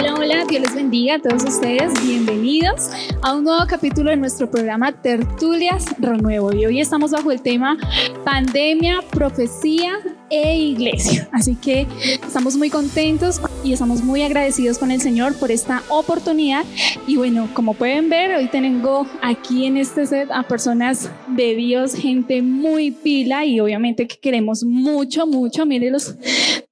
Hola, 0.00 0.14
hola, 0.14 0.44
Dios 0.48 0.62
les 0.62 0.74
bendiga 0.74 1.16
a 1.16 1.18
todos 1.18 1.44
ustedes. 1.44 1.92
Bienvenidos 2.02 2.88
a 3.20 3.34
un 3.34 3.44
nuevo 3.44 3.66
capítulo 3.68 4.08
de 4.08 4.16
nuestro 4.16 4.50
programa 4.50 4.92
Tertulias 4.92 5.94
Renuevo. 5.98 6.54
Y 6.54 6.64
hoy 6.64 6.80
estamos 6.80 7.10
bajo 7.10 7.30
el 7.30 7.42
tema 7.42 7.76
Pandemia, 8.24 9.02
Profecía 9.10 9.98
e 10.30 10.56
Iglesia. 10.56 11.28
Así 11.32 11.56
que 11.56 11.86
estamos 12.24 12.56
muy 12.56 12.70
contentos 12.70 13.40
y 13.64 13.72
estamos 13.72 14.02
muy 14.02 14.22
agradecidos 14.22 14.78
con 14.78 14.90
el 14.90 15.00
Señor 15.00 15.34
por 15.36 15.50
esta 15.50 15.82
oportunidad. 15.88 16.64
Y 17.06 17.16
bueno, 17.16 17.48
como 17.52 17.74
pueden 17.74 18.08
ver, 18.08 18.34
hoy 18.36 18.48
tengo 18.48 19.06
aquí 19.22 19.66
en 19.66 19.76
este 19.76 20.06
set 20.06 20.30
a 20.30 20.44
personas 20.44 21.10
de 21.28 21.54
Dios, 21.54 21.94
gente 21.94 22.42
muy 22.42 22.90
pila 22.90 23.44
y 23.44 23.60
obviamente 23.60 24.06
que 24.06 24.18
queremos 24.18 24.64
mucho, 24.64 25.26
mucho. 25.26 25.66
Mírenlos 25.66 26.14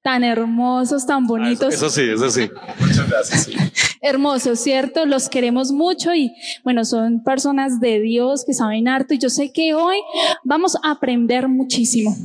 tan 0.03 0.25
hermosos, 0.25 1.06
tan 1.06 1.27
bonitos. 1.27 1.75
Eso, 1.75 1.91
sí, 1.91 2.03
eso 2.03 2.31
sí. 2.31 2.48
Muchas 2.81 3.09
gracias. 3.09 3.51
Hermosos, 4.01 4.61
¿cierto? 4.61 5.05
Los 5.06 5.29
queremos 5.29 5.73
mucho 5.73 6.15
y 6.15 6.33
bueno, 6.65 6.84
son 6.84 7.23
personas 7.23 7.81
de 7.81 8.01
Dios 8.01 8.45
que 8.47 8.55
saben 8.55 8.89
harto 8.89 9.15
y 9.15 9.19
yo 9.19 9.29
sé 9.29 9.53
que 9.53 9.75
hoy 9.75 9.98
vamos 10.45 10.77
a 10.83 10.93
aprender 10.93 11.48
muchísimo. 11.48 12.17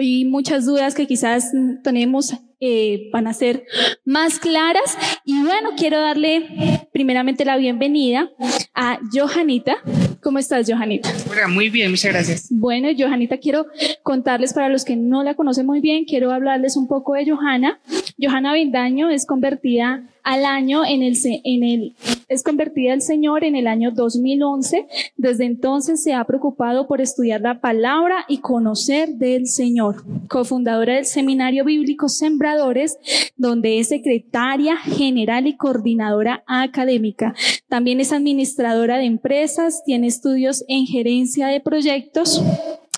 Hoy 0.00 0.24
muchas 0.24 0.64
dudas 0.64 0.94
que 0.94 1.08
quizás 1.08 1.50
tenemos 1.82 2.32
eh, 2.60 3.10
van 3.12 3.26
a 3.26 3.32
ser 3.32 3.64
más 4.04 4.38
claras. 4.38 4.96
Y 5.24 5.42
bueno, 5.42 5.70
quiero 5.76 6.00
darle 6.00 6.86
primeramente 6.92 7.44
la 7.44 7.56
bienvenida 7.56 8.30
a 8.74 9.00
Johanita. 9.12 9.78
¿Cómo 10.22 10.38
estás, 10.38 10.70
Johanita? 10.70 11.10
muy 11.48 11.68
bien, 11.68 11.90
muchas 11.90 12.12
gracias. 12.12 12.46
Bueno, 12.48 12.90
Johanita, 12.96 13.38
quiero 13.38 13.66
contarles 14.04 14.52
para 14.52 14.68
los 14.68 14.84
que 14.84 14.94
no 14.94 15.24
la 15.24 15.34
conocen 15.34 15.66
muy 15.66 15.80
bien, 15.80 16.04
quiero 16.04 16.30
hablarles 16.30 16.76
un 16.76 16.86
poco 16.86 17.14
de 17.14 17.28
Johanna. 17.28 17.80
Johanna 18.22 18.54
Vindaño 18.54 19.10
es 19.10 19.26
convertida 19.26 20.04
al 20.28 20.44
año 20.44 20.84
en 20.84 21.02
el, 21.02 21.16
en 21.24 21.94
es 22.28 22.42
convertida 22.42 22.92
al 22.92 23.00
Señor 23.00 23.44
en 23.44 23.56
el 23.56 23.66
año 23.66 23.92
2011. 23.92 24.86
Desde 25.16 25.46
entonces 25.46 26.02
se 26.02 26.12
ha 26.12 26.22
preocupado 26.24 26.86
por 26.86 27.00
estudiar 27.00 27.40
la 27.40 27.62
palabra 27.62 28.26
y 28.28 28.38
conocer 28.38 29.14
del 29.14 29.46
Señor. 29.46 30.04
Cofundadora 30.28 30.96
del 30.96 31.06
Seminario 31.06 31.64
Bíblico 31.64 32.10
Sembradores, 32.10 32.98
donde 33.38 33.78
es 33.78 33.88
secretaria 33.88 34.76
general 34.76 35.46
y 35.46 35.56
coordinadora 35.56 36.44
académica. 36.46 37.34
También 37.68 37.98
es 37.98 38.12
administradora 38.12 38.98
de 38.98 39.06
empresas, 39.06 39.82
tiene 39.86 40.08
estudios 40.08 40.62
en 40.68 40.84
gerencia 40.84 41.46
de 41.46 41.60
proyectos 41.60 42.42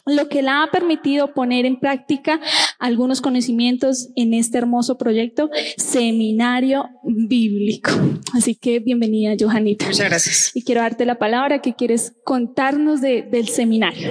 lo 0.06 0.28
que 0.28 0.42
la 0.42 0.62
ha 0.62 0.70
permitido 0.70 1.34
poner 1.34 1.66
en 1.66 1.78
práctica 1.78 2.40
algunos 2.78 3.20
conocimientos 3.20 4.08
en 4.16 4.34
este 4.34 4.58
hermoso 4.58 4.98
proyecto, 4.98 5.50
Seminario 5.76 6.88
Bíblico. 7.04 7.90
Así 8.34 8.54
que 8.54 8.80
bienvenida, 8.80 9.34
Johanita. 9.38 9.86
Muchas 9.86 10.08
gracias. 10.08 10.50
Y 10.54 10.62
quiero 10.62 10.80
darte 10.80 11.04
la 11.06 11.18
palabra 11.18 11.60
que 11.60 11.74
quieres 11.74 12.14
contarnos 12.24 13.00
del 13.00 13.48
seminario. 13.48 14.10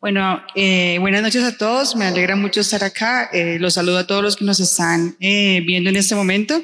Bueno, 0.00 0.40
eh, 0.54 0.96
buenas 0.98 1.22
noches 1.22 1.44
a 1.44 1.58
todos. 1.58 1.94
Me 1.94 2.06
alegra 2.06 2.34
mucho 2.34 2.60
estar 2.60 2.82
acá. 2.82 3.28
Eh, 3.32 3.58
los 3.60 3.74
saludo 3.74 3.98
a 3.98 4.06
todos 4.06 4.22
los 4.22 4.36
que 4.36 4.46
nos 4.46 4.58
están 4.58 5.16
eh, 5.20 5.62
viendo 5.66 5.90
en 5.90 5.96
este 5.96 6.14
momento. 6.14 6.62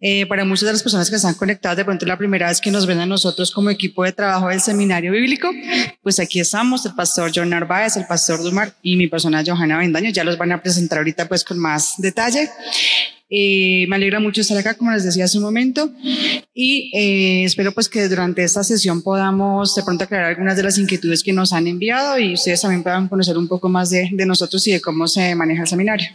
Eh, 0.00 0.26
para 0.26 0.44
muchas 0.44 0.66
de 0.66 0.72
las 0.72 0.82
personas 0.82 1.10
que 1.10 1.16
están 1.16 1.34
conectadas, 1.34 1.76
de 1.76 1.84
pronto 1.84 2.06
la 2.06 2.16
primera 2.16 2.48
vez 2.48 2.60
que 2.60 2.70
nos 2.70 2.86
ven 2.86 3.00
a 3.00 3.06
nosotros 3.06 3.50
como 3.50 3.68
equipo 3.70 4.04
de 4.04 4.12
trabajo 4.12 4.48
del 4.48 4.60
seminario 4.60 5.10
bíblico, 5.10 5.50
pues 6.02 6.20
aquí 6.20 6.38
estamos, 6.38 6.86
el 6.86 6.94
pastor 6.94 7.32
John 7.34 7.50
Narváez, 7.50 7.96
el 7.96 8.06
pastor 8.06 8.42
Dumar 8.42 8.72
y 8.80 8.96
mi 8.96 9.08
persona 9.08 9.42
Johanna 9.44 9.78
Bendaño, 9.78 10.10
ya 10.10 10.22
los 10.22 10.38
van 10.38 10.52
a 10.52 10.62
presentar 10.62 10.98
ahorita 10.98 11.26
pues 11.26 11.42
con 11.42 11.58
más 11.58 11.94
detalle. 11.98 12.48
Eh, 13.28 13.86
me 13.88 13.96
alegra 13.96 14.20
mucho 14.20 14.40
estar 14.40 14.56
acá, 14.56 14.74
como 14.74 14.92
les 14.92 15.04
decía 15.04 15.24
hace 15.24 15.36
un 15.36 15.44
momento, 15.44 15.92
y 16.54 16.90
eh, 16.94 17.44
espero 17.44 17.72
pues 17.72 17.88
que 17.88 18.08
durante 18.08 18.42
esta 18.42 18.62
sesión 18.62 19.02
podamos 19.02 19.74
de 19.74 19.82
pronto 19.82 20.04
aclarar 20.04 20.30
algunas 20.30 20.56
de 20.56 20.62
las 20.62 20.78
inquietudes 20.78 21.22
que 21.22 21.32
nos 21.32 21.52
han 21.52 21.66
enviado 21.66 22.18
y 22.18 22.34
ustedes 22.34 22.62
también 22.62 22.84
puedan 22.84 23.08
conocer 23.08 23.36
un 23.36 23.48
poco 23.48 23.68
más 23.68 23.90
de, 23.90 24.08
de 24.12 24.26
nosotros 24.26 24.66
y 24.68 24.72
de 24.72 24.80
cómo 24.80 25.08
se 25.08 25.34
maneja 25.34 25.62
el 25.62 25.68
seminario. 25.68 26.08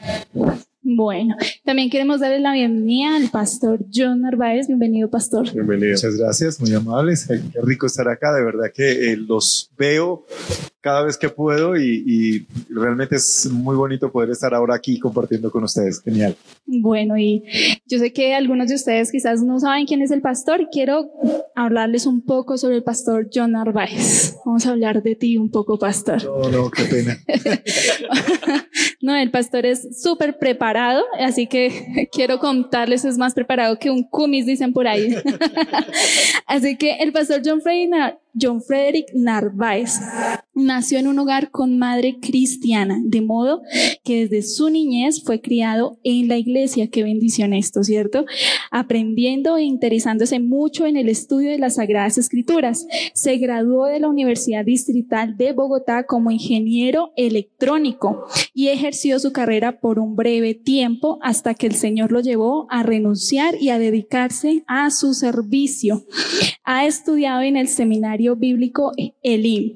Bueno, 0.86 1.38
también 1.64 1.90
queremos 1.90 2.20
darle 2.20 2.42
la 2.42 2.52
bienvenida 2.52 3.16
al 3.16 3.30
pastor 3.30 3.86
John 3.94 4.22
Narváez. 4.22 4.68
Bienvenido, 4.68 5.10
pastor. 5.10 5.50
Bienvenido. 5.54 5.94
Muchas 5.94 6.18
gracias, 6.18 6.60
muy 6.60 6.74
amables. 6.74 7.26
Qué 7.26 7.62
rico 7.62 7.86
estar 7.86 8.10
acá. 8.10 8.34
De 8.34 8.44
verdad 8.44 8.70
que 8.74 9.14
eh, 9.14 9.16
los 9.16 9.72
veo 9.78 10.26
cada 10.84 11.06
vez 11.06 11.18
que 11.18 11.30
puedo 11.30 11.78
y, 11.78 12.46
realmente 12.70 13.16
es 13.16 13.50
muy 13.50 13.76
bonito 13.76 14.12
poder 14.12 14.32
estar 14.32 14.54
ahora 14.54 14.76
aquí 14.76 15.00
compartiendo 15.00 15.50
con 15.50 15.64
ustedes. 15.64 16.02
Genial. 16.02 16.36
Bueno, 16.66 17.18
y 17.18 17.44
yo 17.88 18.00
sé 18.00 18.12
que 18.12 18.36
algunos 18.36 18.68
de 18.68 18.76
ustedes 18.76 19.10
quizás 19.10 19.42
no 19.42 19.62
saben 19.62 19.86
quién 19.86 20.02
es 20.02 20.12
el 20.12 20.22
pastor. 20.22 20.68
Quiero 20.70 21.10
hablarles 21.56 22.06
un 22.06 22.22
poco 22.22 22.58
sobre 22.58 22.76
el 22.76 22.84
pastor 22.84 23.30
John 23.34 23.54
Narváez. 23.54 24.36
Vamos 24.46 24.66
a 24.66 24.72
hablar 24.72 25.02
de 25.02 25.16
ti 25.16 25.38
un 25.38 25.50
poco, 25.50 25.80
pastor. 25.80 26.22
No, 26.26 26.50
no, 26.50 26.70
qué 26.70 26.84
pena. 26.84 27.18
no, 29.02 29.16
el 29.16 29.32
pastor 29.32 29.66
es 29.66 30.02
súper 30.02 30.38
preparado, 30.38 30.73
así 31.20 31.48
que 31.48 32.10
quiero 32.12 32.40
contarles, 32.40 33.06
es 33.06 33.18
más 33.18 33.34
preparado 33.34 33.78
que 33.80 33.90
un 33.90 34.04
cumis, 34.04 34.46
dicen 34.46 34.74
por 34.74 34.88
ahí. 34.88 35.16
así 36.48 36.78
que 36.78 36.96
el 36.98 37.12
pastor 37.12 37.42
John 37.44 37.62
Frederick, 37.62 38.18
John 38.40 38.62
Frederick 38.62 39.14
Narváez 39.14 40.00
nació 40.56 41.00
en 41.00 41.08
un 41.08 41.20
hogar 41.20 41.52
con 41.52 41.78
madre 41.78 42.18
cristiana, 42.20 43.00
de 43.04 43.22
modo 43.22 43.62
que 44.04 44.28
desde 44.28 44.42
su 44.48 44.70
niñez 44.70 45.24
fue 45.24 45.42
criado 45.42 46.00
en 46.04 46.28
la 46.28 46.38
iglesia. 46.38 46.90
Qué 46.90 47.04
bendición 47.04 47.54
esto, 47.54 47.84
¿cierto? 47.84 48.26
Aprendiendo 48.72 49.58
e 49.58 49.64
interesándose 49.64 50.40
mucho 50.40 50.86
en 50.86 50.98
el 50.98 51.10
estudio 51.10 51.52
de 51.52 51.60
las 51.60 51.76
Sagradas 51.76 52.18
Escrituras. 52.18 52.88
Se 53.14 53.38
graduó 53.38 53.86
de 53.86 54.00
la 54.00 54.10
Universidad 54.10 54.66
Distrital 54.66 55.38
de 55.38 55.54
Bogotá 55.54 56.06
como 56.06 56.32
ingeniero 56.32 57.12
electrónico 57.16 58.26
y 58.54 58.68
ejerció 58.68 59.20
su 59.20 59.32
carrera 59.32 59.80
por 59.80 60.00
un 60.00 60.16
breve 60.16 60.54
tiempo 60.54 61.20
hasta 61.22 61.54
que 61.54 61.68
el 61.68 61.76
Señor 61.76 62.12
lo 62.12 62.20
llevó 62.20 62.68
a 62.70 62.84
renunciar 62.84 63.56
y 63.60 63.70
a 63.70 63.80
dedicarse 63.80 64.64
a 64.68 64.90
su 64.92 65.14
servicio. 65.14 66.06
Ha 66.63 66.85
estudiado 66.85 67.41
en 67.41 67.57
el 67.57 67.68
seminario 67.68 68.35
bíblico 68.35 68.91
Elim 69.22 69.74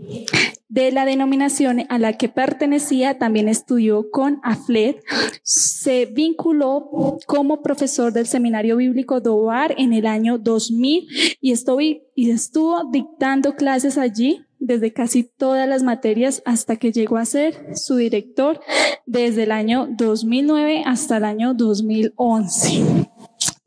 de 0.70 0.92
la 0.92 1.06
denominación 1.06 1.86
a 1.90 1.98
la 1.98 2.14
que 2.14 2.30
pertenecía, 2.30 3.18
también 3.18 3.48
estudió 3.48 4.10
con 4.12 4.40
AFLED, 4.44 4.98
se 5.44 6.06
vinculó 6.06 7.18
como 7.26 7.62
profesor 7.62 8.12
del 8.12 8.28
Seminario 8.28 8.78
Bíblico 8.78 9.22
Doar 9.22 9.74
en 9.78 9.94
el 9.94 10.06
año 10.06 10.38
2000 10.38 11.08
y, 11.40 11.52
estuvo, 11.52 11.80
y 11.82 12.30
estuvo 12.30 12.84
dictando 12.92 13.56
clases 13.56 13.98
allí 13.98 14.46
desde 14.60 14.92
casi 14.92 15.24
todas 15.24 15.68
las 15.70 15.84
materias 15.84 16.42
hasta 16.46 16.76
que 16.76 16.92
llegó 16.92 17.18
a 17.18 17.26
ser 17.26 17.76
su 17.76 17.96
director 17.96 18.60
desde 19.06 19.44
el 19.44 19.52
año 19.52 19.88
2009 19.90 20.84
hasta 20.86 21.18
el 21.18 21.26
año 21.26 21.54
2011 21.54 23.08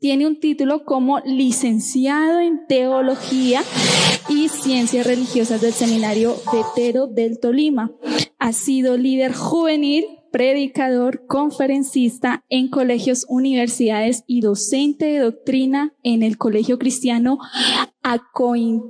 tiene 0.01 0.25
un 0.25 0.39
título 0.39 0.83
como 0.83 1.19
licenciado 1.19 2.39
en 2.39 2.65
teología 2.65 3.61
y 4.27 4.49
ciencias 4.49 5.05
religiosas 5.05 5.61
del 5.61 5.73
seminario 5.73 6.35
Vetero 6.51 7.05
del 7.05 7.39
Tolima. 7.39 7.91
Ha 8.39 8.51
sido 8.51 8.97
líder 8.97 9.31
juvenil, 9.31 10.05
predicador, 10.31 11.27
conferencista 11.27 12.43
en 12.49 12.69
colegios, 12.69 13.27
universidades 13.29 14.23
y 14.25 14.41
docente 14.41 15.05
de 15.05 15.19
doctrina 15.19 15.93
en 16.01 16.23
el 16.23 16.39
Colegio 16.39 16.79
Cristiano 16.79 17.37
Acoin 18.01 18.81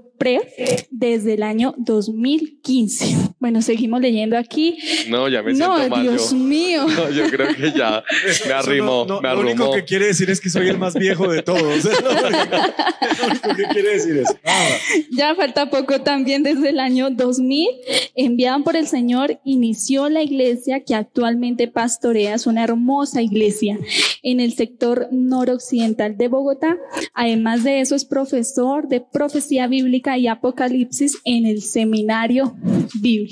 desde 0.91 1.33
el 1.33 1.43
año 1.43 1.75
2015. 1.77 3.20
Bueno, 3.41 3.63
seguimos 3.63 3.99
leyendo 4.01 4.37
aquí. 4.37 4.77
No, 5.09 5.27
ya 5.27 5.41
me 5.41 5.55
siento 5.55 5.89
no, 5.89 6.01
Dios 6.03 6.31
mío. 6.31 6.85
No, 6.85 7.09
yo 7.09 7.27
creo 7.27 7.47
que 7.55 7.71
ya 7.75 8.03
me 8.45 8.53
arrimó, 8.53 9.03
me 9.19 9.29
Lo 9.29 9.39
único 9.39 9.71
que 9.73 9.83
quiere 9.83 10.05
decir 10.05 10.29
es 10.29 10.39
que 10.39 10.51
soy 10.51 10.69
el 10.69 10.77
más 10.77 10.93
viejo 10.93 11.27
de 11.27 11.41
todos. 11.41 11.83
lo, 12.03 13.27
único, 13.27 13.55
que 13.55 13.63
quiere 13.73 13.93
decir 13.93 14.17
es. 14.17 14.29
Ah. 14.45 14.69
Ya 15.09 15.33
falta 15.33 15.71
poco 15.71 16.01
también 16.01 16.43
desde 16.43 16.69
el 16.69 16.79
año 16.79 17.09
2000. 17.09 17.67
Enviado 18.13 18.63
por 18.63 18.75
el 18.75 18.85
Señor, 18.85 19.39
inició 19.43 20.07
la 20.09 20.21
iglesia 20.21 20.83
que 20.83 20.93
actualmente 20.93 21.67
pastorea. 21.67 22.35
Es 22.35 22.45
una 22.45 22.63
hermosa 22.63 23.23
iglesia 23.23 23.79
en 24.21 24.39
el 24.39 24.53
sector 24.53 25.07
noroccidental 25.11 26.15
de 26.15 26.27
Bogotá. 26.27 26.77
Además 27.15 27.63
de 27.63 27.81
eso, 27.81 27.95
es 27.95 28.05
profesor 28.05 28.87
de 28.87 29.01
profecía 29.01 29.65
bíblica 29.65 30.19
y 30.19 30.27
Apocalipsis 30.27 31.17
en 31.25 31.47
el 31.47 31.63
seminario 31.63 32.55
bíblico. 33.01 33.30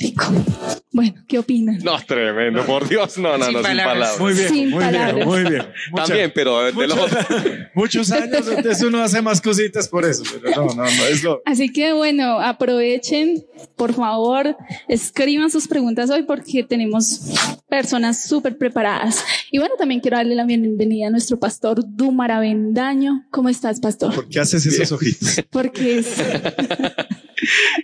Bueno, 0.91 1.13
¿qué 1.27 1.37
opinan? 1.37 1.77
No, 1.83 1.97
tremendo, 2.05 2.65
por 2.65 2.87
Dios, 2.89 3.17
no, 3.19 3.37
no, 3.37 3.45
Sin 3.45 3.53
no, 3.53 3.59
sin 3.59 3.67
palabras. 3.67 3.85
palabras. 4.15 4.19
Muy 4.19 4.33
bien, 4.33 4.49
Sin 4.49 4.69
muy 4.71 4.83
palabras. 4.83 5.15
bien, 5.15 5.27
muy 5.27 5.41
bien. 5.43 5.65
Mucha- 5.91 6.03
También, 6.05 6.31
pero 6.33 6.63
de 6.71 6.87
los 6.87 6.99
muchos 7.75 8.11
años, 8.11 8.47
entonces 8.47 8.81
uno 8.83 9.01
hace 9.03 9.21
más 9.21 9.39
cositas 9.39 9.87
por 9.87 10.03
eso. 10.05 10.23
Pero 10.41 10.55
no, 10.65 10.73
no, 10.73 10.83
no, 10.83 11.05
es 11.05 11.23
lo, 11.23 11.41
Así 11.45 11.69
que 11.71 11.93
bueno, 11.93 12.39
aprovechen, 12.39 13.45
por 13.75 13.93
favor, 13.93 14.57
escriban 14.87 15.51
sus 15.51 15.67
preguntas 15.67 16.09
hoy 16.09 16.23
porque 16.23 16.63
tenemos 16.63 17.21
personas 17.69 18.27
súper 18.27 18.57
preparadas. 18.57 19.23
Y 19.51 19.59
bueno, 19.59 19.75
también 19.77 20.01
quiero 20.01 20.17
darle 20.17 20.35
la 20.35 20.45
bienvenida 20.45 21.07
a 21.07 21.09
nuestro 21.11 21.39
pastor 21.39 21.81
Dumar 21.85 22.31
Avendaño. 22.31 23.25
¿Cómo 23.31 23.49
estás, 23.49 23.79
pastor? 23.79 24.13
¿Por 24.15 24.27
qué 24.27 24.39
haces 24.39 24.65
esos 24.65 24.91
ojitos? 24.91 25.41
Porque 25.51 25.99
es, 25.99 26.07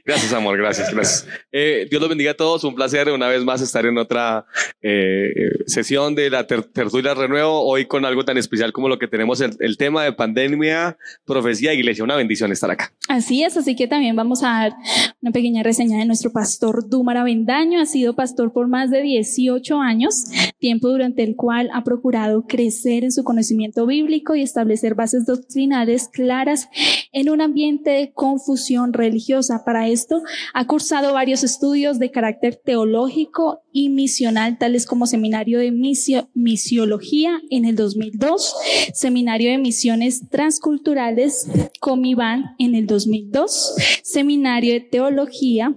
Gracias, 0.05 0.33
amor, 0.33 0.57
gracias, 0.57 0.93
gracias. 0.93 1.27
Eh, 1.51 1.87
Dios 1.89 2.01
los 2.01 2.09
bendiga 2.09 2.31
a 2.31 2.33
todos. 2.35 2.63
Un 2.63 2.75
placer 2.75 3.09
una 3.09 3.27
vez 3.27 3.43
más 3.43 3.61
estar 3.61 3.85
en 3.85 3.97
otra 3.97 4.45
eh, 4.81 5.29
sesión 5.65 6.15
de 6.15 6.29
la 6.29 6.47
ter 6.47 6.63
tertulia 6.63 7.13
Renuevo. 7.13 7.61
Hoy 7.61 7.85
con 7.85 8.05
algo 8.05 8.25
tan 8.25 8.37
especial 8.37 8.73
como 8.73 8.89
lo 8.89 8.99
que 8.99 9.07
tenemos, 9.07 9.41
el, 9.41 9.55
el 9.59 9.77
tema 9.77 10.03
de 10.03 10.13
pandemia, 10.13 10.97
profecía, 11.25 11.73
iglesia. 11.73 12.03
Una 12.03 12.15
bendición 12.15 12.51
estar 12.51 12.69
acá. 12.71 12.93
así 13.07 13.43
es, 13.43 13.57
así 13.57 13.75
que 13.75 13.87
también 13.87 14.15
vamos 14.15 14.43
a 14.43 14.47
dar 14.47 14.73
una 15.21 15.31
pequeña 15.31 15.63
reseña 15.63 15.97
de 15.97 16.05
nuestro 16.05 16.31
pastor 16.31 16.89
Dumar 16.89 17.17
Avendaño. 17.17 17.81
Ha 17.81 17.85
sido 17.85 18.15
pastor 18.15 18.53
por 18.53 18.67
más 18.67 18.91
de 18.91 19.01
18 19.01 19.79
años, 19.79 20.25
tiempo 20.65 20.89
durante 20.89 21.21
el 21.21 21.35
cual 21.35 21.69
ha 21.73 21.83
procurado 21.83 22.47
crecer 22.47 23.03
en 23.03 23.11
su 23.11 23.23
conocimiento 23.23 23.85
bíblico 23.85 24.33
y 24.33 24.41
establecer 24.41 24.95
bases 24.95 25.27
doctrinales 25.27 26.07
claras 26.07 26.69
en 27.11 27.29
un 27.29 27.39
ambiente 27.39 27.91
de 27.91 28.11
confusión 28.13 28.91
religiosa. 28.91 29.61
Para 29.63 29.87
esto, 29.89 30.23
ha 30.55 30.65
cursado 30.65 31.13
varios 31.13 31.43
estudios 31.43 31.99
de 31.99 32.09
carácter 32.09 32.55
teológico 32.55 33.61
y 33.71 33.89
misional, 33.89 34.57
tales 34.57 34.87
como 34.87 35.05
Seminario 35.05 35.59
de 35.59 35.71
Misio- 35.71 36.29
Misiología 36.33 37.39
en 37.51 37.65
el 37.65 37.75
2002, 37.75 38.55
Seminario 38.95 39.51
de 39.51 39.59
Misiones 39.59 40.27
Transculturales, 40.31 41.47
Comiban 41.79 42.55
en 42.57 42.73
el 42.73 42.87
2002, 42.87 43.75
Seminario 44.01 44.73
de 44.73 44.79
Teología 44.79 45.75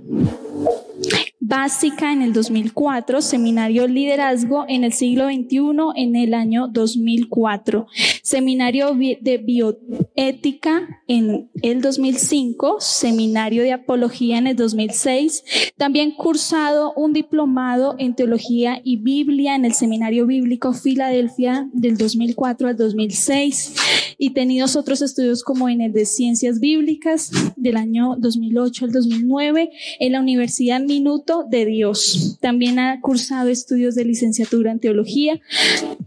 básica 1.48 2.12
en 2.12 2.20
el 2.20 2.34
2004, 2.34 3.22
seminario 3.22 3.88
liderazgo 3.88 4.66
en 4.68 4.84
el 4.84 4.92
siglo 4.92 5.28
XXI 5.28 5.58
en 5.96 6.14
el 6.14 6.34
año 6.34 6.68
2004, 6.68 7.86
seminario 8.22 8.94
de 8.94 9.38
bioética 9.38 11.02
en 11.06 11.48
el 11.62 11.80
2005, 11.80 12.76
seminario 12.80 13.62
de 13.62 13.72
apología 13.72 14.36
en 14.36 14.48
el 14.48 14.56
2006, 14.56 15.72
también 15.78 16.10
cursado 16.10 16.92
un 16.94 17.14
diplomado 17.14 17.94
en 17.98 18.14
teología 18.14 18.82
y 18.84 18.98
Biblia 18.98 19.54
en 19.54 19.64
el 19.64 19.72
seminario 19.72 20.26
bíblico 20.26 20.74
Filadelfia 20.74 21.70
del 21.72 21.96
2004 21.96 22.68
al 22.68 22.76
2006 22.76 23.74
y 24.18 24.30
tenidos 24.30 24.76
otros 24.76 25.00
estudios 25.00 25.42
como 25.42 25.70
en 25.70 25.80
el 25.80 25.92
de 25.92 26.04
ciencias 26.04 26.60
bíblicas 26.60 27.30
del 27.56 27.78
año 27.78 28.16
2008 28.18 28.84
al 28.84 28.92
2009 28.92 29.70
en 30.00 30.12
la 30.12 30.20
Universidad 30.20 30.80
Minuto 30.80 31.37
de 31.44 31.66
Dios. 31.66 32.38
También 32.40 32.78
ha 32.78 33.00
cursado 33.00 33.48
estudios 33.48 33.94
de 33.94 34.04
licenciatura 34.04 34.70
en 34.70 34.80
teología. 34.80 35.40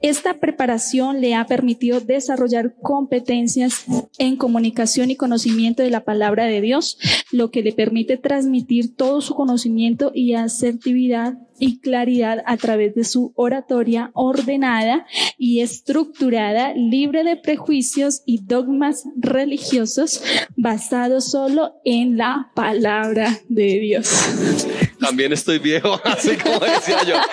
Esta 0.01 0.39
preparación 0.39 1.21
le 1.21 1.35
ha 1.35 1.45
permitido 1.45 1.99
desarrollar 1.99 2.75
competencias 2.81 3.85
en 4.17 4.35
comunicación 4.35 5.11
y 5.11 5.15
conocimiento 5.15 5.83
de 5.83 5.89
la 5.89 6.03
palabra 6.03 6.45
de 6.45 6.61
Dios, 6.61 6.97
lo 7.31 7.51
que 7.51 7.61
le 7.61 7.71
permite 7.71 8.17
transmitir 8.17 8.95
todo 8.95 9.21
su 9.21 9.35
conocimiento 9.35 10.11
y 10.13 10.33
asertividad 10.33 11.35
y 11.61 11.79
claridad 11.79 12.43
a 12.47 12.57
través 12.57 12.95
de 12.95 13.03
su 13.03 13.33
oratoria 13.35 14.09
ordenada 14.13 15.05
y 15.37 15.61
estructurada, 15.61 16.73
libre 16.73 17.23
de 17.23 17.37
prejuicios 17.37 18.23
y 18.25 18.43
dogmas 18.43 19.03
religiosos, 19.15 20.23
basado 20.55 21.21
solo 21.21 21.75
en 21.85 22.17
la 22.17 22.51
palabra 22.55 23.39
de 23.47 23.79
Dios. 23.79 24.09
También 25.01 25.33
estoy 25.33 25.57
viejo, 25.59 25.99
así 26.05 26.37
como 26.37 26.59
decía 26.59 27.03
yo. 27.05 27.15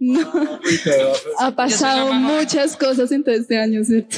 No, 0.00 0.58
ha 1.38 1.52
pasado 1.52 2.12
muchas 2.12 2.76
cosas 2.76 3.12
en 3.12 3.22
todo 3.22 3.34
este 3.34 3.58
año, 3.58 3.84
¿cierto? 3.84 4.16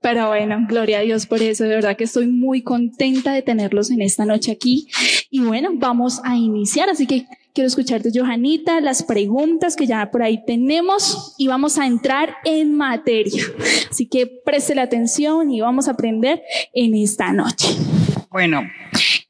Pero 0.00 0.28
bueno, 0.28 0.58
gloria 0.68 0.98
a 0.98 1.02
Dios 1.02 1.26
por 1.26 1.42
eso. 1.42 1.64
De 1.64 1.70
verdad 1.70 1.96
que 1.96 2.04
estoy 2.04 2.26
muy 2.26 2.62
contenta 2.62 3.32
de 3.32 3.42
tenerlos 3.42 3.90
en 3.90 4.02
esta 4.02 4.26
noche 4.26 4.52
aquí. 4.52 4.88
Y 5.30 5.40
bueno, 5.40 5.70
vamos 5.74 6.20
a 6.24 6.36
iniciar. 6.36 6.90
Así 6.90 7.06
que 7.06 7.26
quiero 7.54 7.66
escucharte, 7.66 8.10
Johanita, 8.14 8.80
las 8.80 9.02
preguntas 9.02 9.74
que 9.74 9.86
ya 9.86 10.10
por 10.10 10.22
ahí 10.22 10.44
tenemos 10.44 11.34
y 11.38 11.48
vamos 11.48 11.78
a 11.78 11.86
entrar 11.86 12.36
en 12.44 12.74
materia. 12.74 13.42
Así 13.90 14.06
que 14.06 14.26
preste 14.26 14.74
la 14.74 14.82
atención 14.82 15.50
y 15.50 15.60
vamos 15.60 15.88
a 15.88 15.92
aprender 15.92 16.42
en 16.74 16.94
esta 16.94 17.32
noche. 17.32 17.68
Bueno, 18.30 18.62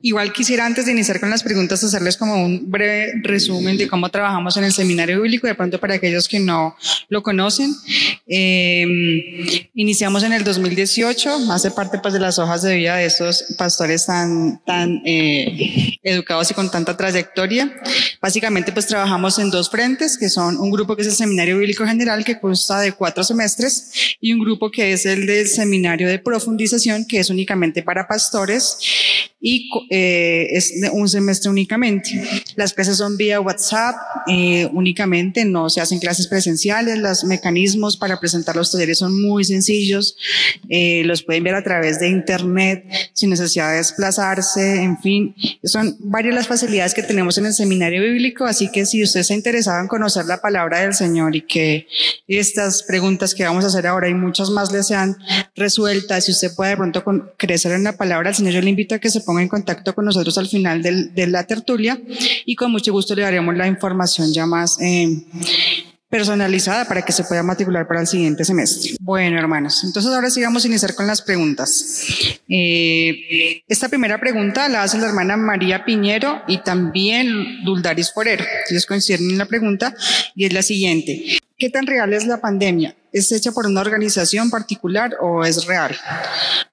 igual 0.00 0.32
quisiera 0.32 0.64
antes 0.64 0.86
de 0.86 0.92
iniciar 0.92 1.18
con 1.18 1.28
las 1.28 1.42
preguntas 1.42 1.82
hacerles 1.82 2.16
como 2.16 2.44
un 2.44 2.70
breve 2.70 3.14
resumen 3.22 3.76
de 3.76 3.88
cómo 3.88 4.08
trabajamos 4.10 4.56
en 4.56 4.64
el 4.64 4.72
seminario 4.72 5.20
bíblico, 5.20 5.48
de 5.48 5.54
pronto 5.56 5.80
para 5.80 5.94
aquellos 5.94 6.28
que 6.28 6.38
no 6.38 6.76
lo 7.08 7.22
conocen. 7.22 7.74
Eh, 8.26 8.86
iniciamos 9.74 10.22
en 10.22 10.32
el 10.32 10.44
2018, 10.44 11.50
hace 11.50 11.72
parte 11.72 11.98
pues 11.98 12.14
de 12.14 12.20
las 12.20 12.38
hojas 12.38 12.62
de 12.62 12.76
vida 12.76 12.96
de 12.96 13.06
estos 13.06 13.44
pastores 13.56 14.06
tan, 14.06 14.62
tan 14.64 15.02
eh, 15.04 15.98
educados 16.04 16.50
y 16.50 16.54
con 16.54 16.70
tanta 16.70 16.96
trayectoria. 16.96 17.72
Básicamente 18.22 18.70
pues 18.70 18.86
trabajamos 18.86 19.38
en 19.40 19.50
dos 19.50 19.68
frentes, 19.68 20.16
que 20.16 20.28
son 20.28 20.58
un 20.58 20.70
grupo 20.70 20.94
que 20.94 21.02
es 21.02 21.08
el 21.08 21.14
Seminario 21.14 21.58
Bíblico 21.58 21.84
General, 21.84 22.24
que 22.24 22.38
consta 22.38 22.80
de 22.80 22.92
cuatro 22.92 23.24
semestres, 23.24 24.16
y 24.20 24.32
un 24.32 24.40
grupo 24.40 24.70
que 24.70 24.92
es 24.92 25.06
el 25.06 25.26
del 25.26 25.48
Seminario 25.48 26.08
de 26.08 26.20
Profundización, 26.20 27.04
que 27.04 27.18
es 27.18 27.30
únicamente 27.30 27.82
para 27.82 28.06
pastores 28.06 28.78
y 29.40 29.70
eh, 29.90 30.48
es 30.50 30.80
de 30.80 30.90
un 30.90 31.08
semestre 31.08 31.50
únicamente. 31.50 32.10
Las 32.56 32.72
clases 32.72 32.96
son 32.96 33.16
vía 33.16 33.40
WhatsApp 33.40 33.96
eh, 34.26 34.68
únicamente, 34.72 35.44
no 35.44 35.70
se 35.70 35.80
hacen 35.80 35.98
clases 35.98 36.26
presenciales, 36.26 36.98
los 36.98 37.24
mecanismos 37.24 37.96
para 37.96 38.20
presentar 38.20 38.56
los 38.56 38.70
talleres 38.72 38.98
son 38.98 39.20
muy 39.20 39.44
sencillos, 39.44 40.16
eh, 40.68 41.02
los 41.04 41.22
pueden 41.22 41.44
ver 41.44 41.54
a 41.54 41.64
través 41.64 42.00
de 42.00 42.08
internet 42.08 42.84
sin 43.12 43.30
necesidad 43.30 43.70
de 43.70 43.78
desplazarse, 43.78 44.82
en 44.82 44.98
fin, 45.00 45.34
son 45.64 45.96
varias 46.00 46.34
las 46.34 46.46
facilidades 46.46 46.94
que 46.94 47.02
tenemos 47.02 47.38
en 47.38 47.46
el 47.46 47.52
seminario 47.54 48.02
bíblico, 48.02 48.44
así 48.44 48.70
que 48.70 48.84
si 48.86 49.02
usted 49.02 49.20
está 49.20 49.34
interesado 49.34 49.80
en 49.80 49.88
conocer 49.88 50.26
la 50.26 50.40
palabra 50.40 50.80
del 50.80 50.94
Señor 50.94 51.34
y 51.36 51.42
que 51.42 51.86
estas 52.26 52.82
preguntas 52.82 53.34
que 53.34 53.44
vamos 53.44 53.64
a 53.64 53.68
hacer 53.68 53.86
ahora 53.86 54.08
y 54.08 54.14
muchas 54.14 54.50
más 54.50 54.72
le 54.72 54.82
sean 54.82 55.16
resueltas, 55.56 56.24
si 56.24 56.32
usted 56.32 56.54
puede 56.54 56.70
de 56.70 56.76
pronto 56.76 57.04
con- 57.04 57.30
crecer 57.36 57.72
en 57.72 57.84
la 57.84 57.96
palabra 57.96 58.28
del 58.30 58.36
Señor, 58.36 58.52
yo 58.52 58.60
le 58.60 58.70
invito 58.70 58.94
a 58.94 58.98
que 58.98 59.10
se 59.10 59.20
ponga 59.20 59.42
en 59.42 59.48
contacto 59.48 59.77
con 59.94 60.04
nosotros 60.04 60.36
al 60.38 60.48
final 60.48 60.82
de 60.82 61.26
la 61.26 61.44
tertulia 61.44 62.00
y 62.44 62.54
con 62.56 62.70
mucho 62.70 62.92
gusto 62.92 63.14
le 63.14 63.22
daremos 63.22 63.56
la 63.56 63.66
información 63.66 64.32
ya 64.32 64.46
más 64.46 64.80
eh, 64.80 65.24
personalizada 66.08 66.86
para 66.86 67.02
que 67.02 67.12
se 67.12 67.24
pueda 67.24 67.42
matricular 67.42 67.86
para 67.86 68.00
el 68.00 68.06
siguiente 68.06 68.44
semestre. 68.44 68.92
Bueno, 69.00 69.38
hermanos, 69.38 69.84
entonces 69.84 70.10
ahora 70.12 70.30
sí 70.30 70.42
vamos 70.42 70.64
a 70.64 70.68
iniciar 70.68 70.94
con 70.94 71.06
las 71.06 71.22
preguntas. 71.22 72.38
Eh, 72.48 73.62
esta 73.68 73.88
primera 73.88 74.18
pregunta 74.18 74.68
la 74.68 74.82
hace 74.82 74.98
la 74.98 75.08
hermana 75.08 75.36
María 75.36 75.84
Piñero 75.84 76.42
y 76.48 76.58
también 76.58 77.64
Duldaris 77.64 78.12
Forero. 78.12 78.44
Ellos 78.70 78.86
coinciden 78.86 79.30
en 79.30 79.38
la 79.38 79.46
pregunta 79.46 79.94
y 80.34 80.46
es 80.46 80.52
la 80.52 80.62
siguiente. 80.62 81.38
¿Qué 81.58 81.70
tan 81.70 81.86
real 81.86 82.12
es 82.12 82.26
la 82.26 82.40
pandemia? 82.40 82.94
¿Es 83.12 83.32
hecha 83.32 83.52
por 83.52 83.66
una 83.66 83.80
organización 83.80 84.50
particular 84.50 85.12
o 85.20 85.44
es 85.44 85.66
real? 85.66 85.96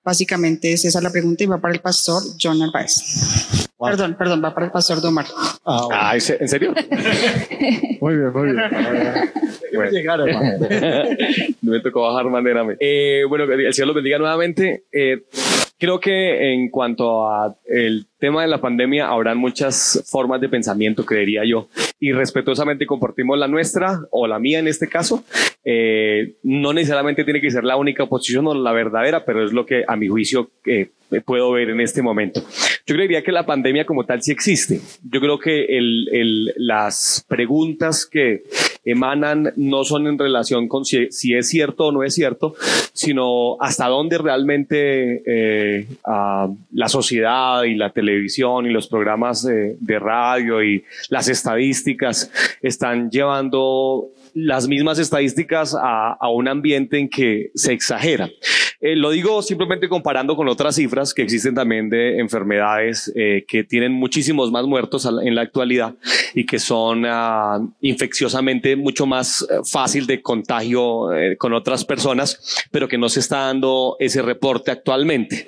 Básicamente 0.04 0.74
es 0.74 0.86
esa 0.86 1.02
la 1.02 1.10
pregunta 1.10 1.44
y 1.44 1.48
va 1.48 1.58
para 1.58 1.74
el 1.74 1.80
pastor 1.80 2.22
John 2.42 2.60
Narváez. 2.60 3.70
Wow. 3.78 3.90
Perdón, 3.90 4.16
perdón, 4.18 4.44
va 4.44 4.54
para 4.54 4.66
el 4.68 4.72
pastor 4.72 5.02
Domar. 5.02 5.26
Ah, 5.66 5.82
bueno. 5.86 6.02
Ah, 6.02 6.16
¿en 6.16 6.50
serio? 6.50 6.74
Muy 8.02 8.18
bien, 8.18 8.34
muy 8.34 8.52
bien. 8.52 8.60
Hermano. 9.74 10.68
Me 11.62 11.80
tocó 11.80 12.02
bajar 12.04 12.26
manera. 12.26 12.64
Eh, 12.80 13.24
bueno, 13.28 13.46
el 13.46 13.74
Señor 13.74 13.88
los 13.88 13.96
bendiga 13.96 14.18
nuevamente. 14.18 14.86
Eh, 14.92 15.24
creo 15.78 16.00
que 16.00 16.54
en 16.54 16.70
cuanto 16.70 17.28
a 17.28 17.56
el 17.66 18.08
tema 18.20 18.42
de 18.42 18.48
la 18.48 18.62
pandemia, 18.62 19.08
habrán 19.08 19.38
muchas 19.38 20.04
formas 20.10 20.42
de 20.42 20.50
pensamiento, 20.50 21.06
creería 21.06 21.44
yo, 21.46 21.68
y 22.00 22.12
respetuosamente 22.12 22.86
compartimos 22.86 23.38
la 23.38 23.48
nuestra 23.48 24.00
o 24.12 24.28
la 24.28 24.40
mía 24.40 24.60
en 24.60 24.68
este 24.68 24.88
caso. 24.88 25.24
Eh, 25.64 26.36
no 26.44 26.74
necesariamente 26.74 27.24
tiene 27.24 27.42
que 27.42 27.52
ser 27.52 27.64
la 27.64 27.76
única 27.76 28.06
posición 28.06 28.48
o 28.48 28.54
la 28.54 28.72
verdadera, 28.72 29.26
pero 29.26 29.44
es 29.44 29.52
lo 29.52 29.66
que 29.66 29.84
a 29.88 29.96
mi 29.96 30.08
juicio 30.08 30.52
eh, 30.66 30.90
puedo 31.26 31.52
ver 31.52 31.70
en 31.70 31.82
este 31.82 32.02
momento. 32.02 32.42
Yo 32.86 32.96
creería 32.96 33.24
que 33.24 33.32
la 33.32 33.46
pandemia 33.46 33.86
como 33.86 34.06
tal 34.06 34.22
sí 34.22 34.32
existe. 34.32 34.80
Yo 35.04 35.20
creo 35.20 35.40
que 35.40 35.66
el, 35.78 36.08
el, 36.12 36.54
las 36.58 37.26
preguntas 37.28 38.06
que 38.06 38.44
emanan 38.86 39.52
no 39.56 39.84
son 39.84 40.08
en 40.08 40.18
relación 40.18 40.68
con 40.68 40.86
si, 40.86 41.10
es 41.34 41.50
cierto 41.50 41.88
o 41.88 41.92
no 41.92 42.04
es 42.04 42.14
cierto, 42.14 42.56
sino 42.94 43.58
hasta 43.60 43.88
dónde 43.88 44.18
realmente 44.18 45.24
eh, 45.26 45.88
la 46.06 46.88
sociedad 46.88 47.64
y 47.64 47.76
la 47.76 47.90
televisión 47.90 48.66
y 48.68 48.70
los 48.70 48.88
programas 48.88 49.44
de 49.44 50.00
radio 50.00 50.64
y 50.64 50.84
las 51.10 51.28
estadísticas 51.28 52.32
están 52.62 53.10
llevando 53.10 54.12
las 54.36 54.68
mismas 54.68 55.00
estadísticas 55.00 55.76
a, 55.82 56.18
un 56.30 56.48
ambiente 56.48 57.00
en 57.00 57.10
que 57.10 57.52
se 57.56 57.72
exagera. 57.72 58.30
Eh, 58.82 58.96
lo 58.96 59.12
digo 59.12 59.42
simplemente 59.42 59.88
comparando 59.88 60.36
con 60.36 60.48
otras 60.48 60.76
cifras 60.76 61.14
que 61.14 61.22
existen 61.22 61.56
también 61.56 61.90
de 61.90 62.20
enfermedades 62.20 63.12
eh, 63.16 63.46
que 63.48 63.64
tienen 63.64 63.92
muchísimos 63.92 64.52
más 64.52 64.66
muertos 64.66 65.06
en 65.06 65.36
la 65.36 65.42
actualidad 65.42 65.96
y 66.34 66.46
que 66.46 66.60
son 66.60 67.06
ah, 67.06 67.60
infecciosamente 67.82 68.76
mucho 68.76 69.06
más 69.06 69.42
eh, 69.50 69.60
fácil 69.64 70.08
de 70.08 70.22
contagio 70.22 71.08
con 71.38 71.54
otras 71.54 71.86
personas, 71.86 72.66
pero 72.72 72.88
que 72.88 72.98
no 72.98 73.10
se 73.10 73.20
está 73.20 73.40
dando 73.40 73.96
ese 74.00 74.22
reporte 74.22 74.72
actualmente. 74.72 75.48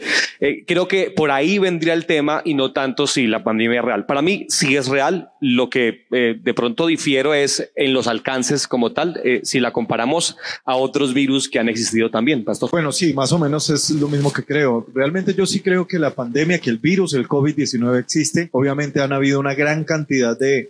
creo 0.65 0.87
que 0.87 1.11
por 1.11 1.31
ahí 1.31 1.57
vendría 1.59 1.93
el 1.93 2.05
tema 2.05 2.41
y 2.45 2.53
no 2.53 2.71
tanto 2.71 3.07
si 3.07 3.27
la 3.27 3.43
pandemia 3.43 3.79
es 3.79 3.85
real. 3.85 4.05
Para 4.05 4.21
mí 4.21 4.45
sí 4.49 4.75
es 4.75 4.87
real. 4.87 5.31
Lo 5.41 5.69
que 5.69 6.05
de 6.09 6.53
pronto 6.53 6.87
difiero 6.87 7.33
es 7.33 7.71
en 7.75 7.93
los 7.93 8.07
alcances 8.07 8.67
como 8.67 8.91
tal, 8.91 9.19
eh, 9.23 9.41
si 9.43 9.59
la 9.59 9.71
comparamos 9.71 10.37
a 10.65 10.75
otros 10.75 11.13
virus 11.13 11.49
que 11.49 11.59
han 11.59 11.69
existido 11.69 12.09
también, 12.09 12.43
Pastor. 12.43 12.69
Bueno, 12.71 12.91
sí, 12.91 13.13
más 13.17 13.31
o 13.31 13.39
menos 13.39 13.67
es 13.71 13.89
lo 13.89 14.07
mismo 14.07 14.31
que 14.31 14.43
creo. 14.43 14.85
Realmente 14.93 15.33
yo 15.33 15.47
sí 15.47 15.59
creo 15.59 15.87
que 15.87 15.97
la 15.97 16.13
pandemia, 16.13 16.59
que 16.59 16.69
el 16.69 16.77
virus, 16.77 17.15
el 17.15 17.27
COVID-19 17.27 17.97
existe. 17.99 18.49
Obviamente 18.51 19.01
han 19.01 19.11
habido 19.11 19.39
una 19.39 19.55
gran 19.55 19.83
cantidad 19.85 20.37
de 20.37 20.69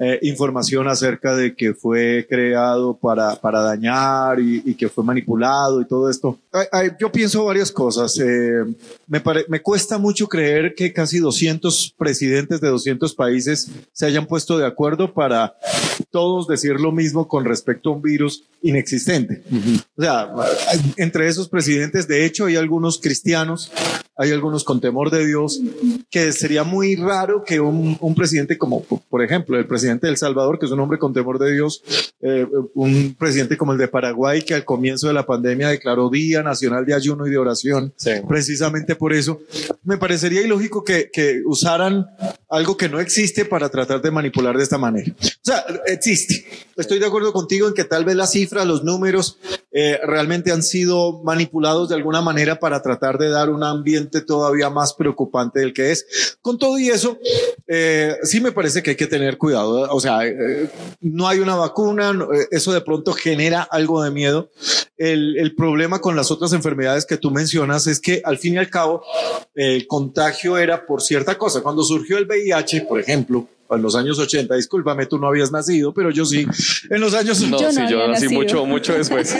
eh, 0.00 0.18
información 0.22 0.86
acerca 0.86 1.34
de 1.34 1.56
que 1.56 1.74
fue 1.74 2.24
creado 2.28 2.96
para, 2.96 3.34
para 3.36 3.62
dañar 3.62 4.38
y, 4.38 4.74
que 4.74 4.88
fue 4.88 5.02
manipulado 5.02 5.80
y 5.80 5.86
todo 5.86 6.08
esto. 6.08 6.38
yo 7.00 7.10
pienso 7.10 7.44
varias 7.44 7.72
cosas. 7.72 8.16
Eh, 8.20 8.64
me, 9.08 9.20
me 9.48 9.60
cuesta 9.60 9.98
mucho 9.98 10.28
creer 10.28 10.74
que 10.76 10.92
casi 10.92 11.18
200 11.18 11.96
presidentes 11.98 12.60
de 12.60 12.68
200 12.68 13.12
países 13.14 13.70
se 13.92 14.06
hayan 14.06 14.26
puesto 14.26 14.56
de 14.56 14.66
acuerdo 14.66 15.12
para 15.12 15.56
todos 16.10 16.46
decir 16.46 16.78
lo 16.78 16.92
mismo 16.92 17.26
con 17.26 17.44
respecto 17.44 17.90
a 17.90 17.94
un 17.94 18.02
virus 18.02 18.44
inexistente. 18.62 19.42
O 19.96 20.02
sea, 20.02 20.32
entre 20.96 21.28
esos 21.28 21.48
presidentes, 21.48 22.06
de 22.08 22.24
hecho, 22.24 22.46
hay 22.46 22.56
algunos 22.56 22.98
cristianos 23.00 23.72
hay 24.18 24.32
algunos 24.32 24.64
con 24.64 24.80
temor 24.80 25.10
de 25.10 25.24
Dios, 25.24 25.60
que 26.10 26.32
sería 26.32 26.64
muy 26.64 26.96
raro 26.96 27.44
que 27.44 27.60
un, 27.60 27.96
un 28.00 28.14
presidente 28.16 28.58
como, 28.58 28.82
por 28.82 29.22
ejemplo, 29.22 29.56
el 29.56 29.66
presidente 29.66 30.08
de 30.08 30.10
El 30.10 30.16
Salvador, 30.16 30.58
que 30.58 30.66
es 30.66 30.72
un 30.72 30.80
hombre 30.80 30.98
con 30.98 31.14
temor 31.14 31.38
de 31.38 31.52
Dios, 31.52 31.82
eh, 32.20 32.44
un 32.74 33.14
presidente 33.16 33.56
como 33.56 33.72
el 33.72 33.78
de 33.78 33.86
Paraguay, 33.86 34.42
que 34.42 34.54
al 34.54 34.64
comienzo 34.64 35.06
de 35.06 35.12
la 35.14 35.24
pandemia 35.24 35.68
declaró 35.68 36.10
Día 36.10 36.42
Nacional 36.42 36.84
de 36.84 36.94
Ayuno 36.94 37.28
y 37.28 37.30
de 37.30 37.38
Oración, 37.38 37.94
precisamente 38.26 38.96
por 38.96 39.12
eso, 39.12 39.40
me 39.84 39.98
parecería 39.98 40.42
ilógico 40.42 40.82
que, 40.82 41.10
que 41.12 41.40
usaran 41.46 42.06
algo 42.50 42.76
que 42.76 42.88
no 42.88 42.98
existe 42.98 43.44
para 43.44 43.68
tratar 43.68 44.02
de 44.02 44.10
manipular 44.10 44.56
de 44.56 44.64
esta 44.64 44.78
manera. 44.78 45.14
O 45.20 45.40
sea, 45.42 45.64
existe. 45.86 46.44
Estoy 46.76 46.98
de 46.98 47.06
acuerdo 47.06 47.32
contigo 47.32 47.68
en 47.68 47.74
que 47.74 47.84
tal 47.84 48.04
vez 48.04 48.16
las 48.16 48.32
cifras, 48.32 48.66
los 48.66 48.82
números, 48.82 49.38
eh, 49.70 50.00
realmente 50.04 50.50
han 50.50 50.62
sido 50.62 51.22
manipulados 51.22 51.88
de 51.88 51.94
alguna 51.94 52.20
manera 52.20 52.58
para 52.58 52.82
tratar 52.82 53.18
de 53.18 53.28
dar 53.28 53.50
un 53.50 53.62
ambiente 53.62 54.07
todavía 54.08 54.70
más 54.70 54.94
preocupante 54.94 55.60
del 55.60 55.72
que 55.72 55.92
es. 55.92 56.38
Con 56.40 56.58
todo 56.58 56.78
y 56.78 56.88
eso, 56.88 57.18
eh, 57.66 58.16
sí 58.22 58.40
me 58.40 58.52
parece 58.52 58.82
que 58.82 58.90
hay 58.90 58.96
que 58.96 59.06
tener 59.06 59.38
cuidado. 59.38 59.88
O 59.90 60.00
sea, 60.00 60.26
eh, 60.26 60.68
no 61.00 61.28
hay 61.28 61.38
una 61.38 61.56
vacuna, 61.56 62.12
eso 62.50 62.72
de 62.72 62.80
pronto 62.80 63.12
genera 63.12 63.62
algo 63.62 64.02
de 64.02 64.10
miedo. 64.10 64.50
El, 64.96 65.36
el, 65.38 65.54
problema 65.54 66.00
con 66.00 66.16
las 66.16 66.30
otras 66.30 66.52
enfermedades 66.52 67.06
que 67.06 67.16
tú 67.16 67.30
mencionas 67.30 67.86
es 67.86 68.00
que 68.00 68.20
al 68.24 68.38
fin 68.38 68.54
y 68.54 68.58
al 68.58 68.68
cabo 68.68 69.04
el 69.54 69.86
contagio 69.86 70.58
era 70.58 70.86
por 70.86 71.02
cierta 71.02 71.38
cosa. 71.38 71.62
Cuando 71.62 71.84
surgió 71.84 72.18
el 72.18 72.26
VIH, 72.26 72.82
por 72.82 72.98
ejemplo, 73.00 73.48
en 73.70 73.82
los 73.82 73.94
años 73.94 74.18
80, 74.18 74.54
discúlpame, 74.54 75.06
tú 75.06 75.18
no 75.18 75.28
habías 75.28 75.52
nacido, 75.52 75.92
pero 75.92 76.10
yo 76.10 76.24
sí. 76.24 76.46
En 76.90 77.00
los 77.00 77.14
años 77.14 77.40
no, 77.48 77.60
yo 77.60 77.70
sí, 77.70 77.80
yo 77.88 78.08
nací 78.08 78.28
mucho, 78.28 78.64
mucho 78.64 78.94
después. 78.98 79.34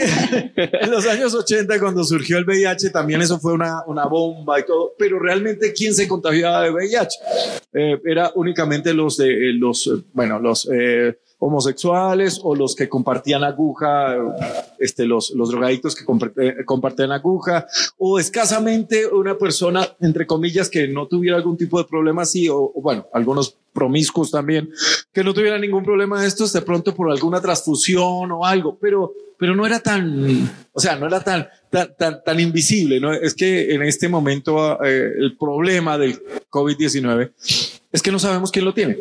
en 0.56 0.90
los 0.90 1.06
años 1.06 1.34
80, 1.34 1.78
cuando 1.80 2.04
surgió 2.04 2.38
el 2.38 2.44
VIH, 2.44 2.90
también 2.90 3.22
eso 3.22 3.38
fue 3.38 3.52
una, 3.52 3.82
una 3.86 4.06
bomba 4.06 4.60
y 4.60 4.66
todo, 4.66 4.94
pero 4.98 5.18
realmente, 5.18 5.72
¿quién 5.72 5.94
se 5.94 6.06
contagiaba 6.06 6.62
de 6.62 6.70
VIH? 6.70 7.18
Eh, 7.72 8.00
era 8.04 8.32
únicamente 8.34 8.92
los 8.92 9.16
de 9.16 9.50
eh, 9.50 9.52
los, 9.54 9.90
bueno, 10.12 10.38
los 10.38 10.68
eh, 10.72 11.18
homosexuales 11.38 12.40
o 12.42 12.54
los 12.54 12.74
que 12.74 12.88
compartían 12.88 13.44
aguja, 13.44 14.16
este, 14.78 15.06
los, 15.06 15.30
los 15.30 15.50
drogaditos 15.50 15.94
que 15.94 16.04
compartían 16.64 17.12
aguja, 17.12 17.66
o 17.96 18.18
escasamente 18.18 19.06
una 19.06 19.38
persona, 19.38 19.86
entre 20.00 20.26
comillas, 20.26 20.68
que 20.68 20.88
no 20.88 21.06
tuviera 21.06 21.36
algún 21.36 21.56
tipo 21.56 21.78
de 21.78 21.84
problema 21.88 22.22
así, 22.22 22.48
o, 22.48 22.72
bueno, 22.82 23.06
algunos 23.12 23.56
promiscuos 23.72 24.32
también, 24.32 24.68
que 25.12 25.22
no 25.22 25.32
tuviera 25.32 25.58
ningún 25.58 25.84
problema 25.84 26.20
de 26.20 26.26
estos, 26.26 26.52
de 26.52 26.62
pronto 26.62 26.92
por 26.94 27.10
alguna 27.10 27.40
transfusión 27.40 28.32
o 28.32 28.44
algo, 28.44 28.76
pero, 28.80 29.12
pero 29.38 29.54
no 29.54 29.64
era 29.64 29.78
tan, 29.78 30.50
o 30.72 30.80
sea, 30.80 30.96
no 30.96 31.06
era 31.06 31.22
tan, 31.22 31.48
tan, 31.70 32.24
tan, 32.24 32.40
invisible, 32.40 32.98
¿no? 32.98 33.12
Es 33.12 33.34
que 33.34 33.72
en 33.74 33.82
este 33.82 34.08
momento 34.08 34.82
eh, 34.82 35.12
el 35.16 35.36
problema 35.36 35.96
del 35.96 36.20
COVID-19 36.50 37.30
es 37.92 38.02
que 38.02 38.10
no 38.10 38.18
sabemos 38.18 38.50
quién 38.50 38.64
lo 38.64 38.74
tiene 38.74 38.98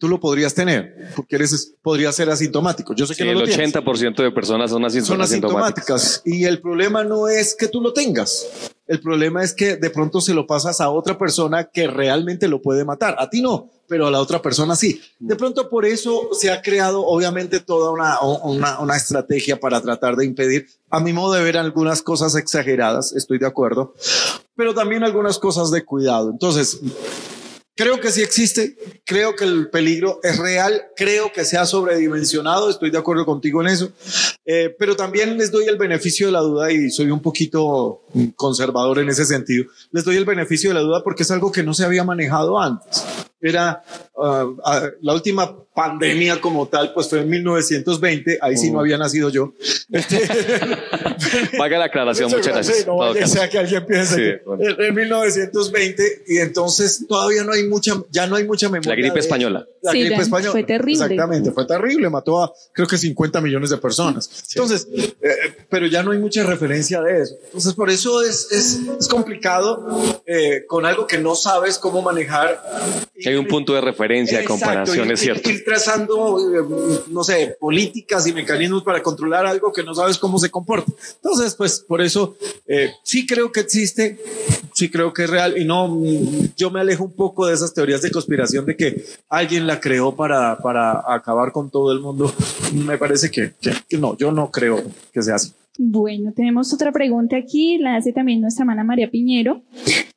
tú 0.00 0.08
lo 0.08 0.18
podrías 0.18 0.54
tener, 0.54 1.12
porque 1.14 1.36
eres, 1.36 1.74
podría 1.82 2.10
ser 2.10 2.30
asintomático. 2.30 2.94
Yo 2.94 3.06
sé 3.06 3.14
que 3.14 3.30
el 3.30 3.36
80% 3.36 4.16
de 4.16 4.32
personas 4.32 4.70
son, 4.70 4.84
asintomáticas. 4.84 5.06
son 5.06 5.20
asintomáticas. 5.20 6.22
Y 6.24 6.46
el 6.46 6.60
problema 6.60 7.04
no 7.04 7.28
es 7.28 7.54
que 7.54 7.68
tú 7.68 7.82
lo 7.82 7.92
tengas. 7.92 8.46
El 8.86 9.00
problema 9.00 9.44
es 9.44 9.54
que 9.54 9.76
de 9.76 9.90
pronto 9.90 10.22
se 10.22 10.32
lo 10.32 10.46
pasas 10.46 10.80
a 10.80 10.88
otra 10.88 11.18
persona 11.18 11.64
que 11.64 11.86
realmente 11.86 12.48
lo 12.48 12.62
puede 12.62 12.84
matar. 12.84 13.14
A 13.18 13.28
ti 13.28 13.42
no, 13.42 13.70
pero 13.86 14.06
a 14.06 14.10
la 14.10 14.20
otra 14.20 14.40
persona 14.40 14.74
sí. 14.74 15.02
De 15.18 15.36
pronto 15.36 15.68
por 15.68 15.84
eso 15.84 16.30
se 16.32 16.50
ha 16.50 16.62
creado 16.62 17.04
obviamente 17.06 17.60
toda 17.60 17.90
una, 17.90 18.18
una, 18.20 18.80
una 18.80 18.96
estrategia 18.96 19.60
para 19.60 19.82
tratar 19.82 20.16
de 20.16 20.24
impedir, 20.24 20.66
a 20.88 20.98
mi 20.98 21.12
modo 21.12 21.34
de 21.34 21.44
ver, 21.44 21.58
algunas 21.58 22.00
cosas 22.00 22.34
exageradas, 22.36 23.12
estoy 23.12 23.38
de 23.38 23.46
acuerdo, 23.46 23.94
pero 24.56 24.72
también 24.72 25.04
algunas 25.04 25.38
cosas 25.38 25.70
de 25.70 25.84
cuidado. 25.84 26.30
Entonces, 26.30 26.80
Creo 27.80 27.98
que 27.98 28.12
sí 28.12 28.20
existe, 28.20 28.76
creo 29.06 29.34
que 29.34 29.44
el 29.44 29.70
peligro 29.70 30.20
es 30.22 30.36
real, 30.36 30.82
creo 30.94 31.32
que 31.32 31.46
se 31.46 31.56
ha 31.56 31.64
sobredimensionado, 31.64 32.68
estoy 32.68 32.90
de 32.90 32.98
acuerdo 32.98 33.24
contigo 33.24 33.62
en 33.62 33.68
eso, 33.68 33.90
eh, 34.44 34.76
pero 34.78 34.96
también 34.96 35.38
les 35.38 35.50
doy 35.50 35.64
el 35.64 35.78
beneficio 35.78 36.26
de 36.26 36.32
la 36.32 36.40
duda 36.40 36.70
y 36.70 36.90
soy 36.90 37.10
un 37.10 37.22
poquito 37.22 38.02
conservador 38.36 38.98
en 38.98 39.08
ese 39.08 39.24
sentido, 39.24 39.64
les 39.92 40.04
doy 40.04 40.16
el 40.16 40.26
beneficio 40.26 40.68
de 40.68 40.74
la 40.74 40.82
duda 40.82 41.02
porque 41.02 41.22
es 41.22 41.30
algo 41.30 41.50
que 41.50 41.62
no 41.62 41.72
se 41.72 41.86
había 41.86 42.04
manejado 42.04 42.60
antes. 42.60 43.02
Era 43.40 43.82
uh, 44.14 44.56
la 45.00 45.14
última 45.14 45.56
pandemia 45.74 46.40
como 46.40 46.68
tal, 46.68 46.92
pues 46.92 47.08
fue 47.08 47.20
en 47.20 47.30
1920, 47.30 48.38
ahí 48.42 48.56
sí 48.56 48.70
no 48.70 48.80
había 48.80 48.98
nacido 48.98 49.30
yo. 49.30 49.54
Este, 49.90 50.20
Vaga 51.58 51.78
la 51.78 51.86
aclaración, 51.86 52.30
muchas 52.30 52.52
gracias. 52.52 52.86
no 52.86 53.26
sea 53.26 53.48
que 53.48 53.58
alguien 53.58 53.86
piense 53.86 54.42
en 54.78 54.94
1920 54.94 56.24
y 56.26 56.38
entonces 56.38 57.06
todavía 57.08 57.44
no 57.44 57.52
hay 57.52 57.66
mucha, 57.66 57.94
ya 58.10 58.26
no 58.26 58.36
hay 58.36 58.44
mucha 58.44 58.68
memoria. 58.68 58.90
La 58.90 58.96
gripe 58.96 59.20
española. 59.20 59.66
La 59.82 59.92
gripe 59.92 60.20
española. 60.20 60.52
Fue 60.52 60.64
terrible. 60.64 61.04
Exactamente, 61.04 61.52
fue 61.52 61.66
terrible, 61.66 62.10
mató 62.10 62.42
a 62.42 62.52
creo 62.72 62.86
que 62.86 62.98
50 62.98 63.40
millones 63.40 63.70
de 63.70 63.78
personas. 63.78 64.28
Entonces, 64.54 64.86
eh, 65.22 65.59
pero 65.70 65.86
ya 65.86 66.02
no 66.02 66.10
hay 66.10 66.18
mucha 66.18 66.42
referencia 66.44 67.00
de 67.00 67.22
eso. 67.22 67.36
Entonces, 67.46 67.74
por 67.74 67.90
eso 67.90 68.22
es, 68.22 68.50
es, 68.50 68.80
es 68.98 69.08
complicado 69.08 70.22
eh, 70.26 70.64
con 70.66 70.84
algo 70.84 71.06
que 71.06 71.18
no 71.18 71.34
sabes 71.34 71.78
cómo 71.78 72.02
manejar. 72.02 72.62
Que 73.18 73.30
hay 73.30 73.36
un 73.36 73.46
punto 73.46 73.72
de 73.74 73.80
referencia, 73.80 74.38
de 74.38 74.44
comparación, 74.44 75.10
es 75.10 75.20
cierto. 75.20 75.48
Ir 75.48 75.64
trazando, 75.64 76.38
eh, 76.38 77.02
no 77.08 77.24
sé, 77.24 77.56
políticas 77.58 78.26
y 78.26 78.32
mecanismos 78.32 78.82
para 78.82 79.02
controlar 79.02 79.46
algo 79.46 79.72
que 79.72 79.82
no 79.82 79.94
sabes 79.94 80.18
cómo 80.18 80.38
se 80.38 80.50
comporta. 80.50 80.92
Entonces, 81.16 81.54
pues 81.54 81.80
por 81.80 82.02
eso 82.02 82.36
sí 83.02 83.26
creo 83.26 83.52
que 83.52 83.60
existe, 83.60 84.18
sí 84.74 84.90
creo 84.90 85.12
que 85.12 85.24
es 85.24 85.30
real 85.30 85.56
y 85.58 85.64
no, 85.64 86.00
yo 86.56 86.70
me 86.70 86.80
alejo 86.80 87.04
un 87.04 87.12
poco 87.12 87.46
de 87.46 87.54
esas 87.54 87.72
teorías 87.74 88.02
de 88.02 88.10
conspiración 88.10 88.66
de 88.66 88.76
que 88.76 89.04
alguien 89.28 89.66
la 89.66 89.80
creó 89.80 90.14
para, 90.14 90.58
para 90.58 91.02
acabar 91.06 91.52
con 91.52 91.70
todo 91.70 91.92
el 91.92 92.00
mundo. 92.00 92.32
Me 92.74 92.98
parece 92.98 93.30
que, 93.30 93.52
que, 93.60 93.98
no, 93.98 94.16
yo 94.16 94.32
no 94.32 94.50
creo 94.50 94.82
que 95.12 95.22
sea 95.22 95.36
así. 95.36 95.52
Bueno, 95.78 96.32
tenemos 96.34 96.72
otra 96.74 96.92
pregunta 96.92 97.36
aquí, 97.36 97.78
la 97.78 97.96
hace 97.96 98.12
también 98.12 98.40
nuestra 98.40 98.64
hermana 98.64 98.84
María 98.84 99.10
Piñero. 99.10 99.62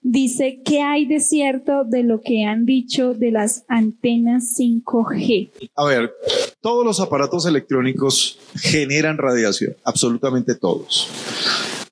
Dice, 0.01 0.61
¿qué 0.65 0.81
hay 0.81 1.05
de 1.05 1.19
cierto 1.19 1.83
de 1.85 2.03
lo 2.03 2.21
que 2.21 2.43
han 2.43 2.65
dicho 2.65 3.13
de 3.13 3.31
las 3.31 3.63
antenas 3.67 4.55
5G? 4.59 5.51
A 5.75 5.85
ver, 5.85 6.13
todos 6.59 6.83
los 6.83 6.99
aparatos 6.99 7.45
electrónicos 7.45 8.39
generan 8.55 9.17
radiación, 9.17 9.75
absolutamente 9.83 10.55
todos. 10.55 11.09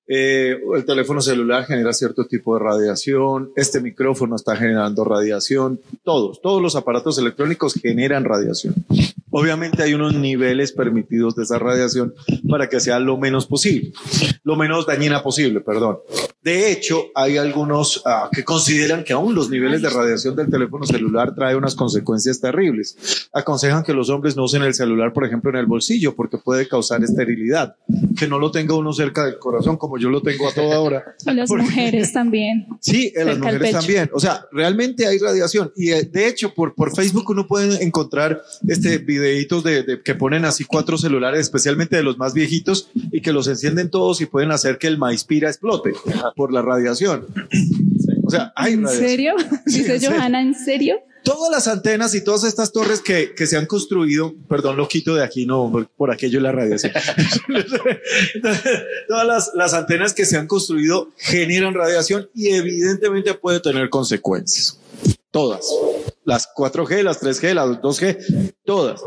Eh, 0.07 0.59
el 0.75 0.83
teléfono 0.83 1.21
celular 1.21 1.63
genera 1.65 1.93
cierto 1.93 2.25
tipo 2.25 2.55
de 2.57 2.63
radiación, 2.63 3.51
este 3.55 3.79
micrófono 3.79 4.35
está 4.35 4.57
generando 4.57 5.05
radiación, 5.05 5.79
todos, 6.03 6.41
todos 6.41 6.61
los 6.61 6.75
aparatos 6.75 7.17
electrónicos 7.17 7.75
generan 7.75 8.25
radiación. 8.25 8.75
Obviamente 9.31 9.81
hay 9.81 9.93
unos 9.93 10.13
niveles 10.13 10.71
permitidos 10.71 11.35
de 11.35 11.43
esa 11.43 11.57
radiación 11.57 12.13
para 12.50 12.69
que 12.69 12.79
sea 12.79 13.00
lo 13.00 13.17
menos 13.17 13.47
posible, 13.47 13.93
lo 14.43 14.55
menos 14.55 14.85
dañina 14.85 15.23
posible, 15.23 15.61
perdón. 15.61 16.00
De 16.43 16.71
hecho, 16.71 17.11
hay 17.13 17.38
algunos 17.38 18.01
ah, 18.05 18.27
que 18.31 18.43
consideran 18.43 19.03
que 19.03 19.13
aún 19.13 19.35
los 19.35 19.51
niveles 19.51 19.83
de 19.83 19.89
radiación 19.89 20.35
del 20.35 20.50
teléfono 20.50 20.88
celular 20.88 21.35
trae 21.35 21.55
unas 21.55 21.75
consecuencias 21.75 22.41
terribles. 22.41 23.29
Aconsejan 23.31 23.83
que 23.83 23.93
los 23.93 24.09
hombres 24.09 24.35
no 24.35 24.45
usen 24.45 24.63
el 24.63 24.73
celular, 24.73 25.13
por 25.13 25.23
ejemplo, 25.23 25.51
en 25.51 25.57
el 25.57 25.67
bolsillo 25.67 26.15
porque 26.15 26.39
puede 26.39 26.67
causar 26.67 27.03
esterilidad. 27.03 27.75
Que 28.17 28.27
no 28.27 28.39
lo 28.39 28.50
tenga 28.50 28.75
uno 28.75 28.91
cerca 28.91 29.23
del 29.25 29.38
corazón 29.38 29.77
como 29.77 30.00
yo 30.00 30.09
lo 30.09 30.21
tengo 30.21 30.50
a 30.50 30.53
toda 30.53 30.79
hora. 30.79 31.15
Y 31.25 31.33
las 31.33 31.50
mujeres 31.50 32.11
también. 32.11 32.67
Sí, 32.79 33.13
en 33.15 33.27
las 33.27 33.38
mujeres 33.38 33.71
también. 33.71 34.09
O 34.13 34.19
sea, 34.19 34.43
realmente 34.51 35.05
hay 35.05 35.19
radiación. 35.19 35.71
Y 35.75 35.91
eh, 35.91 36.03
de 36.03 36.27
hecho, 36.27 36.53
por, 36.53 36.73
por 36.73 36.93
Facebook 36.95 37.29
uno 37.29 37.47
puede 37.47 37.83
encontrar 37.83 38.41
este 38.67 38.97
videitos 39.21 39.63
de, 39.63 39.83
de- 39.83 40.01
que 40.01 40.15
ponen 40.15 40.45
así 40.45 40.65
cuatro 40.65 40.97
celulares, 40.97 41.41
especialmente 41.41 41.95
de 41.95 42.03
los 42.03 42.17
más 42.17 42.33
viejitos, 42.33 42.89
y 43.11 43.21
que 43.21 43.31
los 43.31 43.47
encienden 43.47 43.89
todos 43.89 44.19
y 44.21 44.25
pueden 44.25 44.51
hacer 44.51 44.77
que 44.77 44.87
el 44.87 44.97
maíz-pira 44.97 45.49
explote 45.49 45.93
por 46.35 46.51
la 46.51 46.61
radiación. 46.61 47.27
O 48.25 48.29
sea, 48.29 48.51
hay 48.55 48.73
¿En 48.73 48.83
radiación. 48.83 49.09
serio? 49.09 49.33
Sí, 49.67 49.83
Dice. 49.83 50.07
Johanna, 50.07 50.41
¿en 50.41 50.55
serio? 50.55 50.95
Todas 51.23 51.51
las 51.51 51.67
antenas 51.67 52.15
y 52.15 52.23
todas 52.23 52.43
estas 52.45 52.71
torres 52.71 52.99
que, 53.01 53.33
que 53.35 53.45
se 53.45 53.55
han 53.55 53.67
construido, 53.67 54.33
perdón, 54.49 54.75
lo 54.75 54.87
quito 54.87 55.13
de 55.13 55.23
aquí, 55.23 55.45
no, 55.45 55.69
por, 55.71 55.87
por 55.87 56.11
aquello 56.11 56.39
la 56.39 56.51
radiación. 56.51 56.91
todas 59.07 59.27
las, 59.27 59.51
las 59.53 59.73
antenas 59.73 60.13
que 60.13 60.25
se 60.25 60.37
han 60.37 60.47
construido 60.47 61.09
generan 61.17 61.73
radiación 61.73 62.29
y 62.33 62.47
evidentemente 62.49 63.33
puede 63.35 63.59
tener 63.59 63.89
consecuencias. 63.89 64.79
Todas. 65.31 65.65
Las 66.25 66.47
4G, 66.53 67.03
las 67.03 67.21
3G, 67.21 67.53
las 67.53 67.81
2G, 67.81 68.53
todas. 68.65 69.01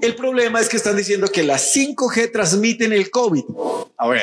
El 0.00 0.14
problema 0.14 0.60
es 0.60 0.68
que 0.68 0.76
están 0.76 0.96
diciendo 0.96 1.28
que 1.28 1.42
las 1.42 1.74
5G 1.74 2.32
transmiten 2.32 2.92
el 2.92 3.10
COVID. 3.10 3.44
A 3.98 4.08
ver, 4.08 4.22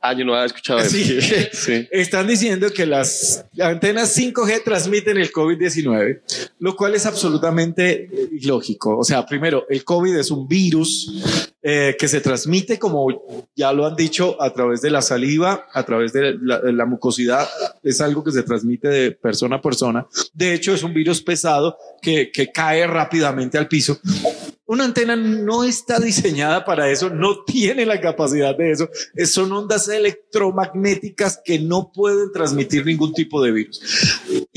Ah, 0.00 0.12
yo 0.12 0.24
no 0.24 0.34
había 0.34 0.46
escuchado 0.46 0.78
eso. 0.78 0.90
Sí. 0.90 1.18
Sí. 1.52 1.88
Están 1.90 2.26
diciendo 2.26 2.70
que 2.70 2.86
las 2.86 3.44
antenas 3.60 4.16
5G 4.16 4.62
transmiten 4.64 5.18
el 5.18 5.32
COVID-19, 5.32 6.20
lo 6.60 6.76
cual 6.76 6.94
es 6.94 7.04
absolutamente 7.04 8.04
eh, 8.04 8.28
ilógico. 8.32 8.96
O 8.96 9.04
sea, 9.04 9.26
primero, 9.26 9.66
el 9.68 9.84
COVID 9.84 10.16
es 10.16 10.30
un 10.30 10.46
virus 10.46 11.52
eh, 11.70 11.96
que 11.98 12.08
se 12.08 12.20
transmite, 12.22 12.78
como 12.78 13.46
ya 13.54 13.72
lo 13.74 13.84
han 13.84 13.94
dicho, 13.94 14.40
a 14.40 14.50
través 14.54 14.80
de 14.80 14.90
la 14.90 15.02
saliva, 15.02 15.66
a 15.74 15.82
través 15.84 16.14
de 16.14 16.34
la, 16.40 16.60
de 16.60 16.72
la 16.72 16.86
mucosidad. 16.86 17.46
Es 17.82 18.00
algo 18.00 18.24
que 18.24 18.32
se 18.32 18.42
transmite 18.42 18.88
de 18.88 19.10
persona 19.12 19.56
a 19.56 19.60
persona. 19.60 20.06
De 20.32 20.54
hecho, 20.54 20.72
es 20.72 20.82
un 20.82 20.94
virus 20.94 21.20
pesado 21.20 21.76
que, 22.00 22.30
que 22.32 22.50
cae 22.50 22.86
rápidamente 22.86 23.58
al 23.58 23.68
piso. 23.68 23.98
Una 24.64 24.84
antena 24.84 25.16
no 25.16 25.64
está 25.64 25.98
diseñada 25.98 26.64
para 26.64 26.90
eso, 26.90 27.08
no 27.10 27.42
tiene 27.44 27.84
la 27.86 28.00
capacidad 28.00 28.56
de 28.56 28.70
eso. 28.70 28.88
Es- 29.14 29.32
Son 29.32 29.50
ondas 29.52 29.88
electromagnéticas 29.88 31.40
que 31.44 31.58
no 31.58 31.90
pueden 31.92 32.32
transmitir 32.32 32.84
ningún 32.86 33.12
tipo 33.12 33.42
de 33.42 33.50
virus. 33.52 33.80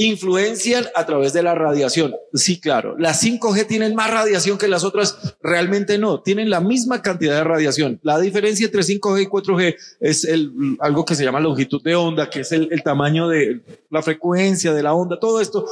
Influencian 0.04 0.86
a 0.96 1.06
través 1.06 1.32
de 1.34 1.44
la 1.44 1.54
radiación. 1.54 2.16
Sí, 2.34 2.60
claro. 2.60 2.98
Las 2.98 3.24
5G 3.24 3.68
tienen 3.68 3.94
más 3.94 4.10
radiación 4.10 4.58
que 4.58 4.68
las 4.68 4.84
otras. 4.84 5.36
Realmente 5.44 5.98
no. 6.00 6.22
Tienen 6.22 6.50
la 6.50 6.60
misma 6.60 7.04
cantidad 7.04 7.36
de 7.36 7.44
radiación. 7.44 8.00
La 8.02 8.20
diferencia 8.20 8.66
entre 8.66 8.82
5G 8.82 9.22
y 9.22 9.26
4G 9.28 9.76
es 10.00 10.24
el, 10.24 10.52
algo 10.80 11.06
que 11.06 11.14
se 11.14 11.24
llama 11.24 11.40
longitud 11.40 11.84
de 11.84 11.96
onda, 11.96 12.30
que 12.32 12.40
es 12.40 12.52
el, 12.52 12.70
el 12.72 12.82
tamaño 12.82 13.28
de 13.28 13.62
la 13.92 14.02
frecuencia 14.02 14.74
de 14.74 14.82
la 14.82 14.94
onda. 14.94 15.20
Todo 15.20 15.40
esto 15.40 15.68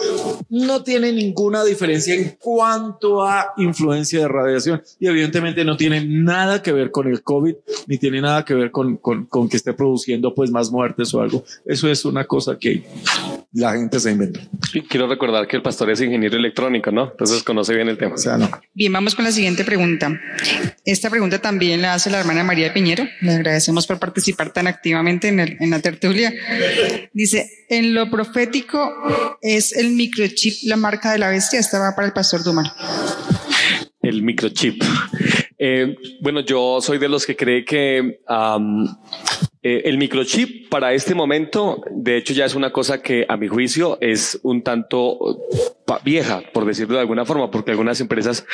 no 0.49 0.83
tiene 0.83 1.11
ninguna 1.11 1.63
diferencia 1.63 2.13
en 2.13 2.37
cuanto 2.39 3.25
a 3.25 3.53
influencia 3.57 4.19
de 4.19 4.27
radiación 4.27 4.83
y 4.99 5.07
evidentemente 5.07 5.65
no 5.65 5.75
tiene 5.75 6.05
nada 6.05 6.61
que 6.61 6.71
ver 6.71 6.91
con 6.91 7.07
el 7.07 7.23
COVID 7.23 7.55
ni 7.87 7.97
tiene 7.97 8.21
nada 8.21 8.45
que 8.45 8.53
ver 8.53 8.69
con, 8.71 8.97
con, 8.97 9.25
con 9.25 9.49
que 9.49 9.57
esté 9.57 9.73
produciendo 9.73 10.35
pues 10.35 10.51
más 10.51 10.71
muertes 10.71 11.13
o 11.13 11.21
algo. 11.21 11.43
Eso 11.65 11.89
es 11.89 12.05
una 12.05 12.25
cosa 12.25 12.57
que 12.59 12.83
la 13.53 13.73
gente 13.73 13.99
se 13.99 14.11
Y 14.73 14.81
Quiero 14.83 15.07
recordar 15.07 15.47
que 15.47 15.55
el 15.55 15.61
pastor 15.61 15.89
es 15.91 16.01
ingeniero 16.01 16.37
electrónico, 16.37 16.91
¿no? 16.91 17.09
Entonces 17.11 17.43
conoce 17.43 17.73
bien 17.75 17.89
el 17.89 17.97
tema. 17.97 18.15
O 18.15 18.17
sea, 18.17 18.37
no. 18.37 18.49
Bien, 18.73 18.91
vamos 18.93 19.15
con 19.15 19.25
la 19.25 19.31
siguiente 19.31 19.63
pregunta. 19.63 20.19
Esta 20.85 21.09
pregunta 21.09 21.39
también 21.39 21.81
la 21.81 21.93
hace 21.93 22.09
la 22.09 22.19
hermana 22.19 22.43
María 22.43 22.73
Piñero. 22.73 23.05
Le 23.21 23.31
agradecemos 23.33 23.87
por 23.87 23.99
participar 23.99 24.51
tan 24.53 24.67
activamente 24.67 25.27
en, 25.29 25.39
el- 25.39 25.57
en 25.59 25.69
la 25.69 25.79
tertulia. 25.79 26.33
Dice, 27.13 27.49
en 27.69 27.93
lo 27.93 28.09
profético, 28.09 28.91
¿es 29.41 29.75
el 29.75 29.91
microchip 29.91 30.53
la 30.63 30.75
marca 30.77 31.11
de 31.11 31.19
la 31.19 31.29
bestia? 31.29 31.59
Esta 31.59 31.79
va 31.79 31.95
para 31.95 32.07
el 32.07 32.13
pastor 32.13 32.43
Duman. 32.43 32.65
El 34.01 34.23
microchip. 34.23 34.81
Eh, 35.57 35.95
bueno, 36.21 36.39
yo 36.39 36.79
soy 36.81 36.97
de 36.99 37.09
los 37.09 37.25
que 37.25 37.35
cree 37.35 37.65
que 37.65 38.19
eh, 39.61 39.81
el 39.85 39.97
microchip 39.97 40.69
para 40.69 40.93
este 40.93 41.13
momento, 41.15 41.81
de 41.91 42.17
hecho, 42.17 42.33
ya 42.33 42.45
es 42.45 42.55
una 42.55 42.71
cosa 42.71 43.01
que 43.01 43.25
a 43.27 43.35
mi 43.35 43.47
juicio 43.47 43.97
es 43.99 44.39
un 44.43 44.63
tanto 44.63 45.19
vieja, 45.97 46.43
por 46.53 46.65
decirlo 46.65 46.95
de 46.95 47.01
alguna 47.01 47.25
forma, 47.25 47.49
porque 47.49 47.71
algunas 47.71 47.99
empresas, 48.01 48.45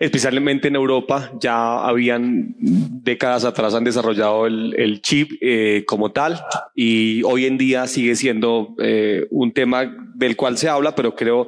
especialmente 0.00 0.68
en 0.68 0.74
Europa, 0.74 1.30
ya 1.40 1.84
habían 1.84 2.56
décadas 2.58 3.44
atrás 3.44 3.74
han 3.74 3.84
desarrollado 3.84 4.46
el, 4.46 4.74
el 4.76 5.00
chip 5.02 5.32
eh, 5.40 5.84
como 5.86 6.12
tal 6.12 6.42
y 6.74 7.22
hoy 7.22 7.46
en 7.46 7.58
día 7.58 7.86
sigue 7.86 8.16
siendo 8.16 8.74
eh, 8.78 9.26
un 9.30 9.52
tema 9.52 9.94
del 10.14 10.36
cual 10.36 10.56
se 10.56 10.68
habla, 10.68 10.94
pero 10.94 11.14
creo 11.14 11.46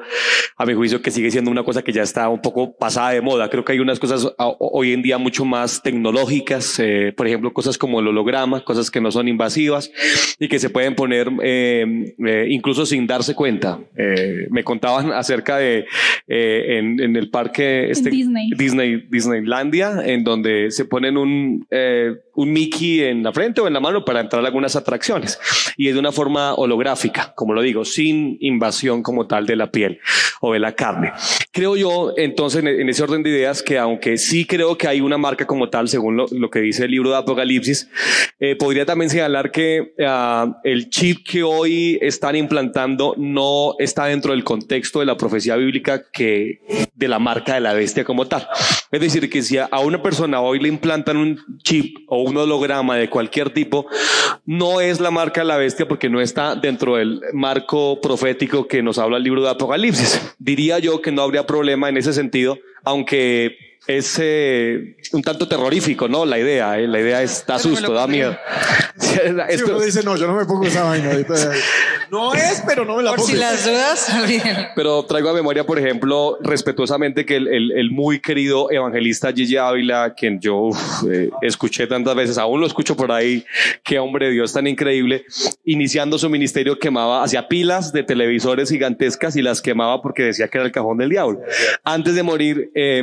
a 0.57 0.67
mi 0.67 0.75
juicio 0.75 1.01
que 1.03 1.11
sigue 1.11 1.31
siendo 1.31 1.51
una 1.51 1.65
cosa 1.65 1.83
que 1.83 1.93
ya 1.93 2.03
está 2.03 2.29
un 2.29 2.41
poco 2.41 2.77
pasada 2.77 3.11
de 3.11 3.21
moda. 3.21 3.49
Creo 3.49 3.65
que 3.65 3.73
hay 3.73 3.79
unas 3.79 3.99
cosas 3.99 4.29
hoy 4.39 4.93
en 4.93 5.03
día 5.03 5.19
mucho 5.19 5.45
más 5.45 5.83
tecnológicas, 5.83 6.79
eh, 6.79 7.13
por 7.17 7.27
ejemplo, 7.27 7.53
cosas 7.53 7.79
como 7.79 8.01
el 8.01 8.09
holograma, 8.09 8.65
cosas 8.65 8.91
que 8.91 9.01
no 9.01 9.11
son 9.11 9.29
invasivas 9.29 9.91
y 10.39 10.49
que 10.49 10.59
se 10.59 10.71
pueden 10.71 10.95
poner 10.95 11.31
eh, 11.43 12.15
eh, 12.27 12.47
incluso 12.51 12.87
sin 12.87 13.07
darse 13.07 13.35
cuenta. 13.35 13.81
Eh, 13.97 14.47
me 14.51 14.65
contaban 14.65 15.13
acerca 15.25 15.57
de 15.57 15.87
eh, 16.29 16.79
en, 16.79 17.01
en 17.01 17.17
el 17.17 17.31
parque 17.31 17.91
este, 17.91 18.11
Disney. 18.11 18.51
Disney, 18.57 19.07
Disneylandia, 19.11 20.03
en 20.05 20.23
donde 20.23 20.71
se 20.71 20.85
ponen 20.85 21.17
un, 21.17 21.67
eh, 21.71 22.15
un 22.35 22.53
Mickey 22.53 23.03
en 23.03 23.23
la 23.23 23.33
frente 23.33 23.61
o 23.61 23.67
en 23.67 23.73
la 23.73 23.81
mano 23.81 24.05
para 24.05 24.21
entrar 24.21 24.43
a 24.43 24.47
algunas 24.47 24.77
atracciones 24.77 25.39
y 25.77 25.89
es 25.89 25.95
de 25.95 26.01
una 26.01 26.13
forma 26.13 26.55
holográfica, 26.55 27.33
como 27.35 27.55
lo 27.55 27.63
digo, 27.63 27.85
sin 27.85 28.37
invasión 28.41 29.03
como 29.03 29.27
tal 29.27 29.47
de 29.47 29.57
la 29.57 29.71
piel 29.71 30.01
o 30.41 30.53
de 30.53 30.59
la 30.59 30.73
carne. 30.73 31.13
Creo 31.53 31.77
yo, 31.77 32.13
entonces, 32.17 32.65
en, 32.65 32.89
ese 32.89 33.03
orden 33.03 33.23
de 33.23 33.31
ideas, 33.31 33.63
que 33.63 33.79
aunque 33.79 34.19
sí 34.19 34.45
creo 34.45 34.77
que 34.77 34.89
hay 34.89 35.01
una 35.01 35.19
marca 35.19 35.47
como 35.47 35.71
tal, 35.71 35.89
según 35.89 36.17
lo, 36.17 36.51
que 36.51 36.61
dice 36.61 36.85
el 36.85 36.91
libro 36.91 37.11
de 37.11 37.17
Apocalipsis, 37.17 37.89
eh, 38.41 38.57
podría 38.57 38.85
también 38.85 39.11
señalar 39.11 39.51
que 39.51 39.95
ah, 40.05 40.61
el 40.65 40.91
chip 40.91 41.27
que 41.27 41.43
hoy 41.43 41.99
están 42.03 42.37
implantando 42.37 43.15
no 43.17 43.75
está 43.79 44.07
dentro 44.07 44.33
del 44.33 44.45
contexto 44.45 45.01
de 45.01 45.07
la 45.07 45.17
profecía 45.17 45.57
bíblica 45.57 46.05
que 46.13 46.61
de 46.95 47.09
la 47.09 47.19
marca 47.19 47.55
de 47.55 47.61
la 47.61 47.73
bestia 47.73 48.05
como 48.05 48.27
tal. 48.27 48.47
Es 48.91 49.01
decir, 49.01 49.29
que 49.31 49.43
si 49.43 49.59
a 49.59 49.79
una 49.81 50.03
persona 50.03 50.41
hoy 50.41 50.59
le 50.61 50.69
implantan 50.69 51.17
un 51.17 51.41
chip 51.63 51.99
o 52.09 52.23
un 52.25 52.37
holograma 52.37 52.97
de 52.97 53.09
cualquier 53.09 53.51
tipo, 53.51 53.87
no 54.47 54.81
es 54.81 55.01
la 55.01 55.11
marca 55.11 55.41
de 55.43 55.47
la 55.47 55.57
bestia 55.57 55.87
porque 55.89 56.09
no 56.09 56.21
está 56.21 56.57
dentro 56.57 56.97
del 56.97 57.21
marco 57.33 58.01
profético 58.01 58.67
que 58.67 58.83
nos 58.83 58.99
habla 58.99 59.17
el 59.17 59.23
libro 59.23 59.43
de 59.43 59.51
Apocalipsis. 59.51 60.35
Diría 60.39 60.79
yo 60.79 61.01
que 61.01 61.13
no 61.13 61.23
habría 61.23 61.47
problema 61.47 61.89
en 61.89 61.97
ese 61.97 62.13
sentido, 62.13 62.59
aunque 62.85 63.74
es 63.87 64.17
eh, 64.21 64.97
un 65.13 65.23
tanto 65.23 65.47
terrorífico, 65.49 66.09
¿no? 66.09 66.25
La 66.25 66.39
idea, 66.39 66.79
¿eh? 66.79 66.87
la 66.89 67.01
idea 67.01 67.23
es, 67.23 67.45
da 67.47 67.59
susto, 67.59 67.93
da 67.93 68.07
miedo. 68.07 68.37
Sí, 68.97 69.19
esto- 69.49 69.73
uno 69.75 69.81
dice, 69.81 70.05
no, 70.05 70.17
yo 70.17 70.27
no 70.29 70.35
me 70.37 70.45
pongo 70.45 70.65
esa 70.67 70.85
vaina. 70.85 71.11
No 72.11 72.33
es, 72.33 72.63
pero 72.67 72.85
no 72.85 72.97
me 72.99 73.03
la 73.03 73.11
Por 73.11 73.21
pongo. 73.21 73.31
si 73.31 73.37
las 73.37 73.65
dudas, 73.65 74.09
olvídenlo. 74.23 74.69
Pero 74.77 75.03
traigo 75.05 75.31
a 75.31 75.35
memoria, 75.35 75.65
por 75.67 75.79
ejemplo, 75.81 76.39
respetuosamente 76.43 77.27
que 77.27 77.37
el, 77.37 77.49
el- 77.49 77.73
el 77.73 77.91
muy 77.91 78.21
querido 78.21 78.71
evangelista 78.71 79.33
Gigi 79.33 79.57
Ávila, 79.57 80.15
quien 80.15 80.39
yo 80.39 80.57
uf, 80.57 80.79
eh, 81.11 81.31
escuché 81.43 81.87
tantas 81.89 82.15
veces, 82.15 82.39
aún 82.39 82.61
lo 82.61 82.67
escucho 82.69 82.95
por 82.97 83.11
ahí, 83.11 83.45
qué 83.83 83.99
hombre 83.99 84.27
de 84.27 84.33
Dios 84.33 84.53
tan 84.53 84.67
increíble, 84.69 85.25
iniciando 85.65 86.17
su 86.19 86.31
ministerio 86.31 86.79
quemaba, 86.79 87.25
hacía 87.25 87.49
pilas 87.49 87.93
de 87.93 88.05
televisores 88.05 88.71
gigantescas 88.71 89.35
y 89.35 89.43
las 89.43 89.61
quemaba 89.61 90.01
porque 90.01 90.23
decía 90.23 90.47
que 90.49 90.59
era 90.59 90.67
el 90.67 90.73
cajón 90.73 90.99
del 90.99 91.09
diablo. 91.11 91.41
Antes 91.83 92.15
de 92.15 92.23
morir, 92.23 92.71
eh, 92.77 93.03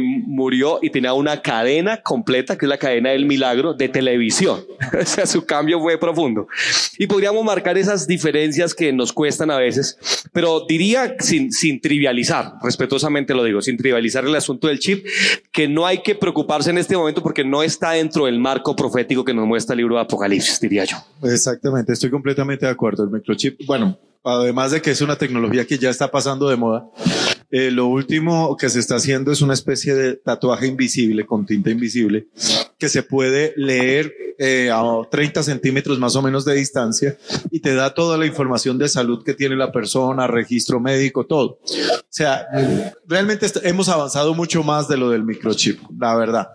y 0.82 0.90
tenía 0.90 1.14
una 1.14 1.42
cadena 1.42 2.02
completa, 2.02 2.58
que 2.58 2.66
es 2.66 2.70
la 2.70 2.78
cadena 2.78 3.10
del 3.10 3.26
milagro, 3.26 3.74
de 3.74 3.90
televisión. 3.90 4.62
o 5.02 5.06
sea, 5.06 5.26
su 5.26 5.46
cambio 5.46 5.80
fue 5.80 5.98
profundo. 5.98 6.48
Y 6.98 7.08
podríamos 7.08 7.44
marcar 7.44 7.78
esas 7.78 8.08
diferencias 8.08 8.74
que 8.74 8.94
nos 8.94 9.14
cuestan 9.14 9.52
a 9.52 9.58
veces, 9.58 9.98
pero 10.32 10.66
diría 10.68 11.16
sin, 11.20 11.52
sin 11.52 11.82
trivializar, 11.82 12.54
respetuosamente 12.62 13.34
lo 13.34 13.44
digo, 13.44 13.62
sin 13.62 13.78
trivializar 13.78 14.26
el 14.26 14.36
asunto 14.36 14.68
del 14.68 14.80
chip, 14.80 15.06
que 15.52 15.68
no 15.68 15.86
hay 15.86 16.02
que 16.02 16.16
preocuparse 16.16 16.70
en 16.70 16.78
este 16.78 16.96
momento 16.96 17.22
porque 17.22 17.44
no 17.44 17.64
está 17.64 17.92
dentro 17.92 18.26
del 18.26 18.40
marco 18.40 18.76
profético 18.76 19.26
que 19.26 19.34
nos 19.34 19.48
muestra 19.48 19.74
el 19.74 19.78
libro 19.78 19.96
de 19.96 20.02
Apocalipsis, 20.02 20.60
diría 20.60 20.86
yo. 20.86 20.98
Exactamente, 21.24 21.94
estoy 21.94 22.10
completamente 22.10 22.66
de 22.66 22.72
acuerdo. 22.72 23.04
El 23.04 23.10
microchip, 23.10 23.66
bueno, 23.66 23.98
además 24.24 24.72
de 24.72 24.82
que 24.82 24.92
es 24.92 25.02
una 25.02 25.18
tecnología 25.18 25.66
que 25.66 25.78
ya 25.78 25.90
está 25.90 26.10
pasando 26.12 26.50
de 26.50 26.56
moda, 26.56 26.88
Eh, 27.52 27.70
lo 27.70 27.88
último 27.88 28.56
que 28.56 28.70
se 28.70 28.80
está 28.80 28.96
haciendo 28.96 29.32
es 29.32 29.42
una 29.42 29.54
especie 29.54 29.94
de 29.94 30.16
tatuaje 30.16 30.68
invisible 30.68 31.26
con 31.26 31.46
tinta 31.46 31.70
invisible 31.70 32.28
que 32.78 32.88
se 32.88 33.04
puede 33.04 33.54
leer 33.58 34.14
eh, 34.44 34.72
a 34.74 34.82
30 35.08 35.44
centímetros 35.44 36.00
más 36.00 36.16
o 36.16 36.22
menos 36.24 36.46
de 36.46 36.56
distancia 36.56 37.16
y 37.52 37.60
te 37.60 37.76
da 37.76 37.94
toda 37.94 38.18
la 38.18 38.26
información 38.26 38.80
de 38.80 38.90
salud 38.90 39.24
que 39.24 39.36
tiene 39.36 39.56
la 39.56 39.72
persona, 39.72 40.26
registro 40.26 40.80
médico, 40.80 41.28
todo. 41.28 41.60
O 41.62 42.04
sea, 42.10 42.48
realmente 43.08 43.46
hemos 43.62 43.88
avanzado 43.88 44.34
mucho 44.34 44.64
más 44.64 44.88
de 44.88 44.98
lo 44.98 45.12
del 45.12 45.24
microchip, 45.24 45.80
la 45.96 46.16
verdad. 46.16 46.48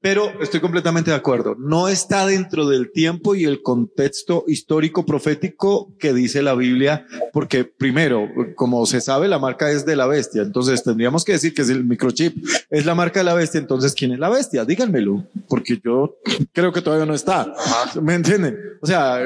Pero 0.00 0.40
estoy 0.40 0.60
completamente 0.60 1.10
de 1.10 1.16
acuerdo. 1.16 1.56
No 1.58 1.88
está 1.88 2.24
dentro 2.24 2.68
del 2.68 2.92
tiempo 2.92 3.34
y 3.34 3.44
el 3.44 3.62
contexto 3.62 4.44
histórico 4.46 5.04
profético 5.04 5.92
que 5.98 6.14
dice 6.14 6.40
la 6.40 6.54
Biblia, 6.54 7.04
porque 7.32 7.64
primero, 7.64 8.28
como 8.54 8.86
se 8.86 9.00
sabe, 9.00 9.26
la 9.26 9.40
marca 9.40 9.70
es 9.70 9.84
de 9.84 9.96
la 9.96 10.06
bestia. 10.06 10.42
Entonces 10.42 10.84
tendríamos 10.84 11.24
que 11.24 11.32
decir 11.32 11.52
que 11.52 11.62
es 11.62 11.68
el 11.68 11.84
microchip, 11.84 12.36
es 12.70 12.86
la 12.86 12.94
marca 12.94 13.20
de 13.20 13.24
la 13.24 13.34
bestia. 13.34 13.58
Entonces, 13.58 13.92
¿quién 13.92 14.12
es 14.12 14.20
la 14.20 14.28
bestia? 14.28 14.64
Díganmelo, 14.64 15.26
porque 15.48 15.80
yo 15.84 16.16
creo 16.52 16.72
que 16.72 16.80
todavía 16.80 17.06
no 17.06 17.14
está. 17.18 17.52
¿Me 18.00 18.14
entienden? 18.14 18.58
O 18.80 18.86
sea, 18.86 19.20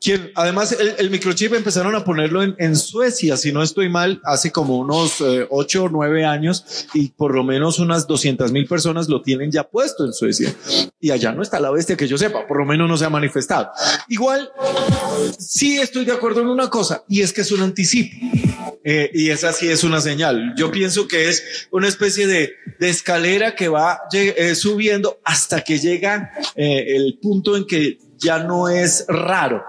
¿quién? 0.00 0.32
Además, 0.34 0.76
el, 0.98 1.10
microchip 1.10 1.54
empezaron 1.54 1.94
a 1.94 2.04
ponerlo 2.04 2.42
en, 2.42 2.76
Suecia, 2.76 3.36
si 3.36 3.52
no 3.52 3.62
estoy 3.62 3.88
mal, 3.88 4.20
hace 4.24 4.50
como 4.50 4.78
unos 4.78 5.20
eh, 5.20 5.46
ocho 5.48 5.84
o 5.84 5.88
nueve 5.88 6.24
años 6.24 6.86
y 6.94 7.08
por 7.08 7.34
lo 7.34 7.44
menos 7.44 7.78
unas 7.78 8.06
200 8.06 8.52
mil 8.52 8.66
personas 8.66 9.08
lo 9.08 9.22
tienen 9.22 9.50
ya 9.50 9.64
puesto 9.64 10.04
en 10.04 10.12
Suecia. 10.12 10.54
Y 11.00 11.10
allá 11.10 11.32
no 11.32 11.42
está 11.42 11.60
la 11.60 11.70
bestia 11.70 11.96
que 11.96 12.08
yo 12.08 12.18
sepa, 12.18 12.46
por 12.46 12.58
lo 12.58 12.64
menos 12.64 12.88
no 12.88 12.96
se 12.96 13.04
ha 13.04 13.10
manifestado. 13.10 13.70
Igual, 14.08 14.50
sí 15.38 15.78
estoy 15.78 16.04
de 16.04 16.12
acuerdo 16.12 16.40
en 16.40 16.48
una 16.48 16.68
cosa, 16.68 17.04
y 17.08 17.20
es 17.20 17.32
que 17.32 17.42
es 17.42 17.52
un 17.52 17.62
anticipo. 17.62 18.16
Eh, 18.82 19.10
y 19.12 19.28
esa 19.28 19.52
sí 19.52 19.68
es 19.68 19.84
una 19.84 20.00
señal. 20.00 20.54
Yo 20.56 20.70
pienso 20.70 21.06
que 21.06 21.28
es 21.28 21.68
una 21.70 21.88
especie 21.88 22.26
de, 22.26 22.54
escalera 22.80 23.54
que 23.54 23.68
va 23.68 24.00
eh, 24.12 24.54
subiendo 24.54 25.20
hasta 25.22 25.60
que 25.62 25.78
llega 25.78 26.32
eh, 26.56 26.96
el 26.96 27.18
punto 27.20 27.56
en 27.56 27.66
que 27.66 27.98
ya 28.20 28.44
no 28.44 28.68
es 28.68 29.04
raro. 29.08 29.64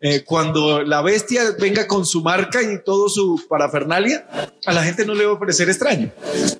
Eh, 0.00 0.24
cuando 0.24 0.82
la 0.82 1.00
bestia 1.00 1.54
venga 1.60 1.86
con 1.86 2.04
su 2.04 2.22
marca 2.22 2.60
y 2.60 2.82
todo 2.84 3.08
su 3.08 3.40
parafernalia, 3.48 4.26
a 4.66 4.72
la 4.72 4.82
gente 4.82 5.06
no 5.06 5.14
le 5.14 5.24
va 5.24 5.34
a 5.34 5.38
parecer 5.38 5.68
extraño. 5.68 6.10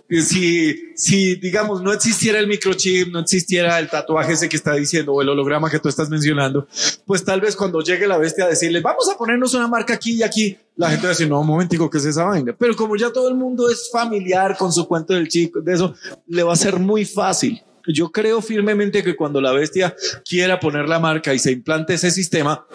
Si, 0.09 0.95
si, 0.95 1.35
digamos, 1.37 1.83
no 1.83 1.93
existiera 1.93 2.39
el 2.39 2.47
microchip, 2.47 3.09
no 3.09 3.19
existiera 3.19 3.81
el 3.81 3.91
tatuaje 3.91 4.35
ese 4.35 4.49
que 4.49 4.57
está 4.57 4.75
diciendo 4.75 5.13
o 5.13 5.23
el 5.23 5.29
holograma 5.29 5.69
que 5.69 5.81
tú 5.81 5.89
estás 5.89 6.09
mencionando, 6.09 6.69
pues 7.05 7.25
tal 7.25 7.41
vez 7.41 7.57
cuando 7.57 7.81
llegue 7.81 8.07
la 8.07 8.19
bestia 8.19 8.45
a 8.45 8.49
decirle, 8.49 8.81
vamos 8.81 9.11
a 9.11 9.19
ponernos 9.19 9.53
una 9.55 9.67
marca 9.67 9.95
aquí 9.95 10.13
y 10.13 10.23
aquí, 10.23 10.57
la 10.77 10.91
gente 10.91 11.03
va 11.03 11.09
a 11.09 11.15
decir, 11.15 11.29
no, 11.29 11.41
un 11.41 11.47
momentico, 11.47 11.91
¿qué 11.91 11.99
es 11.99 12.05
esa 12.05 12.25
vaina? 12.25 12.55
Pero 12.57 12.77
como 12.77 12.95
ya 12.95 13.11
todo 13.11 13.29
el 13.29 13.35
mundo 13.35 13.69
es 13.69 13.91
familiar 13.91 14.57
con 14.57 14.73
su 14.73 14.87
cuento 14.87 15.15
del 15.15 15.27
chico, 15.27 15.61
de 15.61 15.73
eso, 15.73 15.95
le 16.29 16.45
va 16.45 16.53
a 16.53 16.57
ser 16.57 16.79
muy 16.79 17.05
fácil 17.05 17.61
yo 17.87 18.11
creo 18.11 18.43
firmemente 18.43 19.03
que 19.03 19.17
cuando 19.17 19.41
la 19.41 19.53
bestia 19.53 19.95
quiera 20.29 20.61
poner 20.61 20.89
la 20.89 20.99
marca 20.99 21.35
y 21.35 21.39
se 21.39 21.53
implante 21.53 21.95
ese 21.95 22.11
sistema, 22.11 22.67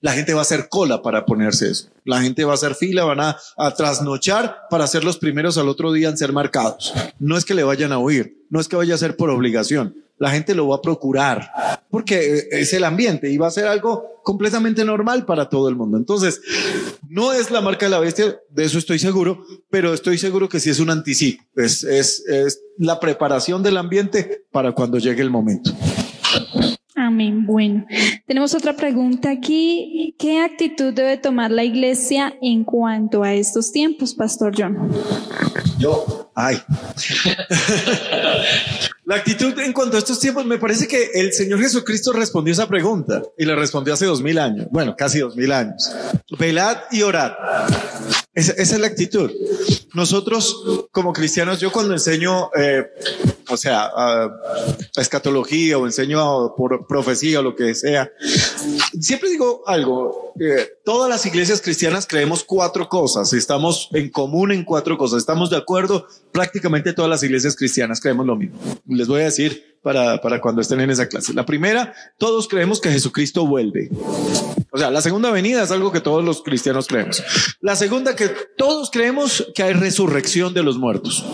la 0.00 0.12
gente 0.12 0.34
va 0.34 0.40
a 0.40 0.42
hacer 0.42 0.68
cola 0.68 1.00
para 1.00 1.24
ponerse 1.24 1.70
eso. 1.70 1.88
La 2.04 2.20
gente 2.20 2.44
va 2.44 2.52
a 2.52 2.54
hacer 2.56 2.74
fila, 2.74 3.04
van 3.04 3.20
a, 3.20 3.36
trasnochar 3.74 4.68
para 4.68 4.86
ser 4.86 5.02
los 5.02 5.16
primeros 5.16 5.56
al 5.56 5.68
otro 5.68 5.92
día 5.92 6.10
en 6.10 6.18
ser 6.18 6.32
marcados. 6.32 6.92
No 7.18 7.38
es 7.38 7.46
que 7.46 7.54
le 7.54 7.64
vayan 7.64 7.90
a 7.90 7.98
huir, 7.98 8.36
no 8.50 8.60
es 8.60 8.68
que 8.68 8.76
vaya 8.76 8.94
a 8.94 8.98
ser 8.98 9.16
por 9.16 9.30
obligación. 9.30 10.03
La 10.18 10.30
gente 10.30 10.54
lo 10.54 10.68
va 10.68 10.76
a 10.76 10.82
procurar 10.82 11.50
porque 11.90 12.48
es 12.50 12.72
el 12.72 12.84
ambiente 12.84 13.30
y 13.30 13.36
va 13.36 13.48
a 13.48 13.50
ser 13.50 13.66
algo 13.66 14.20
completamente 14.22 14.84
normal 14.84 15.26
para 15.26 15.48
todo 15.48 15.68
el 15.68 15.76
mundo. 15.76 15.96
Entonces, 15.96 16.40
no 17.08 17.32
es 17.32 17.50
la 17.50 17.60
marca 17.60 17.86
de 17.86 17.90
la 17.90 18.00
bestia, 18.00 18.36
de 18.50 18.64
eso 18.64 18.78
estoy 18.78 18.98
seguro, 18.98 19.44
pero 19.70 19.92
estoy 19.92 20.18
seguro 20.18 20.48
que 20.48 20.60
sí 20.60 20.70
es 20.70 20.80
un 20.80 20.90
anticipo. 20.90 21.42
Es, 21.56 21.84
es, 21.84 22.24
es 22.26 22.60
la 22.78 22.98
preparación 22.98 23.62
del 23.62 23.76
ambiente 23.76 24.46
para 24.50 24.72
cuando 24.72 24.98
llegue 24.98 25.22
el 25.22 25.30
momento. 25.30 25.70
Amén. 26.96 27.44
Bueno, 27.44 27.86
tenemos 28.26 28.54
otra 28.54 28.74
pregunta 28.74 29.30
aquí. 29.30 30.14
¿Qué 30.18 30.40
actitud 30.40 30.92
debe 30.92 31.18
tomar 31.18 31.50
la 31.50 31.64
iglesia 31.64 32.34
en 32.40 32.64
cuanto 32.64 33.22
a 33.24 33.34
estos 33.34 33.72
tiempos, 33.72 34.14
Pastor 34.14 34.54
John? 34.56 34.90
Yo, 35.78 36.23
ay. 36.34 36.62
la 39.04 39.16
actitud 39.16 39.58
en 39.58 39.72
cuanto 39.72 39.96
a 39.96 39.98
estos 39.98 40.18
tiempos, 40.20 40.44
me 40.46 40.58
parece 40.58 40.88
que 40.88 41.10
el 41.14 41.32
Señor 41.32 41.60
Jesucristo 41.60 42.12
respondió 42.12 42.52
esa 42.52 42.68
pregunta 42.68 43.22
y 43.36 43.44
la 43.44 43.54
respondió 43.54 43.94
hace 43.94 44.06
dos 44.06 44.22
mil 44.22 44.38
años. 44.38 44.66
Bueno, 44.70 44.94
casi 44.96 45.18
dos 45.20 45.36
mil 45.36 45.52
años. 45.52 45.90
Velad 46.38 46.78
y 46.90 47.02
orad. 47.02 47.32
Esa, 48.34 48.52
es 48.54 48.78
la 48.78 48.86
actitud. 48.88 49.30
Nosotros, 49.94 50.88
como 50.90 51.12
cristianos, 51.12 51.60
yo 51.60 51.70
cuando 51.70 51.92
enseño, 51.92 52.50
eh, 52.56 52.84
o 53.48 53.56
sea, 53.56 53.90
escatología 54.96 55.78
o 55.78 55.86
enseño 55.86 56.54
por 56.56 56.86
profecía 56.86 57.40
o 57.40 57.42
lo 57.42 57.54
que 57.54 57.74
sea, 57.74 58.10
siempre 59.00 59.30
digo 59.30 59.62
algo. 59.66 60.32
todas 60.84 61.08
las 61.08 61.24
iglesias 61.26 61.60
cristianas 61.60 62.06
creemos 62.06 62.44
cuatro 62.44 62.88
cosas. 62.88 63.32
Estamos 63.32 63.88
en 63.92 64.10
común 64.10 64.52
en 64.52 64.64
cuatro 64.64 64.98
cosas. 64.98 65.18
Estamos 65.18 65.50
de 65.50 65.56
acuerdo. 65.56 66.06
Prácticamente 66.32 66.92
todas 66.92 67.10
las 67.10 67.22
iglesias 67.22 67.56
cristianas 67.56 68.00
creemos 68.00 68.26
lo 68.26 68.36
mismo. 68.36 68.58
Les 68.86 69.08
voy 69.08 69.22
a 69.22 69.24
decir 69.24 69.78
para, 69.82 70.20
para 70.20 70.40
cuando 70.40 70.60
estén 70.60 70.80
en 70.80 70.90
esa 70.90 71.08
clase. 71.08 71.34
La 71.34 71.46
primera, 71.46 71.94
todos 72.18 72.48
creemos 72.48 72.80
que 72.80 72.90
Jesucristo 72.90 73.46
vuelve. 73.46 73.90
O 74.70 74.78
sea, 74.78 74.90
la 74.90 75.02
segunda 75.02 75.30
venida 75.30 75.62
es 75.62 75.70
algo 75.70 75.92
que 75.92 76.00
todos 76.00 76.24
los 76.24 76.42
cristianos 76.42 76.86
creemos. 76.88 77.22
La 77.60 77.76
segunda, 77.76 78.16
que 78.16 78.30
todos 78.56 78.90
creemos 78.90 79.46
que 79.54 79.62
hay 79.62 79.74
resurrección 79.74 80.54
de 80.54 80.62
los 80.62 80.78
muertos. 80.78 81.24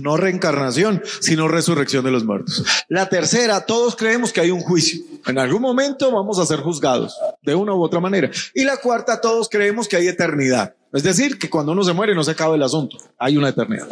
No 0.00 0.16
reencarnación, 0.16 1.02
sino 1.20 1.48
resurrección 1.48 2.04
de 2.04 2.10
los 2.10 2.24
muertos. 2.24 2.64
La 2.88 3.08
tercera, 3.08 3.66
todos 3.66 3.96
creemos 3.96 4.32
que 4.32 4.40
hay 4.40 4.50
un 4.50 4.60
juicio. 4.60 5.02
En 5.26 5.38
algún 5.38 5.62
momento 5.62 6.10
vamos 6.10 6.38
a 6.38 6.46
ser 6.46 6.60
juzgados, 6.60 7.16
de 7.42 7.54
una 7.54 7.74
u 7.74 7.82
otra 7.82 8.00
manera. 8.00 8.30
Y 8.54 8.64
la 8.64 8.76
cuarta, 8.76 9.20
todos 9.20 9.48
creemos 9.48 9.88
que 9.88 9.96
hay 9.96 10.08
eternidad. 10.08 10.74
Es 10.92 11.02
decir, 11.02 11.38
que 11.38 11.50
cuando 11.50 11.72
uno 11.72 11.82
se 11.82 11.92
muere 11.92 12.14
no 12.14 12.22
se 12.22 12.32
acaba 12.32 12.54
el 12.54 12.62
asunto, 12.62 12.98
hay 13.18 13.36
una 13.36 13.48
eternidad. 13.48 13.88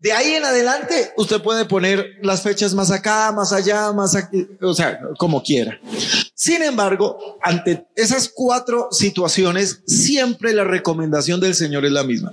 De 0.00 0.12
ahí 0.12 0.32
en 0.32 0.44
adelante, 0.44 1.12
usted 1.16 1.42
puede 1.42 1.66
poner 1.66 2.18
las 2.22 2.42
fechas 2.42 2.72
más 2.72 2.90
acá, 2.90 3.32
más 3.32 3.52
allá, 3.52 3.92
más 3.92 4.16
aquí, 4.16 4.48
o 4.62 4.72
sea, 4.72 4.98
como 5.18 5.42
quiera. 5.42 5.78
Sin 6.34 6.62
embargo, 6.62 7.38
ante 7.42 7.86
esas 7.96 8.32
cuatro 8.34 8.88
situaciones, 8.92 9.82
siempre 9.86 10.54
la 10.54 10.64
recomendación 10.64 11.38
del 11.38 11.54
Señor 11.54 11.84
es 11.84 11.92
la 11.92 12.02
misma. 12.02 12.32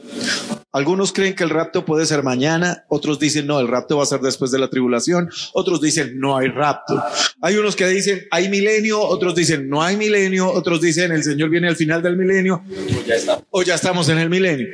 Algunos 0.72 1.12
creen 1.12 1.36
que 1.36 1.44
el 1.44 1.50
rapto 1.50 1.84
puede 1.84 2.06
ser 2.06 2.24
mañana, 2.24 2.86
otros 2.88 3.20
dicen 3.20 3.48
no, 3.48 3.60
el 3.60 3.68
rapto 3.68 3.98
va 3.98 4.04
a 4.04 4.06
ser 4.06 4.22
después 4.22 4.52
de 4.52 4.60
la 4.60 4.70
tribulación, 4.70 5.30
otros 5.54 5.82
dicen 5.82 6.20
no 6.20 6.38
hay 6.38 6.48
rapto. 6.48 7.04
Hay 7.42 7.58
unos 7.58 7.76
que 7.76 7.88
dicen 7.88 8.28
hay 8.32 8.48
milenio, 8.48 9.02
otros 9.02 9.36
dicen 9.36 9.68
no 9.70 9.82
hay 9.82 9.98
milenio, 9.98 10.50
otros 10.52 10.80
dicen 10.80 11.12
el 11.12 11.24
Señor 11.24 11.50
viene 11.50 11.68
al 11.68 11.76
final 11.76 12.02
del 12.02 12.16
milenio 12.16 12.64
o 13.50 13.62
ya 13.64 13.76
estamos 13.76 14.08
en 14.10 14.20
el 14.20 14.30
milenio. 14.30 14.68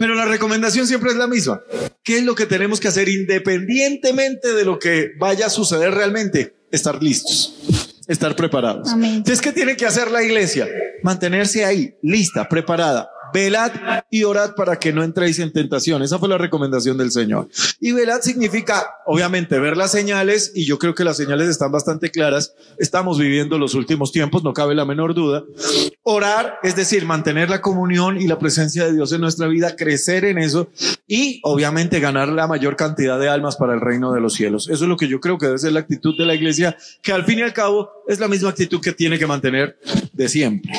Pero 0.00 0.14
la 0.14 0.24
recomendación 0.24 0.86
siempre 0.86 1.10
es 1.10 1.16
la 1.18 1.26
misma. 1.26 1.60
¿Qué 2.02 2.16
es 2.16 2.24
lo 2.24 2.34
que 2.34 2.46
tenemos 2.46 2.80
que 2.80 2.88
hacer 2.88 3.06
independientemente 3.10 4.54
de 4.54 4.64
lo 4.64 4.78
que 4.78 5.10
vaya 5.18 5.44
a 5.44 5.50
suceder 5.50 5.92
realmente? 5.92 6.54
Estar 6.72 7.02
listos, 7.02 7.98
estar 8.08 8.34
preparados. 8.34 8.88
Entonces, 8.94 9.42
¿qué 9.42 9.52
tiene 9.52 9.76
que 9.76 9.84
hacer 9.84 10.10
la 10.10 10.22
iglesia? 10.22 10.66
Mantenerse 11.02 11.66
ahí, 11.66 11.94
lista, 12.00 12.48
preparada, 12.48 13.10
velad 13.32 13.72
y 14.10 14.24
orad 14.24 14.54
para 14.54 14.78
que 14.78 14.92
no 14.92 15.02
entréis 15.02 15.38
en 15.38 15.52
tentación. 15.52 16.02
Esa 16.02 16.18
fue 16.18 16.28
la 16.28 16.38
recomendación 16.38 16.98
del 16.98 17.10
Señor. 17.10 17.48
Y 17.80 17.92
velad 17.92 18.20
significa, 18.20 18.86
obviamente, 19.06 19.58
ver 19.58 19.76
las 19.76 19.92
señales, 19.92 20.52
y 20.54 20.66
yo 20.66 20.78
creo 20.78 20.94
que 20.94 21.04
las 21.04 21.16
señales 21.16 21.48
están 21.48 21.72
bastante 21.72 22.10
claras. 22.10 22.54
Estamos 22.78 23.18
viviendo 23.18 23.58
los 23.58 23.74
últimos 23.74 24.12
tiempos, 24.12 24.44
no 24.44 24.52
cabe 24.52 24.74
la 24.74 24.84
menor 24.84 25.14
duda. 25.14 25.44
Orar, 26.02 26.58
es 26.62 26.76
decir, 26.76 27.04
mantener 27.04 27.50
la 27.50 27.60
comunión 27.60 28.20
y 28.20 28.26
la 28.26 28.38
presencia 28.38 28.84
de 28.84 28.94
Dios 28.94 29.12
en 29.12 29.20
nuestra 29.20 29.46
vida, 29.46 29.76
crecer 29.76 30.24
en 30.24 30.38
eso 30.38 30.68
y, 31.06 31.40
obviamente, 31.42 32.00
ganar 32.00 32.28
la 32.28 32.46
mayor 32.46 32.76
cantidad 32.76 33.18
de 33.18 33.28
almas 33.28 33.56
para 33.56 33.74
el 33.74 33.80
reino 33.80 34.12
de 34.12 34.20
los 34.20 34.34
cielos. 34.34 34.68
Eso 34.68 34.84
es 34.84 34.88
lo 34.88 34.96
que 34.96 35.08
yo 35.08 35.20
creo 35.20 35.38
que 35.38 35.46
debe 35.46 35.58
ser 35.58 35.72
la 35.72 35.80
actitud 35.80 36.16
de 36.18 36.26
la 36.26 36.34
iglesia, 36.34 36.76
que 37.02 37.12
al 37.12 37.24
fin 37.24 37.40
y 37.40 37.42
al 37.42 37.52
cabo 37.52 37.90
es 38.08 38.20
la 38.20 38.28
misma 38.28 38.50
actitud 38.50 38.80
que 38.80 38.92
tiene 38.92 39.18
que 39.18 39.26
mantener 39.26 39.78
de 40.12 40.28
siempre. 40.28 40.72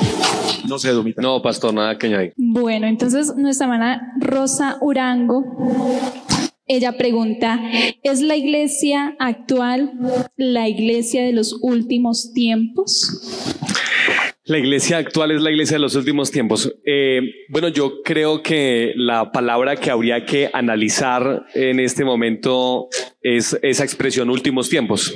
No 0.71 0.79
sé, 0.79 0.91
Domita. 0.91 1.21
No, 1.21 1.41
pastor, 1.41 1.73
nada 1.73 1.97
que 1.97 2.07
añadir. 2.07 2.33
Bueno, 2.37 2.87
entonces 2.87 3.35
nuestra 3.35 3.65
hermana 3.65 4.13
Rosa 4.21 4.77
Urango, 4.79 5.43
ella 6.65 6.93
pregunta, 6.93 7.59
¿es 8.03 8.21
la 8.21 8.37
iglesia 8.37 9.17
actual 9.19 9.91
la 10.37 10.69
iglesia 10.69 11.23
de 11.23 11.33
los 11.33 11.59
últimos 11.61 12.31
tiempos? 12.31 13.59
La 14.45 14.59
iglesia 14.59 14.97
actual 14.97 15.31
es 15.31 15.41
la 15.41 15.51
iglesia 15.51 15.75
de 15.75 15.81
los 15.81 15.95
últimos 15.95 16.31
tiempos. 16.31 16.73
Eh, 16.85 17.19
bueno, 17.49 17.67
yo 17.67 18.01
creo 18.01 18.41
que 18.41 18.93
la 18.95 19.33
palabra 19.33 19.75
que 19.75 19.91
habría 19.91 20.25
que 20.25 20.49
analizar 20.53 21.47
en 21.53 21.81
este 21.81 22.05
momento 22.05 22.87
es 23.21 23.59
esa 23.61 23.83
expresión 23.83 24.29
últimos 24.29 24.69
tiempos. 24.69 25.13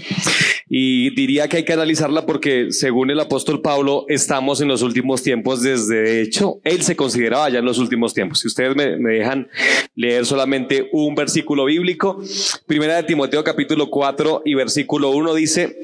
Y 0.67 1.13
diría 1.15 1.47
que 1.47 1.57
hay 1.57 1.65
que 1.65 1.73
analizarla 1.73 2.25
porque 2.25 2.71
según 2.71 3.11
el 3.11 3.19
apóstol 3.19 3.61
Pablo 3.61 4.05
estamos 4.09 4.61
en 4.61 4.67
los 4.67 4.81
últimos 4.81 5.21
tiempos 5.21 5.61
desde 5.61 6.01
de 6.01 6.21
hecho 6.21 6.59
él 6.63 6.81
se 6.81 6.95
consideraba 6.95 7.49
ya 7.49 7.59
en 7.59 7.65
los 7.65 7.77
últimos 7.77 8.13
tiempos. 8.13 8.39
Si 8.39 8.47
ustedes 8.47 8.75
me, 8.75 8.97
me 8.97 9.13
dejan 9.13 9.47
leer 9.95 10.25
solamente 10.25 10.89
un 10.91 11.15
versículo 11.15 11.65
bíblico, 11.65 12.21
primera 12.65 12.95
de 12.95 13.03
Timoteo 13.03 13.43
capítulo 13.43 13.89
4 13.89 14.41
y 14.45 14.55
versículo 14.55 15.11
1 15.11 15.33
dice, 15.35 15.77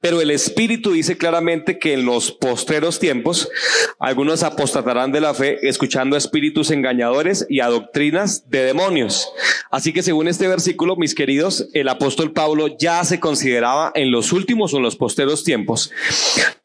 pero 0.00 0.20
el 0.20 0.30
Espíritu 0.30 0.92
dice 0.92 1.16
claramente 1.16 1.78
que 1.78 1.94
en 1.94 2.04
los 2.04 2.32
postreros 2.32 2.98
tiempos 2.98 3.48
algunos 3.98 4.42
apostatarán 4.42 5.12
de 5.12 5.20
la 5.20 5.34
fe 5.34 5.58
escuchando 5.68 6.16
espíritus 6.16 6.70
engañadores 6.70 7.46
y 7.48 7.60
a 7.60 7.66
doctrinas 7.66 8.48
de 8.48 8.64
demonios. 8.64 9.30
Así 9.70 9.92
que 9.92 10.02
según 10.02 10.28
este 10.28 10.48
versículo, 10.48 10.96
mis 10.96 11.14
queridos, 11.14 11.68
el 11.74 11.88
apóstol 11.88 12.32
Pablo 12.32 12.76
ya 12.78 13.04
se 13.04 13.20
consideraba 13.20 13.92
en 13.94 14.09
los 14.10 14.32
últimos 14.32 14.74
o 14.74 14.78
en 14.78 14.82
los 14.82 14.96
posteros 14.96 15.44
tiempos. 15.44 15.90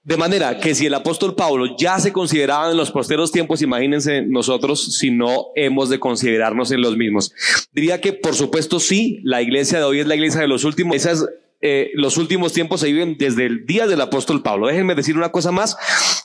De 0.03 0.17
manera 0.17 0.59
que 0.59 0.75
si 0.75 0.85
el 0.85 0.93
apóstol 0.93 1.35
Pablo 1.35 1.75
ya 1.77 1.99
se 1.99 2.13
consideraba 2.13 2.69
en 2.69 2.77
los 2.77 2.91
posteros 2.91 3.31
tiempos, 3.31 3.61
imagínense 3.61 4.21
nosotros 4.21 4.97
si 4.97 5.09
no 5.11 5.47
hemos 5.55 5.89
de 5.89 5.99
considerarnos 5.99 6.71
en 6.71 6.81
los 6.81 6.95
mismos. 6.95 7.33
Diría 7.73 8.01
que 8.01 8.13
por 8.13 8.35
supuesto 8.35 8.79
sí, 8.79 9.19
la 9.23 9.41
iglesia 9.41 9.79
de 9.79 9.85
hoy 9.85 9.99
es 9.99 10.07
la 10.07 10.15
iglesia 10.15 10.41
de 10.41 10.47
los 10.47 10.63
últimos. 10.63 10.95
Esas 10.95 11.25
eh, 11.61 11.91
los 11.95 12.17
últimos 12.17 12.53
tiempos 12.53 12.81
se 12.81 12.87
viven 12.87 13.17
desde 13.17 13.45
el 13.45 13.65
día 13.65 13.87
del 13.87 14.01
apóstol 14.01 14.43
Pablo. 14.43 14.67
Déjenme 14.67 14.93
decir 14.93 15.17
una 15.17 15.31
cosa 15.31 15.51
más, 15.51 15.75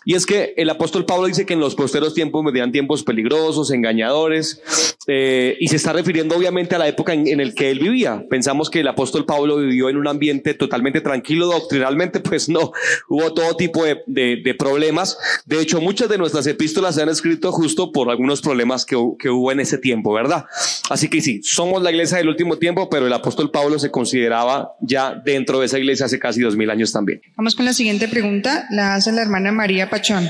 y 0.05 0.15
es 0.15 0.27
que 0.27 0.53
el 0.59 0.69
apóstol 0.69 1.07
Pablo 1.07 1.29
dice 1.29 1.47
que 1.47 1.55
en 1.55 1.61
los 1.61 1.75
posteros 1.75 2.13
tiempos 2.13 2.45
vendrían 2.45 2.73
tiempos 2.73 3.03
peligrosos, 3.05 3.71
engañadores, 3.71 4.90
eh, 5.07 5.57
y 5.59 5.69
se 5.69 5.77
está 5.77 5.93
refiriendo 5.93 6.37
obviamente 6.37 6.75
a 6.75 6.79
la 6.79 6.87
época 6.87 7.15
en, 7.15 7.27
en 7.27 7.41
el 7.41 7.55
que 7.55 7.71
él 7.71 7.79
vivía. 7.79 8.25
Pensamos 8.29 8.69
que 8.69 8.81
el 8.81 8.89
apóstol 8.89 9.25
Pablo 9.25 9.57
vivió 9.57 9.89
en 9.89 9.97
un 9.97 10.07
ambiente 10.07 10.55
totalmente 10.55 11.01
tranquilo 11.01 11.47
doctrinalmente, 11.47 12.21
pues 12.21 12.49
no, 12.49 12.73
hubo 13.09 13.33
todo 13.33 13.57
tipo 13.57 13.85
de, 13.85 14.03
de, 14.07 14.41
de 14.45 14.55
problemas. 14.55 15.17
De 15.47 15.61
hecho, 15.61 15.81
muchas 15.81 16.09
de 16.09 16.19
nuestras 16.19 16.47
epístolas 16.47 16.95
se 16.95 17.03
han 17.03 17.09
escrito 17.09 17.51
justo 17.53 17.93
por 17.93 18.11
algunos 18.11 18.43
problemas 18.43 18.85
que, 18.85 18.97
que 19.19 19.31
hubo 19.31 19.53
en 19.53 19.61
ese 19.61 19.79
tiempo, 19.79 20.13
¿verdad? 20.13 20.45
Así 20.91 21.09
que 21.09 21.21
sí, 21.21 21.41
somos 21.43 21.83
la 21.83 21.91
iglesia 21.91 22.19
del 22.19 22.29
último 22.29 22.59
tiempo, 22.59 22.89
pero 22.91 23.07
el 23.07 23.13
apóstol 23.13 23.51
Pablo 23.51 23.79
se 23.79 23.91
consideraba 23.91 24.73
ya 24.81 25.15
dentro 25.15 25.61
de 25.61 25.67
esa 25.67 25.79
iglesia 25.79 26.07
hace 26.07 26.19
casi 26.19 26.41
dos 26.41 26.57
mil 26.57 26.71
años 26.71 26.93
también. 26.93 27.21
Vamos 27.37 27.55
con 27.55 27.65
la 27.65 27.73
siguiente 27.73 28.09
pregunta, 28.09 28.67
la 28.71 28.95
hace 28.95 29.13
la 29.13 29.23
hermana 29.23 29.53
María 29.53 29.89
Pachón. 29.89 30.29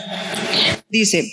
Dice, 0.88 1.33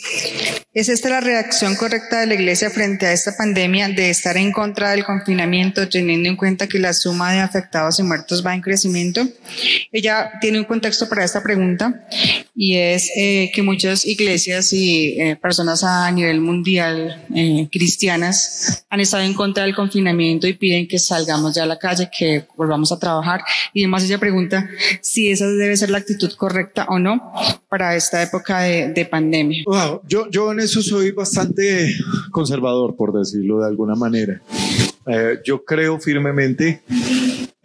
¿es 0.74 0.90
esta 0.90 1.10
la 1.10 1.20
reacción 1.20 1.76
correcta 1.76 2.20
de 2.20 2.28
la 2.28 2.36
iglesia 2.36 2.70
frente 2.70 3.08
a 3.08 3.12
esta 3.12 3.27
pandemia 3.34 3.90
de 3.90 4.10
estar 4.10 4.38
en 4.38 4.52
contra 4.52 4.92
del 4.92 5.04
confinamiento, 5.04 5.90
teniendo 5.90 6.30
en 6.30 6.36
cuenta 6.36 6.68
que 6.68 6.80
la 6.80 6.94
suma 6.94 7.34
de 7.34 7.40
afectados 7.40 8.00
y 8.00 8.04
muertos 8.04 8.46
va 8.46 8.54
en 8.54 8.62
crecimiento? 8.62 9.28
Ella 9.92 10.32
tiene 10.40 10.60
un 10.60 10.66
contexto 10.66 11.10
para 11.10 11.26
esta 11.26 11.42
pregunta 11.42 12.08
y 12.56 12.76
es 12.76 13.10
eh, 13.16 13.52
que 13.54 13.62
muchas 13.62 14.06
iglesias 14.06 14.74
y 14.74 15.20
eh, 15.20 15.36
personas 15.36 15.84
a 15.84 16.10
nivel 16.12 16.42
mundial 16.42 17.26
eh, 17.36 17.68
cristianas 17.72 18.86
han 18.90 19.00
estado 19.00 19.24
en 19.24 19.34
contra 19.34 19.64
del 19.64 19.76
confinamiento 19.76 20.48
y 20.48 20.54
piden 20.54 20.88
que 20.88 21.00
salgamos 21.00 21.56
ya 21.56 21.64
a 21.64 21.68
la 21.68 21.80
calle, 21.80 22.10
que 22.16 22.46
volvamos 22.56 22.92
a 22.92 23.00
trabajar 23.00 23.42
y 23.74 23.84
además 23.84 24.04
ella 24.04 24.18
pregunta 24.18 24.70
si 25.02 25.30
esa 25.30 25.48
debe 25.48 25.78
ser 25.78 25.90
la 25.90 26.00
actitud 26.00 26.32
correcta 26.34 26.86
o 26.90 27.00
no 27.00 27.32
para 27.70 27.96
esta 27.96 28.22
época 28.22 28.62
de, 28.62 28.94
de 28.94 29.06
pandemia. 29.06 29.64
Wow, 29.66 30.02
yo, 30.08 30.30
yo 30.30 30.52
en 30.52 30.60
eso 30.60 30.82
soy 30.82 31.12
bastante 31.12 31.94
conservador, 32.32 32.96
por 32.96 33.14
decirlo 33.14 33.60
de 33.60 33.68
alguna 33.68 33.96
manera. 33.96 34.42
Eh, 35.06 35.40
yo 35.46 35.64
creo 35.64 36.00
firmemente 36.00 36.82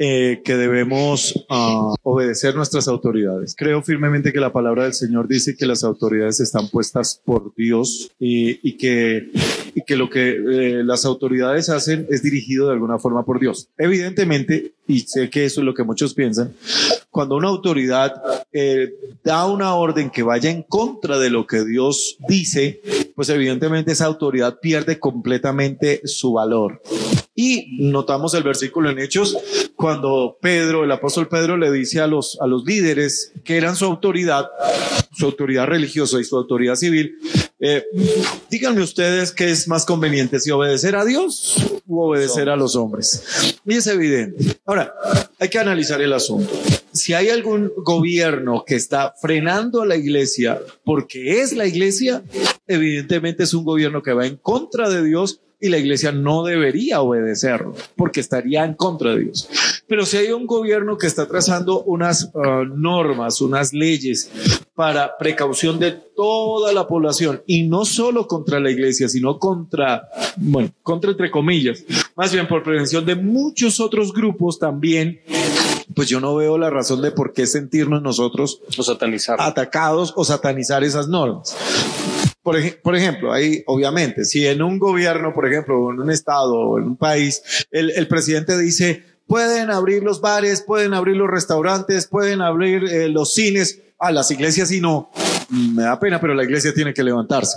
eh, 0.05 0.43
que 0.45 0.57
debemos 0.57 1.33
uh, 1.49 1.95
obedecer 2.03 2.57
nuestras 2.57 2.89
autoridades. 2.89 3.55
Creo 3.57 3.83
firmemente 3.83 4.33
que 4.33 4.41
la 4.41 4.53
palabra 4.53 4.83
del 4.83 4.95
Señor 4.95 5.29
dice 5.29 5.57
que 5.57 5.65
las 5.65 5.85
autoridades 5.85 6.41
están 6.41 6.69
puestas 6.71 7.23
por 7.25 7.55
Dios 7.55 8.11
y, 8.19 8.77
que, 8.79 9.31
y 9.77 9.85
que 9.87 9.95
lo 9.95 10.11
que 10.11 10.31
eh, 10.31 10.83
las 10.83 11.05
autoridades 11.05 11.69
hacen 11.69 12.09
es 12.11 12.21
dirigido 12.21 12.67
de 12.67 12.73
alguna 12.73 12.99
forma 12.99 13.25
por 13.25 13.39
Dios. 13.39 13.69
Evidentemente, 13.79 14.73
y 14.89 15.03
sé 15.03 15.31
que 15.31 15.45
eso 15.45 15.61
es 15.61 15.67
lo 15.67 15.73
que 15.73 15.85
muchos 15.85 16.15
piensan, 16.15 16.53
cuando 17.13 17.37
una 17.37 17.47
autoridad 17.47 18.21
eh, 18.53 18.95
da 19.23 19.47
una 19.47 19.77
orden 19.77 20.11
que 20.11 20.25
vaya 20.25 20.51
en 20.51 20.65
contra 20.65 21.17
de 21.21 21.31
lo 21.31 21.47
que 21.47 21.65
Dios 21.65 22.17
dice, 22.27 22.81
pues 23.15 23.29
evidentemente 23.29 23.93
esa 23.93 24.07
autoridad 24.07 24.59
pierde 24.61 24.99
completamente 24.99 26.01
su 26.07 26.33
valor. 26.33 26.83
Y 27.35 27.79
notamos 27.79 28.35
el 28.35 28.43
versículo 28.43 28.91
en 28.91 28.99
Hechos 28.99 29.39
cuando 29.75 30.37
Pedro, 30.41 30.85
el 30.85 30.93
apóstol 30.93 31.29
Pedro 31.29 31.57
le 31.57 31.73
dice 31.73 32.01
a 32.01 32.07
los, 32.07 32.39
a 32.41 32.47
los 32.47 32.65
líderes 32.65 33.33
que 33.43 33.57
eran 33.57 33.75
su 33.75 33.87
autoridad, 33.87 34.51
su 35.13 35.27
autoridad 35.27 35.67
religiosa 35.67 36.21
y 36.21 36.25
su 36.25 36.37
autoridad 36.37 36.77
civil, 36.77 37.17
eh, 37.59 37.85
díganme 38.51 38.83
ustedes 38.83 39.33
qué 39.33 39.51
es 39.51 39.67
más 39.67 39.87
conveniente, 39.87 40.41
si 40.41 40.51
obedecer 40.51 40.95
a 40.95 41.05
Dios 41.05 41.57
o 41.89 42.09
obedecer 42.09 42.51
a 42.51 42.57
los 42.57 42.77
hombres. 42.77 43.23
Y 43.65 43.75
es 43.77 43.87
evidente. 43.87 44.59
Ahora, 44.67 44.93
hay 45.39 45.49
que 45.49 45.59
analizar 45.59 46.03
el 46.03 46.13
asunto. 46.13 46.53
Si 46.93 47.15
hay 47.15 47.31
algún 47.31 47.73
gobierno 47.79 48.65
que 48.67 48.75
está 48.75 49.15
frenando 49.21 49.81
a 49.81 49.87
la 49.87 49.97
iglesia 49.97 50.61
porque 50.85 51.41
es 51.41 51.55
la 51.55 51.67
iglesia, 51.67 52.23
evidentemente 52.67 53.45
es 53.45 53.55
un 53.55 53.65
gobierno 53.65 54.03
que 54.03 54.13
va 54.13 54.27
en 54.27 54.37
contra 54.37 54.91
de 54.91 55.03
Dios 55.03 55.41
y 55.63 55.69
la 55.69 55.79
iglesia 55.79 56.11
no 56.11 56.43
debería 56.43 57.01
obedecerlo 57.01 57.75
porque 57.97 58.21
estaría 58.21 58.65
en 58.65 58.75
contra 58.75 59.15
de 59.15 59.21
Dios. 59.21 59.49
Pero 59.87 60.05
si 60.05 60.17
hay 60.17 60.33
un 60.33 60.47
gobierno 60.47 60.99
que 60.99 61.07
está 61.07 61.27
trazando 61.27 61.85
unas 61.85 62.31
uh, 62.35 62.65
normas, 62.65 63.41
unas 63.41 63.73
leyes 63.73 64.31
para 64.75 65.17
precaución 65.17 65.79
de 65.79 65.93
toda 65.93 66.73
la 66.73 66.89
población 66.89 67.43
y 67.47 67.63
no 67.63 67.85
solo 67.85 68.27
contra 68.27 68.59
la 68.59 68.71
iglesia, 68.71 69.09
sino 69.09 69.39
contra, 69.39 70.09
bueno, 70.37 70.71
contra 70.83 71.13
entre 71.13 71.31
comillas, 71.31 71.85
más 72.17 72.33
bien 72.33 72.49
por 72.49 72.65
prevención 72.65 73.07
de 73.07 73.15
muchos 73.15 73.79
otros 73.79 74.13
grupos 74.13 74.59
también, 74.59 75.21
pues 75.95 76.09
yo 76.09 76.21
no 76.21 76.35
veo 76.35 76.59
la 76.59 76.71
razón 76.71 77.03
de 77.03 77.13
por 77.13 77.33
qué 77.33 77.47
sentirnos 77.47 78.03
nosotros 78.03 78.63
O 78.77 78.83
satanizar. 78.83 79.41
atacados 79.41 80.13
o 80.17 80.25
satanizar 80.25 80.83
esas 80.83 81.07
normas. 81.07 81.55
Por, 82.43 82.57
ej 82.57 82.81
por, 82.83 82.97
ejemplo, 82.97 83.33
ahí 83.33 83.63
obviamente, 83.67 84.25
si 84.25 84.47
en 84.47 84.63
un 84.63 84.79
gobierno, 84.79 85.33
por 85.33 85.47
ejemplo, 85.47 85.93
en 85.93 86.01
un 86.01 86.11
estado 86.11 86.55
o 86.55 86.79
en 86.79 86.85
un 86.85 86.97
país, 86.97 87.67
el, 87.71 88.09
presidente 88.09 88.59
dice, 88.59 89.05
pueden 89.27 89.71
abrir 89.71 90.03
los 90.03 90.21
bares, 90.21 90.63
pueden 90.63 90.93
abrir 90.93 91.17
los 91.17 91.31
restaurantes, 91.31 92.09
pueden 92.09 92.41
abrir 92.41 92.85
eh, 92.85 93.09
los 93.09 93.35
cines, 93.35 93.81
a 94.03 94.11
las 94.11 94.33
iglesias 94.33 94.73
y 94.73 94.81
no, 94.81 95.11
me 95.49 95.85
da 95.85 95.99
pena, 96.01 96.21
pero 96.21 96.35
la 96.35 96.43
iglesia 96.43 96.75
tiene 96.75 96.93
que 96.93 97.05
levantarse. 97.05 97.57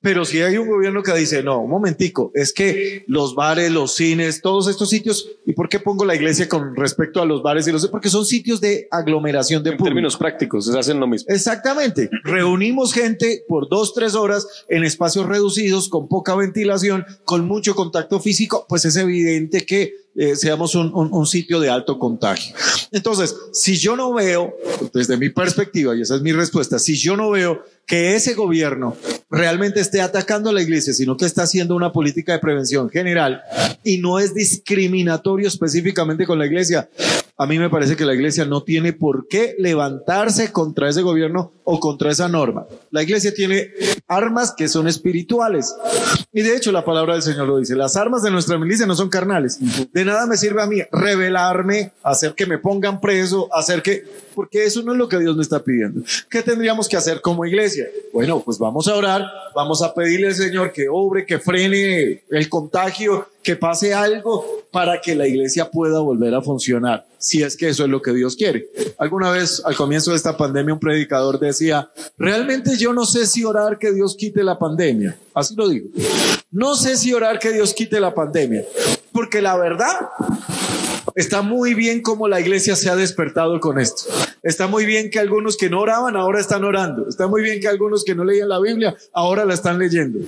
Pero 0.00 0.24
si 0.24 0.40
hay 0.40 0.56
un 0.56 0.68
gobierno 0.68 1.02
que 1.02 1.12
dice, 1.14 1.42
no, 1.42 1.60
un 1.60 1.70
momentico, 1.70 2.30
es 2.34 2.52
que 2.52 3.04
los 3.08 3.34
bares, 3.34 3.72
los 3.72 3.96
cines, 3.96 4.40
todos 4.40 4.68
estos 4.68 4.90
sitios, 4.90 5.28
¿y 5.44 5.54
por 5.54 5.68
qué 5.68 5.80
pongo 5.80 6.04
la 6.04 6.14
iglesia 6.14 6.48
con 6.48 6.76
respecto 6.76 7.20
a 7.20 7.26
los 7.26 7.42
bares 7.42 7.66
y 7.66 7.72
los 7.72 7.88
Porque 7.88 8.08
son 8.08 8.24
sitios 8.24 8.60
de 8.60 8.86
aglomeración 8.92 9.62
de 9.64 9.70
en 9.70 9.76
público. 9.76 9.94
términos 9.94 10.16
prácticos, 10.16 10.66
se 10.66 10.78
hacen 10.78 11.00
lo 11.00 11.08
mismo. 11.08 11.34
Exactamente. 11.34 12.08
Reunimos 12.22 12.92
gente 12.92 13.44
por 13.48 13.68
dos, 13.68 13.92
tres 13.92 14.14
horas 14.14 14.46
en 14.68 14.84
espacios 14.84 15.26
reducidos, 15.26 15.88
con 15.88 16.06
poca 16.06 16.36
ventilación, 16.36 17.04
con 17.24 17.46
mucho 17.46 17.74
contacto 17.74 18.20
físico, 18.20 18.66
pues 18.68 18.84
es 18.84 18.94
evidente 18.96 19.66
que 19.66 19.94
eh, 20.14 20.36
seamos 20.36 20.74
un, 20.74 20.92
un, 20.94 21.12
un, 21.12 21.26
sitio 21.26 21.60
de 21.60 21.70
alto 21.70 21.98
contagio. 21.98 22.54
Entonces, 22.90 23.36
si 23.52 23.76
yo 23.76 23.94
no 23.94 24.12
veo, 24.12 24.52
desde 24.92 25.16
mi 25.16 25.30
perspectiva, 25.30 25.94
y 25.94 26.02
esa 26.02 26.16
es 26.16 26.22
mi 26.22 26.32
respuesta, 26.32 26.78
si 26.78 26.96
yo 26.96 27.16
no 27.16 27.30
veo 27.30 27.62
que 27.88 28.14
ese 28.14 28.34
gobierno 28.34 28.96
realmente 29.30 29.80
esté 29.80 30.02
atacando 30.02 30.50
a 30.50 30.52
la 30.52 30.62
iglesia, 30.62 30.92
sino 30.92 31.16
que 31.16 31.24
está 31.24 31.44
haciendo 31.44 31.74
una 31.74 31.90
política 31.90 32.32
de 32.32 32.38
prevención 32.38 32.90
general 32.90 33.42
y 33.82 33.98
no 33.98 34.18
es 34.18 34.34
discriminatorio 34.34 35.48
específicamente 35.48 36.26
con 36.26 36.38
la 36.38 36.46
iglesia, 36.46 36.90
a 37.40 37.46
mí 37.46 37.56
me 37.56 37.70
parece 37.70 37.94
que 37.94 38.04
la 38.04 38.14
iglesia 38.14 38.44
no 38.44 38.64
tiene 38.64 38.92
por 38.92 39.28
qué 39.28 39.54
levantarse 39.58 40.50
contra 40.50 40.88
ese 40.88 41.02
gobierno 41.02 41.52
o 41.62 41.78
contra 41.78 42.10
esa 42.10 42.28
norma. 42.28 42.66
La 42.90 43.04
iglesia 43.04 43.32
tiene 43.32 43.70
armas 44.08 44.52
que 44.56 44.66
son 44.66 44.88
espirituales. 44.88 45.72
Y 46.32 46.42
de 46.42 46.56
hecho 46.56 46.72
la 46.72 46.84
palabra 46.84 47.14
del 47.14 47.22
Señor 47.22 47.46
lo 47.46 47.58
dice, 47.58 47.76
las 47.76 47.96
armas 47.96 48.24
de 48.24 48.32
nuestra 48.32 48.58
milicia 48.58 48.86
no 48.86 48.96
son 48.96 49.08
carnales. 49.08 49.60
De 49.92 50.04
nada 50.04 50.26
me 50.26 50.36
sirve 50.36 50.62
a 50.62 50.66
mí 50.66 50.78
revelarme, 50.90 51.92
hacer 52.02 52.34
que 52.34 52.46
me 52.46 52.58
pongan 52.58 53.00
preso, 53.00 53.48
hacer 53.54 53.82
que, 53.82 54.04
porque 54.34 54.64
eso 54.64 54.82
no 54.82 54.90
es 54.90 54.98
lo 54.98 55.08
que 55.08 55.20
Dios 55.20 55.36
me 55.36 55.42
está 55.42 55.62
pidiendo. 55.62 56.02
¿Qué 56.28 56.42
tendríamos 56.42 56.88
que 56.88 56.96
hacer 56.96 57.20
como 57.20 57.46
iglesia? 57.46 57.86
Bueno, 58.12 58.42
pues 58.44 58.58
vamos 58.58 58.88
a 58.88 58.96
orar, 58.96 59.22
vamos 59.54 59.80
a 59.82 59.94
pedirle 59.94 60.26
al 60.26 60.34
Señor 60.34 60.72
que 60.72 60.88
obre, 60.90 61.24
que 61.24 61.38
frene 61.38 62.24
el 62.30 62.48
contagio, 62.48 63.28
que 63.42 63.56
pase 63.56 63.94
algo 63.94 64.44
para 64.70 65.00
que 65.00 65.14
la 65.14 65.26
iglesia 65.26 65.70
pueda 65.70 66.00
volver 66.00 66.34
a 66.34 66.42
funcionar, 66.42 67.06
si 67.18 67.42
es 67.42 67.56
que 67.56 67.68
eso 67.68 67.84
es 67.84 67.90
lo 67.90 68.02
que 68.02 68.12
Dios 68.12 68.36
quiere. 68.36 68.68
Alguna 68.98 69.30
vez 69.30 69.62
al 69.64 69.74
comienzo 69.74 70.10
de 70.10 70.16
esta 70.16 70.36
pandemia 70.36 70.74
un 70.74 70.80
predicador 70.80 71.38
decía, 71.38 71.88
realmente 72.16 72.76
yo 72.76 72.92
no 72.92 73.06
sé 73.06 73.26
si 73.26 73.44
orar 73.44 73.78
que 73.78 73.92
Dios 73.92 74.16
quite 74.16 74.42
la 74.44 74.58
pandemia. 74.58 75.16
Así 75.34 75.54
lo 75.54 75.68
digo. 75.68 75.88
No 76.50 76.74
sé 76.74 76.96
si 76.96 77.12
orar 77.12 77.38
que 77.38 77.52
Dios 77.52 77.74
quite 77.74 78.00
la 78.00 78.14
pandemia, 78.14 78.64
porque 79.12 79.40
la 79.40 79.56
verdad 79.56 80.08
está 81.14 81.42
muy 81.42 81.74
bien 81.74 82.02
como 82.02 82.28
la 82.28 82.40
iglesia 82.40 82.76
se 82.76 82.90
ha 82.90 82.96
despertado 82.96 83.60
con 83.60 83.78
esto. 83.80 84.04
Está 84.42 84.66
muy 84.66 84.86
bien 84.86 85.10
que 85.10 85.18
algunos 85.18 85.56
que 85.56 85.68
no 85.68 85.80
oraban 85.80 86.16
ahora 86.16 86.40
están 86.40 86.64
orando. 86.64 87.08
Está 87.08 87.26
muy 87.26 87.42
bien 87.42 87.60
que 87.60 87.68
algunos 87.68 88.04
que 88.04 88.14
no 88.14 88.24
leían 88.24 88.48
la 88.48 88.60
Biblia 88.60 88.96
ahora 89.12 89.44
la 89.44 89.54
están 89.54 89.78
leyendo. 89.78 90.20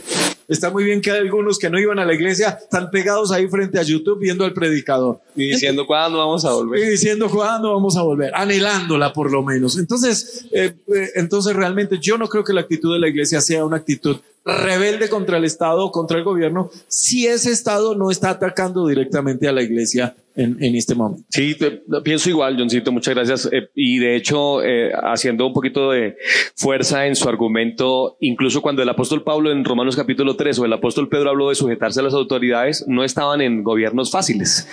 Está 0.49 0.69
muy 0.71 0.83
bien 0.83 1.01
que 1.01 1.13
algunos 1.13 1.61
que 1.61 1.71
no 1.71 1.79
iban 1.79 2.01
a 2.01 2.05
la 2.05 2.13
iglesia 2.13 2.59
están 2.61 2.91
pegados 2.91 3.31
ahí 3.31 3.47
frente 3.47 3.79
a 3.79 3.83
YouTube 3.83 4.19
viendo 4.19 4.45
al 4.45 4.53
predicador. 4.53 5.21
Y 5.37 5.51
diciendo 5.51 5.87
cuándo 5.87 6.19
vamos 6.19 6.45
a 6.45 6.51
volver. 6.51 6.81
Y 6.81 6.91
diciendo 6.91 7.31
cuándo 7.31 7.73
vamos 7.73 7.97
a 7.97 8.03
volver, 8.03 8.33
anhelándola 8.35 9.13
por 9.13 9.31
lo 9.31 9.45
menos. 9.45 9.79
Entonces, 9.79 10.47
eh, 10.51 10.75
eh, 10.93 11.11
entonces 11.15 11.55
realmente 11.55 11.99
yo 12.01 12.19
no 12.19 12.29
creo 12.29 12.43
que 12.43 12.53
la 12.53 12.63
actitud 12.63 12.93
de 12.93 12.99
la 12.99 13.07
iglesia 13.07 13.41
sea 13.41 13.65
una 13.65 13.77
actitud 13.77 14.17
rebelde 14.45 15.09
contra 15.09 15.37
el 15.37 15.45
Estado 15.45 15.85
o 15.85 15.93
contra 15.93 16.19
el 16.19 16.25
gobierno 16.25 16.71
si 16.89 17.27
ese 17.27 17.53
Estado 17.53 17.95
no 17.95 18.11
está 18.11 18.31
atacando 18.31 18.87
directamente 18.87 19.47
a 19.47 19.53
la 19.53 19.63
iglesia 19.63 20.17
en, 20.41 20.75
este 20.75 20.95
momento. 20.95 21.25
Sí, 21.29 21.57
pienso 22.03 22.31
igual, 22.31 22.57
Johncito, 22.59 22.93
muchas 22.93 23.15
gracias. 23.15 23.49
Eh, 23.53 23.69
y 23.75 23.99
de 23.99 24.17
hecho, 24.17 24.63
eh, 24.63 24.91
haciendo 24.93 25.47
un 25.47 25.53
poquito 25.53 25.91
de 25.91 26.17
fuerza 26.55 27.07
en 27.07 27.17
su 27.17 27.29
argumento, 27.29 28.17
incluso 28.21 28.63
cuando 28.63 28.83
el 28.83 28.89
apóstol 28.89 29.23
Pablo 29.23 29.53
en 29.53 29.65
Romanos 29.65 29.97
capítulo 29.97 30.37
3 30.37 30.59
o 30.61 30.65
el 30.65 30.73
apóstol 30.73 31.09
Pedro 31.09 31.31
habló 31.31 31.49
de 31.49 31.55
sujetarse 31.55 32.01
a 32.01 32.05
las 32.05 32.15
autoridades, 32.15 32.85
no 32.89 33.05
estaban 33.05 33.41
en 33.41 33.63
gobiernos 33.63 34.11
fáciles. 34.11 34.69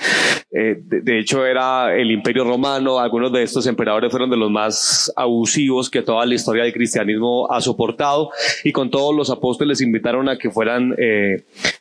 Eh, 0.52 0.78
de, 0.80 1.20
hecho, 1.20 1.46
era 1.46 1.96
el 1.96 2.12
imperio 2.12 2.46
romano, 2.46 3.00
algunos 3.00 3.32
de 3.34 3.44
estos 3.44 3.68
emperadores 3.68 4.10
fueron 4.12 4.30
de 4.30 4.38
los 4.38 4.50
más 4.50 5.12
abusivos 5.16 5.90
que 5.90 6.02
toda 6.02 6.26
la 6.26 6.36
historia 6.36 6.64
del 6.64 6.74
cristianismo 6.74 7.52
ha 7.52 7.60
soportado 7.60 8.30
y 8.64 8.72
con 8.72 8.90
todos 8.90 9.14
los 9.14 9.30
apóstoles 9.30 9.80
les 9.80 9.82
invitaron 9.86 10.30
a 10.30 10.38
que 10.38 10.50
fueran 10.50 10.96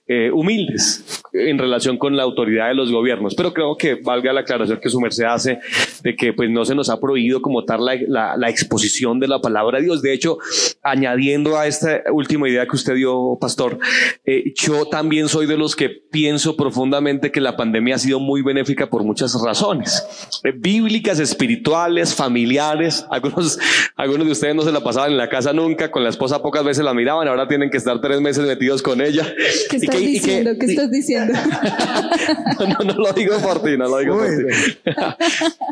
eh, 0.09 0.31
humildes 0.33 1.23
en 1.33 1.59
relación 1.59 1.99
con 1.99 2.17
la 2.17 2.23
autoridad 2.23 2.69
de 2.69 2.75
los 2.75 2.91
gobiernos. 2.91 3.35
Pero 3.35 3.53
creo 3.53 3.77
que 3.77 3.97
valga 3.97 4.33
la 4.33 4.41
aclaración 4.41 4.79
que 4.81 4.89
su 4.89 5.01
merced 5.01 5.25
hace 5.25 5.59
de 6.03 6.15
que 6.15 6.33
pues 6.33 6.49
no 6.51 6.65
se 6.65 6.75
nos 6.75 6.89
ha 6.89 7.01
prohibido 7.01 7.43
como 7.43 7.65
tal 7.65 7.85
la, 7.85 7.97
la, 8.07 8.37
la 8.37 8.49
exposición 8.49 9.19
de 9.21 9.29
la 9.29 9.41
palabra 9.41 9.79
de 9.79 9.85
Dios. 9.85 10.03
De 10.03 10.13
hecho, 10.13 10.39
añadiendo 10.83 11.59
a 11.59 11.67
esta 11.67 12.03
última 12.13 12.49
idea 12.49 12.67
que 12.67 12.77
usted 12.77 12.95
dio, 12.95 13.37
pastor, 13.41 13.79
eh, 14.25 14.53
yo 14.55 14.87
también 14.87 15.29
soy 15.29 15.47
de 15.47 15.57
los 15.57 15.77
que 15.77 15.89
pienso 15.89 16.57
profundamente 16.57 17.31
que 17.31 17.41
la 17.41 17.57
pandemia 17.57 17.97
ha 17.97 17.99
sido 17.99 18.21
muy 18.21 18.43
benéfica 18.43 18.89
por 18.89 19.03
muchas 19.05 19.35
razones, 19.45 20.07
eh, 20.45 20.53
bíblicas, 20.55 21.19
espirituales, 21.19 22.15
familiares. 22.15 23.05
Algunos, 23.11 23.59
algunos 23.97 24.27
de 24.27 24.33
ustedes 24.33 24.55
no 24.55 24.63
se 24.63 24.73
la 24.73 24.81
pasaban 24.81 25.11
en 25.13 25.19
la 25.19 25.29
casa 25.29 25.53
nunca, 25.53 25.91
con 25.91 26.03
la 26.03 26.11
esposa 26.11 26.43
pocas 26.43 26.65
veces 26.65 26.85
la 26.85 26.95
miraban, 26.95 27.29
ahora 27.29 27.49
tienen 27.49 27.71
que 27.71 27.77
estar 27.77 28.01
tres 28.01 28.21
meses 28.21 28.47
metidos 28.47 28.83
con 28.83 29.01
ella. 29.01 29.27
¿Qué 29.71 29.79
estás 29.97 30.01
que, 30.01 30.07
diciendo? 30.07 30.53
Que, 30.53 30.59
¿Qué 30.59 30.67
estás 30.67 30.91
diciendo? 30.91 31.33
no, 32.59 32.67
no, 32.67 32.85
no, 32.85 32.95
lo 32.95 33.13
digo 33.13 33.39
por 33.39 33.63
ti, 33.63 33.77
no 33.77 33.89
lo 33.89 33.99
digo 33.99 34.19
por 34.19 34.27
ti. 34.27 34.79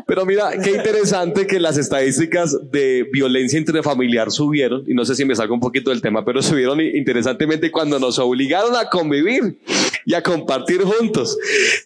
Pero 0.07 0.25
mira, 0.25 0.51
qué 0.63 0.71
interesante 0.71 1.47
que 1.47 1.59
las 1.59 1.77
estadísticas 1.77 2.57
de 2.71 3.07
violencia 3.11 3.59
intrafamiliar 3.59 4.31
subieron, 4.31 4.83
y 4.87 4.93
no 4.93 5.05
sé 5.05 5.15
si 5.15 5.25
me 5.25 5.35
salgo 5.35 5.53
un 5.53 5.59
poquito 5.59 5.89
del 5.89 6.01
tema, 6.01 6.23
pero 6.23 6.41
subieron 6.41 6.79
interesantemente 6.81 7.71
cuando 7.71 7.99
nos 7.99 8.19
obligaron 8.19 8.75
a 8.75 8.89
convivir 8.89 9.57
y 10.05 10.13
a 10.13 10.21
compartir 10.21 10.81
juntos. 10.81 11.37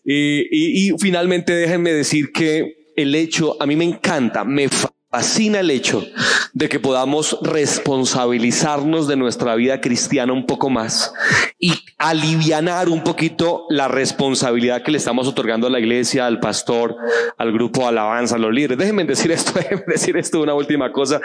Y, 0.04 0.46
y, 0.52 0.90
y 0.90 0.98
finalmente 0.98 1.54
déjenme 1.54 1.94
decir 1.94 2.32
que 2.32 2.92
el 2.96 3.16
hecho, 3.16 3.56
a 3.62 3.66
mí 3.66 3.76
me 3.76 3.86
encanta, 3.86 4.44
me 4.44 4.68
fascina 5.10 5.62
el 5.62 5.72
hecho 5.72 6.06
de 6.54 6.70
que 6.70 6.80
podamos 6.80 7.38
responsabilizarnos 7.42 9.08
de 9.08 9.16
nuestra 9.16 9.56
vida 9.56 9.82
cristiana 9.82 10.34
un 10.34 10.46
poco 10.46 10.70
más 10.70 11.14
y 11.60 11.74
alivianar 11.98 12.90
un 12.90 13.04
poquito 13.04 13.66
la 13.70 13.88
responsabilidad 13.88 14.84
que 14.84 14.92
le 14.92 14.98
estamos 14.98 15.28
otorgando 15.28 15.68
a 15.68 15.70
la 15.70 15.80
iglesia, 15.80 16.26
al 16.26 16.40
pastor, 16.40 16.96
al 17.38 17.52
grupo 17.52 17.88
alabanza, 17.88 18.36
a 18.36 18.40
los 18.40 18.54
líderes. 18.54 18.78
Déjenme 18.78 19.04
decir 19.04 19.32
esto, 19.32 19.52
déjenme 19.56 19.84
decir 19.88 20.18
esto 20.18 20.42
una 20.42 20.54
última 20.54 20.92
cosa, 20.92 21.22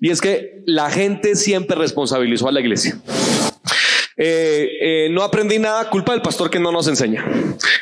y 0.00 0.10
es 0.10 0.20
que 0.20 0.62
la 0.66 0.90
gente 0.90 1.36
siempre 1.36 1.76
responsabilizó 1.76 2.48
a 2.48 2.52
la 2.52 2.60
iglesia. 2.60 2.98
Eh, 4.22 4.68
eh, 4.82 5.08
no 5.10 5.22
aprendí 5.22 5.58
nada, 5.58 5.88
culpa 5.88 6.12
del 6.12 6.20
pastor 6.20 6.50
que 6.50 6.60
no 6.60 6.70
nos 6.70 6.86
enseña. 6.88 7.24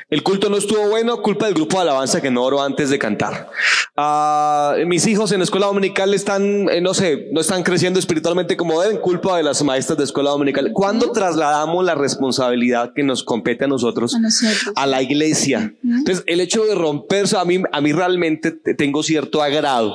El 0.08 0.22
culto 0.22 0.48
no 0.48 0.56
estuvo 0.56 0.88
bueno, 0.88 1.20
culpa 1.20 1.46
del 1.46 1.54
grupo 1.54 1.78
de 1.78 1.82
alabanza 1.82 2.20
que 2.20 2.30
no 2.30 2.44
oró 2.44 2.62
antes 2.62 2.90
de 2.90 2.98
cantar. 2.98 3.50
Ah, 3.96 4.76
mis 4.86 5.04
hijos 5.08 5.32
en 5.32 5.42
escuela 5.42 5.66
dominical 5.66 6.14
están, 6.14 6.68
eh, 6.68 6.80
no 6.80 6.94
sé, 6.94 7.26
no 7.32 7.40
están 7.40 7.64
creciendo 7.64 7.98
espiritualmente 7.98 8.56
como 8.56 8.80
deben, 8.80 8.98
culpa 8.98 9.36
de 9.36 9.42
las 9.42 9.64
maestras 9.64 9.98
de 9.98 10.04
escuela 10.04 10.30
dominical. 10.30 10.70
¿Cuándo 10.72 11.10
trasladamos 11.10 11.84
la 11.84 11.96
responsabilidad 11.96 12.92
que 12.94 13.02
nos 13.02 13.24
compete 13.24 13.64
a 13.64 13.68
nosotros 13.68 14.14
a, 14.14 14.20
nosotros. 14.20 14.74
a 14.76 14.86
la 14.86 15.02
iglesia? 15.02 15.74
Entonces, 15.82 16.22
el 16.28 16.40
hecho 16.40 16.64
de 16.66 16.76
romperse, 16.76 17.36
a 17.36 17.44
mí, 17.44 17.60
a 17.72 17.80
mí 17.80 17.92
realmente 17.92 18.52
tengo 18.52 19.02
cierto 19.02 19.42
agrado 19.42 19.92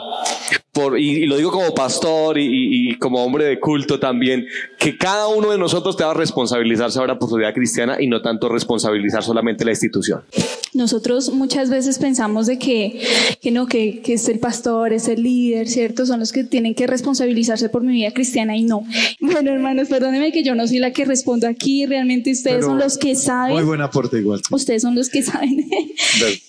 por, 0.74 1.00
y, 1.00 1.24
y, 1.24 1.26
lo 1.28 1.38
digo 1.38 1.52
como 1.52 1.74
pastor 1.76 2.40
y, 2.40 2.46
y, 2.46 2.90
y, 2.90 2.96
como 2.96 3.24
hombre 3.24 3.46
de 3.46 3.60
culto 3.60 4.00
también, 4.00 4.48
que 4.80 4.98
cada 4.98 5.28
uno 5.28 5.52
de 5.52 5.60
nosotros 5.60 5.96
te 5.96 6.04
va 6.04 6.12
a 6.12 6.14
responsabilizarse 6.16 6.98
ahora 6.98 7.20
por 7.20 7.30
su 7.30 7.36
vida 7.36 7.54
cristiana 7.54 7.98
y 8.00 8.08
no 8.08 8.24
tanto 8.24 8.50
responsabilizar 8.50 9.24
solamente 9.24 9.64
la 9.64 9.72
institución. 9.72 10.24
Nosotros 10.74 11.32
muchas 11.32 11.70
veces 11.70 12.00
pensamos 12.00 12.48
de 12.48 12.58
que, 12.58 13.00
que 13.40 13.52
no, 13.52 13.68
que, 13.68 14.02
que 14.02 14.14
es 14.14 14.28
el 14.28 14.40
pastor, 14.40 14.94
es 14.94 15.08
el 15.08 15.22
líder, 15.22 15.68
¿cierto? 15.68 16.08
Son 16.08 16.20
los 16.20 16.32
que 16.32 16.44
tienen 16.44 16.74
que 16.74 16.88
responsabilizarse 16.88 17.70
por 17.70 17.84
mi 17.84 17.94
vida 17.94 18.12
cristiana 18.12 18.58
y 18.58 18.64
no. 18.64 18.84
Bueno, 19.20 19.52
hermanos, 19.52 19.90
perdónenme 19.90 20.32
que 20.32 20.44
yo 20.44 20.56
no 20.56 20.68
soy 20.68 20.80
la 20.80 20.92
que 20.92 21.06
respondo 21.06 21.48
aquí, 21.48 21.86
realmente 21.86 22.32
ustedes 22.32 22.58
Pero 22.58 22.68
son 22.70 22.80
los 22.80 22.98
que 22.98 23.14
saben. 23.14 23.54
Muy 23.54 23.64
buen 23.64 23.82
aporte 23.82 24.18
igual. 24.18 24.42
Ustedes 24.50 24.82
son 24.82 24.96
los 24.96 25.10
que 25.10 25.22
saben. 25.22 25.70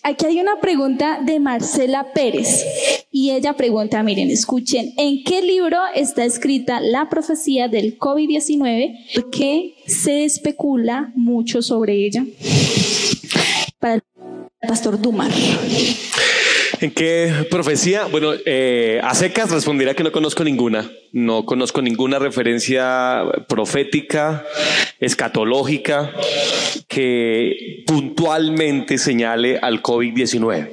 aquí 0.02 0.24
hay 0.24 0.40
una 0.40 0.58
pregunta 0.60 1.20
de 1.24 1.40
Marcela 1.40 2.06
Pérez 2.14 2.64
y 3.12 3.30
ella 3.30 3.52
pregunta, 3.52 4.02
miren, 4.14 4.31
escuchen, 4.31 4.92
¿en 4.96 5.24
qué 5.24 5.42
libro 5.42 5.77
está 5.92 6.24
escrita 6.24 6.81
la 6.81 7.09
profecía 7.09 7.66
del 7.66 7.98
COVID-19? 7.98 9.12
¿Por 9.12 9.31
qué 9.31 9.74
se 9.87 10.24
especula 10.24 11.12
mucho 11.16 11.62
sobre 11.62 11.94
ella? 12.07 12.24
Para 13.81 13.94
el 13.94 14.03
pastor 14.68 15.00
Dumar. 15.00 15.33
¿En 16.81 16.92
qué 16.92 17.46
profecía? 17.50 18.05
Bueno, 18.05 18.35
eh, 18.46 19.00
a 19.03 19.14
secas 19.16 19.50
respondirá 19.50 19.94
que 19.94 20.05
no 20.05 20.12
conozco 20.12 20.44
ninguna. 20.44 20.88
No 21.12 21.44
conozco 21.44 21.83
ninguna 21.83 22.20
referencia 22.20 23.24
profética, 23.48 24.44
escatológica, 25.05 26.12
que 26.88 27.85
puntualmente 27.87 28.99
señale 28.99 29.59
al 29.59 29.83
COVID-19. 29.83 30.71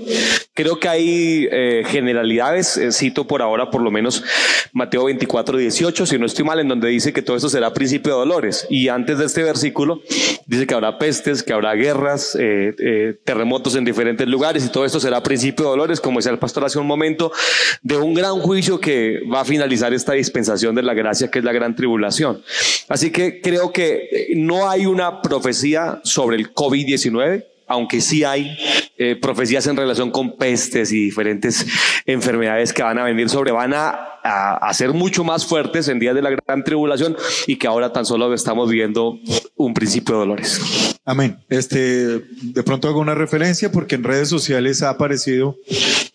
Creo 0.54 0.80
que 0.80 0.89
hay 0.89 1.48
eh, 1.52 1.84
generalidades, 1.88 2.78
eh, 2.78 2.91
cito 2.91 3.26
por 3.26 3.41
ahora 3.41 3.70
por 3.72 3.82
lo 3.82 3.89
menos 3.89 4.24
Mateo 4.74 5.06
24, 5.06 5.58
18, 5.58 6.06
si 6.06 6.17
no 6.17 6.26
estoy 6.26 6.46
mal, 6.46 6.60
en 6.60 6.67
donde 6.67 6.89
dice 6.89 7.13
que 7.13 7.22
todo 7.22 7.38
esto 7.38 7.50
será 7.50 7.74
principio 7.74 8.13
de 8.13 8.20
dolores. 8.20 8.67
Y 8.70 8.89
antes 8.89 9.17
de 9.17 9.26
este 9.26 9.44
versículo 9.44 10.02
dice 10.46 10.67
que 10.67 10.74
habrá 10.74 10.98
pestes, 10.98 11.41
que 11.41 11.54
habrá 11.54 11.74
guerras, 11.74 12.38
eh, 12.39 13.15
terremotos 13.24 13.76
en 13.76 13.86
diferentes 13.86 14.28
lugares 14.28 14.65
y 14.65 14.70
todo 14.70 14.86
esto 14.86 15.00
será 15.00 15.24
principio 15.24 15.65
de 15.65 15.72
dolores, 15.72 16.02
como 16.02 16.20
decía 16.20 16.32
el 16.32 16.39
pastor 16.39 16.65
hace 16.65 16.80
un 16.80 16.88
momento, 16.88 17.32
de 17.82 17.98
un 17.98 18.13
gran 18.13 18.39
juicio 18.39 18.80
que 18.80 19.22
va 19.34 19.41
a 19.41 19.46
finalizar 19.46 19.94
esta 19.94 20.13
dispensación 20.13 20.76
de 20.76 20.84
la 20.84 20.94
gracia, 20.94 21.32
que 21.32 21.39
es 21.39 21.46
la 21.46 21.54
gran 21.54 21.76
tribulación. 21.76 22.44
Así 22.89 23.10
que 23.12 23.41
creo 23.41 23.72
que 23.72 24.20
no 24.36 24.69
hay 24.69 24.86
una 24.86 25.21
profecía 25.21 25.99
sobre 26.03 26.38
el 26.38 26.53
COVID-19, 26.53 27.45
aunque 27.67 28.01
sí 28.01 28.23
hay 28.23 28.57
eh, 28.97 29.15
profecías 29.15 29.65
en 29.67 29.77
relación 29.77 30.12
con 30.12 30.38
pestes 30.38 30.91
y 30.91 31.05
diferentes 31.05 31.65
enfermedades 32.05 32.73
que 32.73 32.84
van 32.84 32.99
a 32.99 33.03
venir 33.03 33.29
sobre, 33.29 33.51
van 33.51 33.73
a, 33.73 33.89
a, 34.23 34.57
a, 34.57 34.73
ser 34.73 34.93
mucho 34.93 35.23
más 35.23 35.45
fuertes 35.45 35.88
en 35.88 35.99
días 35.99 36.13
de 36.13 36.21
la 36.21 36.31
gran 36.31 36.63
tribulación 36.63 37.15
y 37.47 37.55
que 37.55 37.67
ahora 37.67 37.93
tan 37.93 38.05
solo 38.05 38.34
estamos 38.34 38.69
viendo 38.69 39.17
un 39.55 39.73
principio 39.73 40.15
de 40.15 40.19
dolores. 40.19 40.97
Amén. 41.05 41.39
Este, 41.49 42.19
de 42.19 42.63
pronto 42.63 42.88
hago 42.88 42.99
una 42.99 43.15
referencia 43.15 43.71
porque 43.71 43.95
en 43.95 44.03
redes 44.03 44.29
sociales 44.29 44.84
ha 44.84 44.89
aparecido 44.89 45.57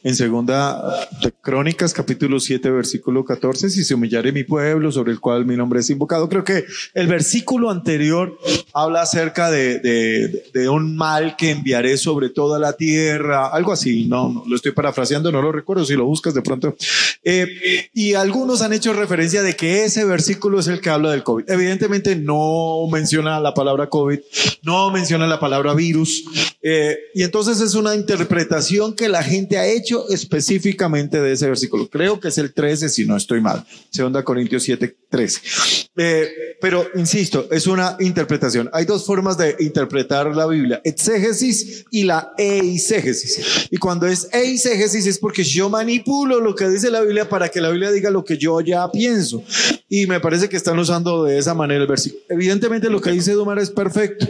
en 0.06 0.14
segunda 0.14 1.08
de 1.20 1.32
Crónicas, 1.32 1.92
capítulo 1.92 2.38
7, 2.38 2.70
versículo 2.70 3.24
14, 3.24 3.70
si 3.70 3.82
se 3.82 3.94
humillare 3.94 4.30
mi 4.30 4.44
pueblo 4.44 4.92
sobre 4.92 5.10
el 5.10 5.18
cual 5.18 5.44
mi 5.44 5.56
nombre 5.56 5.80
es 5.80 5.90
invocado. 5.90 6.28
Creo 6.28 6.44
que 6.44 6.64
el 6.94 7.08
versículo 7.08 7.72
anterior 7.72 8.38
habla 8.72 9.02
acerca 9.02 9.50
de, 9.50 9.80
de, 9.80 10.68
un 10.68 10.96
mal 10.96 11.34
que 11.34 11.50
enviaré 11.50 11.96
sobre 11.96 12.30
toda 12.30 12.60
la 12.60 12.74
tierra, 12.74 13.48
algo 13.48 13.72
así, 13.72 14.06
no, 14.06 14.28
no, 14.28 14.44
lo 14.46 14.54
estoy 14.54 14.70
parafraseando, 14.70 15.32
no 15.32 15.42
lo 15.42 15.50
recuerdo, 15.50 15.84
si 15.84 15.94
lo 15.94 16.04
buscas 16.04 16.34
de 16.34 16.42
pronto. 16.42 16.76
Eh, 17.24 17.88
y 17.92 18.14
algunos 18.14 18.62
han 18.62 18.72
hecho 18.72 18.92
referencia 18.92 19.42
de 19.42 19.56
que 19.56 19.82
ese 19.82 20.04
versículo 20.04 20.60
es 20.60 20.68
el 20.68 20.80
que 20.80 20.90
habla 20.90 21.10
del 21.10 21.24
COVID. 21.24 21.50
Evidentemente 21.50 22.14
no 22.14 22.86
menciona 22.92 23.40
la 23.40 23.54
palabra 23.54 23.88
COVID, 23.88 24.20
no 24.62 24.92
menciona 24.92 25.26
la 25.26 25.40
palabra 25.40 25.74
virus, 25.74 26.24
eh, 26.62 26.96
y 27.12 27.24
entonces 27.24 27.60
es 27.60 27.74
una 27.74 27.96
interpretación 27.96 28.94
que 28.94 29.08
la 29.08 29.24
gente 29.24 29.58
ha 29.58 29.66
hecho 29.66 29.95
específicamente 30.08 31.20
de 31.20 31.32
ese 31.32 31.46
versículo. 31.46 31.88
Creo 31.88 32.20
que 32.20 32.28
es 32.28 32.38
el 32.38 32.52
13, 32.52 32.88
si 32.88 33.04
no 33.04 33.16
estoy 33.16 33.40
mal. 33.40 33.64
Segunda 33.90 34.22
Corintios 34.22 34.62
7, 34.64 34.96
13. 35.08 35.40
Eh, 35.96 36.28
pero 36.60 36.86
insisto, 36.94 37.48
es 37.50 37.66
una 37.66 37.96
interpretación. 38.00 38.68
Hay 38.72 38.84
dos 38.84 39.06
formas 39.06 39.38
de 39.38 39.56
interpretar 39.60 40.34
la 40.34 40.46
Biblia, 40.46 40.80
exégesis 40.84 41.84
y 41.90 42.04
la 42.04 42.32
eisegesis. 42.36 43.68
Y 43.70 43.76
cuando 43.78 44.06
es 44.06 44.28
eisegesis 44.32 45.06
es 45.06 45.18
porque 45.18 45.44
yo 45.44 45.68
manipulo 45.68 46.40
lo 46.40 46.54
que 46.54 46.68
dice 46.68 46.90
la 46.90 47.00
Biblia 47.00 47.28
para 47.28 47.48
que 47.48 47.60
la 47.60 47.70
Biblia 47.70 47.90
diga 47.90 48.10
lo 48.10 48.24
que 48.24 48.36
yo 48.36 48.60
ya 48.60 48.90
pienso. 48.90 49.42
Y 49.88 50.06
me 50.06 50.20
parece 50.20 50.48
que 50.48 50.56
están 50.56 50.78
usando 50.78 51.24
de 51.24 51.38
esa 51.38 51.54
manera 51.54 51.80
el 51.80 51.86
versículo. 51.86 52.22
Evidentemente 52.28 52.90
lo 52.90 53.00
que 53.00 53.10
dice 53.10 53.32
Dumar 53.32 53.58
es 53.58 53.70
perfecto. 53.70 54.26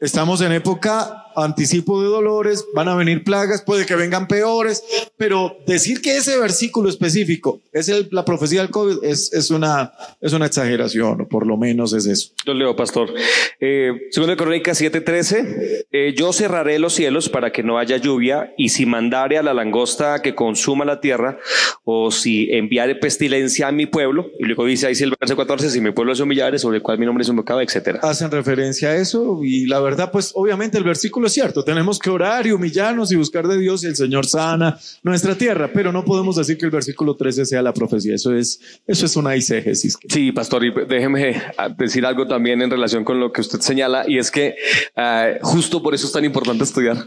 Estamos 0.00 0.40
en 0.40 0.52
época 0.52 1.22
anticipo 1.36 2.02
de 2.02 2.08
dolores, 2.08 2.64
van 2.74 2.88
a 2.88 2.94
venir 2.94 3.24
plagas, 3.24 3.62
puede 3.62 3.86
que 3.86 3.96
vengan 3.96 4.28
peores, 4.28 4.82
pero 5.16 5.58
decir 5.66 6.00
que 6.00 6.16
ese 6.16 6.38
versículo 6.38 6.88
específico 6.88 7.62
es 7.72 7.90
la 8.10 8.24
profecía 8.24 8.60
del 8.60 8.70
COVID 8.70 9.04
es, 9.04 9.32
es, 9.32 9.50
una, 9.50 9.92
es 10.20 10.32
una 10.32 10.46
exageración, 10.46 11.22
o 11.22 11.28
por 11.28 11.46
lo 11.46 11.56
menos 11.56 11.92
es 11.92 12.06
eso. 12.06 12.32
Yo 12.46 12.54
leo, 12.54 12.74
pastor. 12.76 13.12
Eh, 13.60 13.92
segundo 14.10 14.32
de 14.32 14.36
Crónicas 14.36 14.80
7:13, 14.80 15.86
eh, 15.90 16.14
yo 16.16 16.32
cerraré 16.32 16.78
los 16.78 16.94
cielos 16.94 17.28
para 17.28 17.52
que 17.52 17.62
no 17.62 17.78
haya 17.78 17.96
lluvia, 17.96 18.52
y 18.56 18.70
si 18.70 18.86
mandare 18.86 19.38
a 19.38 19.42
la 19.42 19.54
langosta 19.54 20.22
que 20.22 20.34
consuma 20.34 20.84
la 20.84 21.00
tierra, 21.00 21.38
o 21.84 22.10
si 22.10 22.50
enviare 22.52 22.94
pestilencia 22.94 23.68
a 23.68 23.72
mi 23.72 23.86
pueblo, 23.86 24.30
y 24.38 24.44
luego 24.44 24.64
dice 24.66 24.86
ahí 24.86 24.94
el 25.00 25.14
verso 25.18 25.36
14, 25.36 25.70
si 25.70 25.80
mi 25.80 25.92
pueblo 25.92 26.12
es 26.12 26.20
humillare, 26.20 26.58
sobre 26.58 26.76
el 26.76 26.82
cual 26.82 26.98
mi 26.98 27.06
nombre 27.06 27.22
es 27.22 27.28
invocado, 27.28 27.60
etcétera. 27.60 28.00
Hacen 28.02 28.30
referencia 28.30 28.90
a 28.90 28.96
eso, 28.96 29.40
y 29.42 29.66
la 29.66 29.80
verdad, 29.80 30.10
pues 30.12 30.32
obviamente 30.34 30.78
el 30.78 30.84
versículo 30.84 31.26
es 31.26 31.32
cierto, 31.32 31.64
tenemos 31.64 31.98
que 31.98 32.10
orar 32.10 32.46
y 32.46 32.52
humillarnos 32.52 33.12
y 33.12 33.16
buscar 33.16 33.46
de 33.48 33.58
Dios 33.58 33.84
y 33.84 33.86
el 33.86 33.96
Señor 33.96 34.26
sana 34.26 34.78
nuestra 35.02 35.36
tierra, 35.36 35.70
pero 35.72 35.92
no 35.92 36.04
podemos 36.04 36.36
decir 36.36 36.58
que 36.58 36.64
el 36.64 36.70
versículo 36.70 37.16
13 37.16 37.44
sea 37.44 37.62
la 37.62 37.74
profecía, 37.74 38.14
eso 38.14 38.34
es, 38.34 38.60
eso 38.86 39.06
es 39.06 39.16
una 39.16 39.34
eisegesis. 39.34 39.96
Sí, 40.08 40.32
pastor, 40.32 40.64
y 40.64 40.72
déjeme 40.88 41.42
ah, 41.58 41.68
decir 41.68 42.06
algo 42.06 42.26
también 42.26 42.62
en 42.62 42.70
relación 42.70 43.04
con 43.04 43.20
lo 43.20 43.32
que 43.32 43.40
usted 43.40 43.60
señala, 43.60 44.04
y 44.06 44.18
es 44.18 44.30
que 44.30 44.56
ah, 44.96 45.30
justo 45.42 45.82
por 45.82 45.94
eso 45.94 46.06
es 46.06 46.12
tan 46.12 46.24
importante 46.24 46.64
estudiar, 46.64 47.04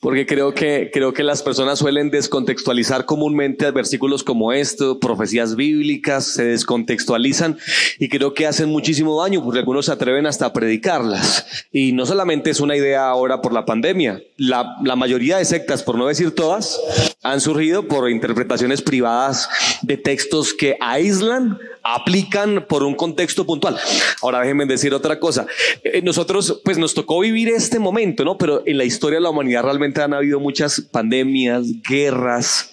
porque 0.00 0.26
creo 0.26 0.54
que, 0.54 0.90
creo 0.92 1.12
que 1.12 1.22
las 1.22 1.42
personas 1.42 1.78
suelen 1.78 2.10
descontextualizar 2.10 3.04
comúnmente 3.04 3.70
versículos 3.70 4.22
como 4.22 4.52
esto, 4.52 4.98
profecías 4.98 5.56
bíblicas, 5.56 6.26
se 6.26 6.44
descontextualizan 6.44 7.58
y 7.98 8.08
creo 8.08 8.34
que 8.34 8.46
hacen 8.46 8.68
muchísimo 8.68 9.20
daño, 9.22 9.42
porque 9.42 9.60
algunos 9.60 9.86
se 9.86 9.92
atreven 9.92 10.26
hasta 10.26 10.46
a 10.46 10.52
predicarlas, 10.52 11.46
y 11.72 11.92
no 11.92 12.06
solamente 12.06 12.50
es 12.50 12.60
una 12.60 12.76
idea 12.76 13.08
ahora 13.08 13.40
por 13.40 13.52
la 13.52 13.64
pandemia. 13.64 14.22
La, 14.36 14.76
la, 14.82 14.96
mayoría 14.96 15.38
de 15.38 15.44
sectas, 15.44 15.82
por 15.82 15.96
no 15.96 16.06
decir 16.06 16.34
todas, 16.34 16.61
us 16.62 17.11
han 17.22 17.40
surgido 17.40 17.86
por 17.86 18.10
interpretaciones 18.10 18.82
privadas 18.82 19.48
de 19.82 19.96
textos 19.96 20.52
que 20.52 20.76
aíslan, 20.80 21.58
aplican 21.84 22.66
por 22.68 22.82
un 22.82 22.94
contexto 22.94 23.46
puntual. 23.46 23.78
Ahora 24.22 24.40
déjenme 24.40 24.66
decir 24.66 24.92
otra 24.92 25.20
cosa. 25.20 25.46
Eh, 25.84 26.02
nosotros, 26.02 26.60
pues 26.64 26.78
nos 26.78 26.94
tocó 26.94 27.20
vivir 27.20 27.48
este 27.48 27.78
momento, 27.78 28.24
¿no? 28.24 28.36
Pero 28.38 28.62
en 28.66 28.76
la 28.76 28.84
historia 28.84 29.18
de 29.18 29.22
la 29.22 29.30
humanidad 29.30 29.62
realmente 29.62 30.02
han 30.02 30.14
habido 30.14 30.40
muchas 30.40 30.80
pandemias, 30.80 31.66
guerras, 31.88 32.70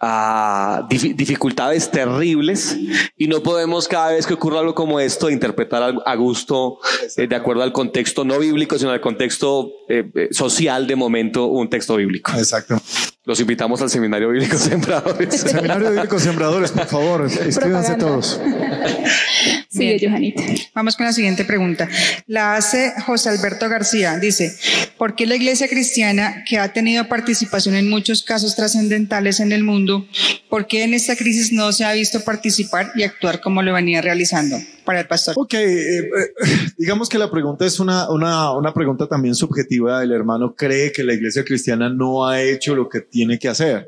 a 0.00 0.86
dificultades 0.88 1.90
terribles 1.90 2.76
y 3.16 3.26
no 3.26 3.42
podemos 3.42 3.88
cada 3.88 4.12
vez 4.12 4.28
que 4.28 4.34
ocurra 4.34 4.60
algo 4.60 4.74
como 4.74 5.00
esto 5.00 5.28
interpretar 5.28 5.94
a 6.04 6.14
gusto 6.14 6.78
eh, 7.16 7.26
de 7.26 7.34
acuerdo 7.34 7.64
al 7.64 7.72
contexto 7.72 8.24
no 8.24 8.38
bíblico, 8.38 8.78
sino 8.78 8.92
al 8.92 9.00
contexto 9.00 9.72
eh, 9.88 10.08
eh, 10.14 10.28
social 10.30 10.86
de 10.86 10.94
momento 10.94 11.46
un 11.46 11.68
texto 11.68 11.96
bíblico. 11.96 12.30
Exacto. 12.36 12.80
Los 13.24 13.40
invitamos 13.40 13.82
al 13.82 13.87
Seminario 13.88 14.30
Bíblico 14.30 14.56
Sembradores. 14.58 15.40
Seminario 15.40 15.90
Bíblico 15.90 16.18
Sembradores, 16.18 16.70
por 16.70 16.86
favor, 16.86 17.24
inscríbanse 17.24 17.94
todos. 17.96 18.40
Sigue, 19.70 19.98
Johanita. 20.00 20.42
Vamos 20.74 20.96
con 20.96 21.04
la 21.04 21.12
siguiente 21.12 21.44
pregunta. 21.44 21.90
La 22.26 22.56
hace 22.56 22.94
José 23.04 23.28
Alberto 23.28 23.68
García. 23.68 24.18
Dice, 24.18 24.56
¿por 24.96 25.14
qué 25.14 25.26
la 25.26 25.36
iglesia 25.36 25.68
cristiana, 25.68 26.42
que 26.48 26.58
ha 26.58 26.72
tenido 26.72 27.06
participación 27.06 27.74
en 27.74 27.90
muchos 27.90 28.22
casos 28.22 28.56
trascendentales 28.56 29.40
en 29.40 29.52
el 29.52 29.64
mundo, 29.64 30.06
por 30.48 30.66
qué 30.66 30.84
en 30.84 30.94
esta 30.94 31.16
crisis 31.16 31.52
no 31.52 31.70
se 31.72 31.84
ha 31.84 31.92
visto 31.92 32.24
participar 32.24 32.92
y 32.94 33.02
actuar 33.02 33.42
como 33.42 33.60
lo 33.60 33.74
venía 33.74 34.00
realizando? 34.00 34.56
Para 34.86 35.00
el 35.00 35.06
pastor. 35.06 35.34
Ok, 35.36 35.52
eh, 35.52 35.98
eh, 35.98 36.08
digamos 36.78 37.10
que 37.10 37.18
la 37.18 37.30
pregunta 37.30 37.66
es 37.66 37.78
una, 37.78 38.08
una, 38.08 38.52
una 38.52 38.72
pregunta 38.72 39.06
también 39.06 39.34
subjetiva. 39.34 40.02
El 40.02 40.12
hermano 40.12 40.54
cree 40.54 40.92
que 40.92 41.04
la 41.04 41.12
iglesia 41.12 41.44
cristiana 41.44 41.90
no 41.90 42.26
ha 42.26 42.40
hecho 42.40 42.74
lo 42.74 42.88
que 42.88 43.02
tiene 43.02 43.38
que 43.38 43.48
hacer. 43.48 43.86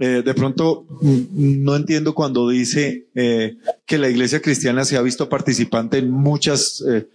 Eh, 0.00 0.22
de 0.24 0.32
pronto 0.32 0.86
mm, 1.00 1.64
no 1.64 1.74
entiendo 1.74 2.14
cuando 2.14 2.48
dice 2.48 3.06
eh, 3.16 3.56
que 3.84 3.98
la 3.98 4.08
iglesia 4.08 4.40
cristiana 4.40 4.84
se 4.84 4.96
ha 4.96 5.02
visto 5.02 5.28
participante 5.28 5.98
en 5.98 6.08
muchas 6.08 6.84
eh, 6.88 7.08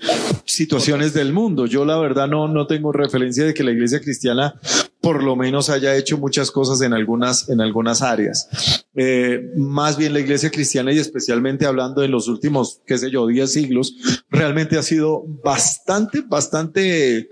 situaciones 0.44 1.14
del 1.14 1.32
mundo. 1.32 1.66
Yo 1.66 1.86
la 1.86 1.98
verdad 1.98 2.28
no, 2.28 2.50
no 2.50 2.68
tengo 2.68 2.92
referencia 2.92 3.46
de 3.46 3.54
que 3.54 3.64
la 3.64 3.72
iglesia 3.72 4.02
cristiana 4.02 4.60
por 5.04 5.22
lo 5.22 5.36
menos 5.36 5.70
haya 5.70 5.98
hecho 5.98 6.18
muchas 6.18 6.50
cosas 6.50 6.80
en 6.82 6.94
algunas, 6.94 7.50
en 7.50 7.60
algunas 7.60 8.02
áreas. 8.02 8.48
Eh, 8.96 9.52
más 9.58 9.98
bien 9.98 10.14
la 10.14 10.22
iglesia 10.22 10.50
cristiana 10.50 10.94
y 10.94 10.98
especialmente 10.98 11.66
hablando 11.66 12.04
en 12.04 12.12
los 12.12 12.30
últimos, 12.30 12.80
qué 12.88 12.98
sé 12.98 13.12
yo, 13.12 13.28
10 13.28 13.52
siglos, 13.52 13.96
realmente 14.30 14.78
ha 14.78 14.82
sido 14.82 15.26
bastante, 15.44 16.22
bastante 16.22 17.28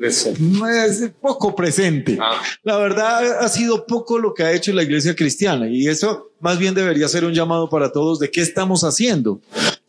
poco 1.21 1.55
presente. 1.55 2.17
Ah. 2.19 2.41
La 2.63 2.75
verdad 2.75 3.39
ha 3.39 3.47
sido 3.47 3.85
poco 3.85 4.19
lo 4.19 4.33
que 4.33 4.43
ha 4.43 4.51
hecho 4.51 4.73
la 4.73 4.83
iglesia 4.83 5.15
cristiana 5.15 5.69
y 5.69 5.87
eso 5.87 6.31
más 6.41 6.57
bien 6.57 6.73
debería 6.73 7.07
ser 7.07 7.23
un 7.23 7.33
llamado 7.33 7.69
para 7.69 7.93
todos 7.93 8.19
de 8.19 8.29
qué 8.29 8.41
estamos 8.41 8.83
haciendo, 8.83 9.39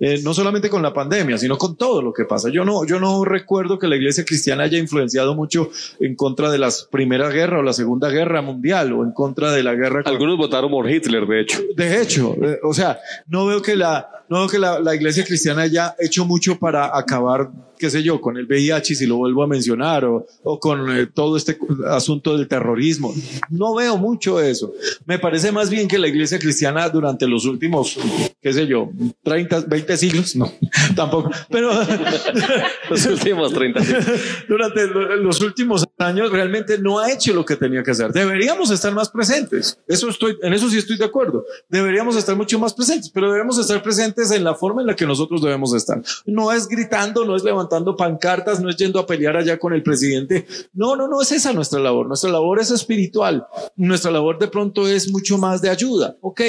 eh, 0.05 0.21
no 0.25 0.35
solamente 0.35 0.69
con 0.69 0.83
la 0.83 0.93
pandemia, 0.93 1.39
sino 1.39 1.57
con 1.57 1.77
todo 1.77 2.03
lo 2.03 2.13
que 2.13 2.25
pasa. 2.25 2.49
Yo 2.51 2.65
no, 2.65 2.85
yo 2.85 2.99
no 2.99 3.25
recuerdo 3.25 3.79
que 3.79 3.87
la 3.87 3.95
iglesia 3.95 4.25
cristiana 4.25 4.65
haya 4.65 4.77
influenciado 4.77 5.37
mucho 5.37 5.71
en 6.01 6.17
contra 6.17 6.51
de 6.51 6.59
la 6.59 6.71
Primera 6.91 7.31
Guerra 7.31 7.61
o 7.61 7.63
la 7.63 7.73
Segunda 7.73 8.11
Guerra 8.11 8.43
Mundial 8.43 8.93
o 8.95 9.05
en 9.05 9.13
contra 9.13 9.53
de 9.53 9.63
la 9.63 9.75
guerra. 9.75 10.03
Algunos 10.05 10.37
votaron 10.37 10.73
por 10.73 10.91
Hitler, 10.91 11.25
de 11.25 11.41
hecho. 11.41 11.61
De 11.77 12.03
hecho, 12.03 12.35
eh, 12.43 12.59
o 12.65 12.75
sea, 12.75 12.99
no 13.29 13.47
veo 13.47 13.63
que 13.63 13.77
la, 13.77 14.25
no 14.29 14.41
veo 14.41 14.49
que 14.49 14.59
la, 14.59 14.81
la 14.81 14.93
iglesia 14.93 15.25
cristiana 15.25 15.63
haya 15.63 15.95
hecho 16.01 16.25
mucho 16.25 16.59
para 16.59 16.99
acabar 16.99 17.53
qué 17.83 17.91
sé 17.91 18.05
yo, 18.05 18.21
con 18.21 18.37
el 18.37 18.47
VIH, 18.47 18.95
si 18.95 19.07
lo 19.07 19.17
vuelvo 19.17 19.43
a 19.43 19.49
mencionar, 19.49 20.05
o, 20.05 20.25
o 20.45 20.61
con 20.61 20.97
eh, 20.97 21.09
todo 21.13 21.37
este 21.37 21.59
asunto 21.89 22.37
del 22.37 22.47
terrorismo. 22.47 23.13
No 23.51 23.75
veo 23.75 23.99
mucho 23.99 24.41
eso. 24.41 24.73
Me 25.05 25.19
parece 25.19 25.51
más 25.51 25.69
bien 25.69 25.89
que 25.89 25.99
la 25.99 26.07
iglesia 26.07 26.39
cristiana 26.39 26.89
durante 26.89 27.27
los 27.27 27.45
últimos, 27.45 27.99
qué 28.41 28.53
sé 28.53 28.69
yo, 28.69 28.89
30, 29.25 29.63
20 29.63 29.92
siglos, 29.97 30.37
no, 30.37 30.53
tampoco, 30.97 31.31
pero 31.51 31.73
los 32.91 33.07
últimos 33.07 33.53
30 33.53 33.85
siglos. 33.85 34.05
Durante 34.49 34.87
los 34.87 35.41
últimos 35.41 35.85
años 35.99 36.31
realmente 36.31 36.79
no 36.79 36.99
ha 36.99 37.11
hecho 37.11 37.33
lo 37.33 37.45
que 37.45 37.57
tenía 37.57 37.83
que 37.83 37.93
hacer. 37.93 38.13
Deberíamos 38.13 38.71
estar 38.71 38.93
más 38.93 39.09
presentes. 39.09 39.79
Eso 39.87 40.09
estoy, 40.09 40.37
en 40.43 40.53
eso 40.53 40.69
sí 40.69 40.79
estoy 40.79 40.99
de 40.99 41.05
acuerdo. 41.05 41.45
Deberíamos 41.69 42.17
estar 42.17 42.37
mucho 42.37 42.59
más 42.59 42.75
presentes, 42.75 43.11
pero 43.11 43.33
debemos 43.33 43.59
estar 43.59 43.83
presentes 43.83 44.31
en 44.31 44.45
la 44.45 44.55
forma 44.55 44.83
en 44.83 44.89
la 44.89 44.97
que 44.97 45.07
nosotros 45.07 45.41
debemos 45.43 45.75
estar. 45.75 46.03
No 46.27 46.53
es 46.53 46.69
gritando, 46.69 47.25
no 47.25 47.37
es 47.37 47.43
levantando 47.43 47.63
levantando 47.63 47.97
pancartas, 47.97 48.61
no 48.61 48.69
es 48.69 48.77
yendo 48.77 48.99
a 48.99 49.07
pelear 49.07 49.37
allá 49.37 49.59
con 49.59 49.73
el 49.73 49.83
presidente. 49.83 50.47
No, 50.73 50.97
no, 50.97 51.07
no 51.07 51.21
es 51.23 51.33
esa 51.33 51.53
nuestra 51.53 51.79
labor. 51.79 52.07
Nuestra 52.07 52.31
labor 52.31 52.61
es 52.61 52.71
espiritual. 52.71 53.47
Nuestra 53.77 54.11
labor 54.11 54.39
de 54.39 54.49
pronto 54.49 54.89
es 54.89 55.11
mucho 55.11 55.39
más 55.39 55.63
de 55.63 55.71
ayuda. 55.71 56.17
Ok, 56.21 56.41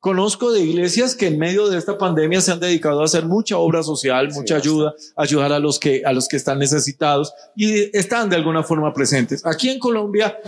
conozco 0.00 0.52
de 0.52 0.62
iglesias 0.62 1.14
que 1.14 1.26
en 1.26 1.38
medio 1.38 1.68
de 1.68 1.76
esta 1.76 1.98
pandemia 1.98 2.40
se 2.40 2.52
han 2.52 2.60
dedicado 2.60 3.00
a 3.00 3.04
hacer 3.04 3.24
mucha 3.26 3.58
obra 3.58 3.82
social, 3.82 4.28
mucha 4.32 4.56
ayuda, 4.56 4.94
ayudar 5.16 5.52
a 5.52 5.58
los 5.58 5.78
que 5.78 6.02
a 6.04 6.12
los 6.12 6.28
que 6.28 6.36
están 6.36 6.58
necesitados 6.58 7.32
y 7.56 7.96
están 7.96 8.30
de 8.30 8.36
alguna 8.36 8.62
forma 8.62 8.92
presentes. 8.92 9.44
Aquí 9.44 9.68
en 9.70 9.78
Colombia 9.78 10.38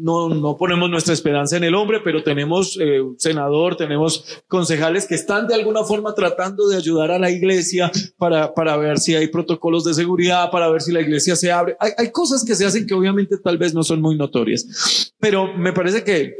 no, 0.00 0.28
no 0.30 0.56
ponemos 0.56 0.88
nuestra 0.88 1.12
esperanza 1.12 1.56
en 1.56 1.64
el 1.64 1.74
hombre, 1.74 2.00
pero 2.02 2.22
tenemos 2.22 2.78
eh, 2.80 3.02
senador, 3.18 3.76
tenemos 3.76 4.24
concejales 4.48 5.06
que 5.06 5.14
están 5.14 5.46
de 5.48 5.54
alguna 5.54 5.84
forma 5.84 6.14
tratando 6.14 6.68
de 6.68 6.76
ayudar 6.76 7.10
a 7.10 7.18
la 7.18 7.30
iglesia 7.30 7.90
para, 8.16 8.54
para 8.54 8.76
ver 8.76 8.98
si 8.98 9.14
hay 9.14 9.28
protocolos 9.28 9.84
de 9.84 9.94
seguridad 9.94 10.50
para 10.50 10.70
ver 10.70 10.80
si 10.80 10.92
la 10.92 11.00
iglesia 11.00 11.36
se 11.36 11.52
abre. 11.52 11.76
Hay, 11.78 11.92
hay 11.96 12.10
cosas 12.10 12.44
que 12.44 12.54
se 12.54 12.64
hacen 12.64 12.86
que 12.86 12.94
obviamente 12.94 13.36
tal 13.38 13.58
vez 13.58 13.74
no 13.74 13.82
son 13.82 14.00
muy 14.00 14.16
notorias, 14.16 15.12
pero 15.18 15.52
me 15.56 15.72
parece 15.72 16.02
que 16.04 16.36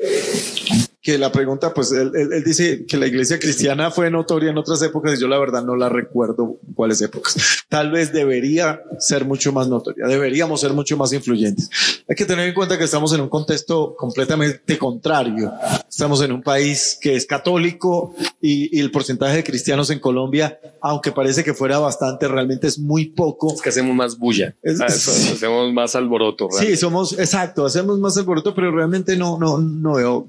que 1.04 1.18
la 1.18 1.30
pregunta, 1.30 1.74
pues 1.74 1.92
él, 1.92 2.12
él, 2.14 2.42
dice 2.42 2.86
que 2.86 2.96
la 2.96 3.06
iglesia 3.06 3.38
cristiana 3.38 3.90
fue 3.90 4.10
notoria 4.10 4.48
en 4.48 4.56
otras 4.56 4.80
épocas 4.80 5.12
y 5.14 5.20
yo 5.20 5.28
la 5.28 5.38
verdad 5.38 5.62
no 5.62 5.76
la 5.76 5.90
recuerdo 5.90 6.56
cuáles 6.74 7.02
épocas. 7.02 7.36
Tal 7.68 7.90
vez 7.90 8.10
debería 8.10 8.80
ser 8.98 9.26
mucho 9.26 9.52
más 9.52 9.68
notoria, 9.68 10.06
deberíamos 10.06 10.62
ser 10.62 10.72
mucho 10.72 10.96
más 10.96 11.12
influyentes. 11.12 11.68
Hay 12.08 12.16
que 12.16 12.24
tener 12.24 12.48
en 12.48 12.54
cuenta 12.54 12.78
que 12.78 12.84
estamos 12.84 13.12
en 13.12 13.20
un 13.20 13.28
contexto 13.28 13.94
completamente 13.94 14.78
contrario. 14.78 15.52
Estamos 15.86 16.22
en 16.22 16.32
un 16.32 16.42
país 16.42 16.96
que 16.98 17.16
es 17.16 17.26
católico 17.26 18.14
y, 18.40 18.74
y 18.74 18.80
el 18.80 18.90
porcentaje 18.90 19.36
de 19.36 19.44
cristianos 19.44 19.90
en 19.90 20.00
Colombia, 20.00 20.58
aunque 20.80 21.12
parece 21.12 21.44
que 21.44 21.52
fuera 21.52 21.78
bastante, 21.78 22.28
realmente 22.28 22.66
es 22.66 22.78
muy 22.78 23.10
poco. 23.10 23.52
Es 23.52 23.60
que 23.60 23.68
hacemos 23.68 23.94
más 23.94 24.18
bulla, 24.18 24.56
ah, 24.80 24.86
hacemos 24.86 25.70
más 25.74 25.94
alboroto. 25.96 26.48
Sí, 26.50 26.78
somos, 26.78 27.18
exacto, 27.18 27.66
hacemos 27.66 27.98
más 27.98 28.16
alboroto, 28.16 28.54
pero 28.54 28.70
realmente 28.74 29.18
no, 29.18 29.38
no, 29.38 29.58
no 29.58 29.96
veo 29.96 30.28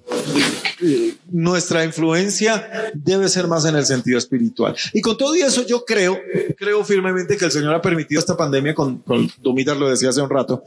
nuestra 1.31 1.83
influencia 1.83 2.91
debe 2.93 3.27
ser 3.29 3.47
más 3.47 3.65
en 3.65 3.75
el 3.75 3.85
sentido 3.85 4.17
espiritual. 4.17 4.75
Y 4.93 5.01
con 5.01 5.17
todo 5.17 5.33
eso 5.35 5.65
yo 5.65 5.85
creo, 5.85 6.19
creo 6.57 6.83
firmemente 6.83 7.37
que 7.37 7.45
el 7.45 7.51
Señor 7.51 7.73
ha 7.73 7.81
permitido 7.81 8.19
esta 8.19 8.37
pandemia, 8.37 8.73
con, 8.73 8.97
con 8.99 9.29
Domitar 9.41 9.77
lo 9.77 9.89
decía 9.89 10.09
hace 10.09 10.21
un 10.21 10.29
rato, 10.29 10.63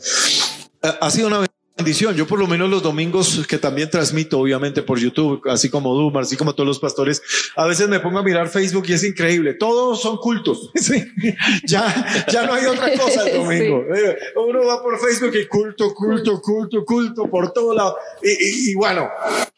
ha 0.82 1.10
sido 1.10 1.26
una 1.28 1.40
bendición. 1.78 2.16
Yo 2.16 2.26
por 2.26 2.38
lo 2.40 2.46
menos 2.48 2.68
los 2.68 2.82
domingos 2.82 3.46
que 3.46 3.56
también 3.56 3.88
transmito, 3.88 4.40
obviamente 4.40 4.82
por 4.82 4.98
YouTube, 4.98 5.40
así 5.48 5.70
como 5.70 5.94
Dumar, 5.94 6.24
así 6.24 6.36
como 6.36 6.52
todos 6.52 6.66
los 6.66 6.78
pastores, 6.80 7.22
a 7.54 7.66
veces 7.66 7.88
me 7.88 8.00
pongo 8.00 8.18
a 8.18 8.22
mirar 8.22 8.48
Facebook 8.48 8.84
y 8.88 8.94
es 8.94 9.04
increíble. 9.04 9.54
Todos 9.54 10.02
son 10.02 10.16
cultos. 10.16 10.70
ya, 11.64 12.24
ya 12.30 12.46
no 12.46 12.54
hay 12.54 12.66
otra 12.66 12.90
cosa 12.98 13.28
el 13.28 13.36
domingo. 13.42 13.84
Eh, 13.94 14.18
uno 14.36 14.66
va 14.66 14.82
por 14.82 14.98
Facebook 14.98 15.34
y 15.36 15.46
culto, 15.46 15.94
culto, 15.94 16.42
culto, 16.42 16.84
culto 16.84 17.30
por 17.30 17.52
todo 17.52 17.72
lado. 17.74 17.96
Y, 18.22 18.72
y, 18.72 18.74
bueno, 18.74 19.08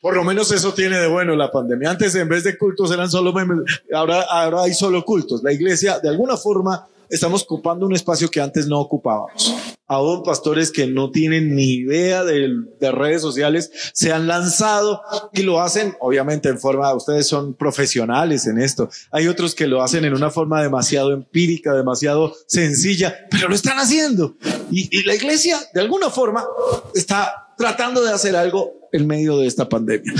por 0.01 0.15
lo 0.15 0.23
menos 0.23 0.53
eso 0.53 0.75
tiene 0.75 0.99
de 0.99 1.07
bueno 1.07 1.35
la 1.35 1.51
pandemia. 1.51 1.91
Antes 1.91 2.15
en 2.17 2.29
vez 2.29 2.45
de 2.45 2.59
cultos 2.59 2.93
eran 2.93 3.11
solo 3.11 3.33
memes, 3.33 3.61
ahora, 3.95 4.23
ahora 4.23 4.65
hay 4.65 4.75
solo 4.75 5.05
cultos. 5.05 5.43
La 5.43 5.53
iglesia 5.53 5.99
de 6.01 6.11
alguna 6.11 6.37
forma 6.37 6.87
estamos 7.11 7.43
ocupando 7.43 7.87
un 7.87 7.95
espacio 7.95 8.31
que 8.31 8.41
antes 8.41 8.67
no 8.67 8.79
ocupábamos. 8.81 9.55
Aún 9.87 10.23
pastores 10.23 10.71
que 10.71 10.87
no 10.87 11.11
tienen 11.11 11.57
ni 11.57 11.75
idea 11.75 12.23
de, 12.23 12.49
de, 12.79 12.93
redes 12.93 13.21
sociales 13.21 13.71
se 13.93 14.13
han 14.13 14.29
lanzado 14.29 15.03
y 15.33 15.43
lo 15.43 15.61
hacen, 15.61 15.97
obviamente, 16.01 16.49
en 16.49 16.61
forma, 16.61 16.95
ustedes 16.95 17.27
son 17.27 17.55
profesionales 17.55 18.47
en 18.47 18.61
esto. 18.61 18.89
Hay 19.11 19.27
otros 19.27 19.55
que 19.55 19.67
lo 19.67 19.83
hacen 19.83 20.05
en 20.05 20.15
una 20.15 20.31
forma 20.31 20.63
demasiado 20.63 21.13
empírica, 21.13 21.75
demasiado 21.75 22.33
sencilla, 22.47 23.27
pero 23.31 23.49
lo 23.49 23.55
están 23.55 23.79
haciendo. 23.79 24.37
Y, 24.71 24.97
y 24.97 25.03
la 25.03 25.17
iglesia, 25.17 25.59
de 25.75 25.81
alguna 25.81 26.09
forma, 26.09 26.45
está 26.95 27.49
tratando 27.59 28.03
de 28.03 28.13
hacer 28.13 28.37
algo 28.37 28.80
en 28.93 29.07
medio 29.07 29.39
de 29.39 29.47
esta 29.47 29.69
pandemia. 29.69 30.13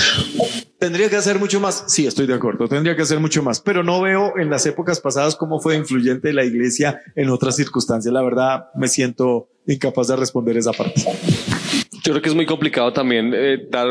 ¿Tendría 0.79 1.11
que 1.11 1.17
hacer 1.17 1.39
mucho 1.39 1.61
más? 1.61 1.85
Sí, 1.89 2.07
estoy 2.07 2.27
de 2.27 2.35
acuerdo, 2.35 2.67
tendría 2.69 2.97
que 2.97 3.03
hacer 3.03 3.21
mucho 3.21 3.43
más, 3.43 3.61
pero 3.61 3.83
no 3.83 4.01
veo 4.01 4.39
en 4.39 4.49
las 4.49 4.65
épocas 4.67 5.01
pasadas 5.01 5.37
cómo 5.37 5.61
fue 5.61 5.77
influyente 5.77 6.33
la 6.33 6.45
iglesia 6.45 7.03
en 7.17 7.29
otras 7.29 7.57
circunstancias. 7.57 8.13
La 8.13 8.23
verdad, 8.23 8.71
me 8.75 8.89
siento 8.89 9.49
incapaz 9.67 10.09
de 10.09 10.17
responder 10.17 10.57
esa 10.57 10.73
parte. 10.73 11.03
Yo 12.03 12.13
creo 12.13 12.23
que 12.23 12.31
es 12.31 12.35
muy 12.35 12.47
complicado 12.47 12.93
también 12.95 13.33
eh, 13.35 13.69
dar 13.71 13.87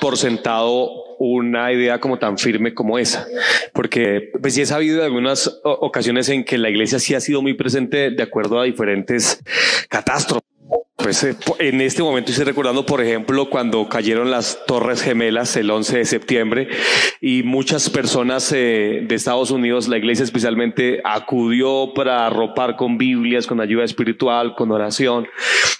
por 0.00 0.16
sentado 0.16 0.88
una 1.18 1.72
idea 1.72 2.00
como 2.00 2.18
tan 2.18 2.38
firme 2.38 2.74
como 2.74 2.98
esa, 2.98 3.26
porque 3.72 4.30
pues 4.40 4.54
sí 4.54 4.62
he 4.62 4.66
sabido 4.66 5.04
algunas 5.04 5.60
ocasiones 5.62 6.28
en 6.30 6.44
que 6.44 6.58
la 6.58 6.70
iglesia 6.70 6.98
sí 6.98 7.14
ha 7.14 7.20
sido 7.20 7.42
muy 7.42 7.54
presente 7.54 8.10
de 8.10 8.22
acuerdo 8.22 8.58
a 8.60 8.64
diferentes 8.64 9.42
catástrofes 9.88 10.53
pues 11.04 11.22
eh, 11.22 11.36
en 11.58 11.82
este 11.82 12.02
momento 12.02 12.30
estoy 12.30 12.46
recordando, 12.46 12.86
por 12.86 13.02
ejemplo, 13.02 13.50
cuando 13.50 13.86
cayeron 13.90 14.30
las 14.30 14.64
Torres 14.66 15.02
Gemelas 15.02 15.54
el 15.54 15.70
11 15.70 15.98
de 15.98 16.04
septiembre 16.06 16.68
y 17.20 17.42
muchas 17.42 17.90
personas 17.90 18.50
eh, 18.52 19.04
de 19.06 19.14
Estados 19.14 19.50
Unidos, 19.50 19.86
la 19.86 19.98
iglesia 19.98 20.24
especialmente, 20.24 21.02
acudió 21.04 21.92
para 21.94 22.26
arropar 22.26 22.76
con 22.76 22.96
Biblias, 22.96 23.46
con 23.46 23.60
ayuda 23.60 23.84
espiritual, 23.84 24.54
con 24.54 24.70
oración. 24.72 25.26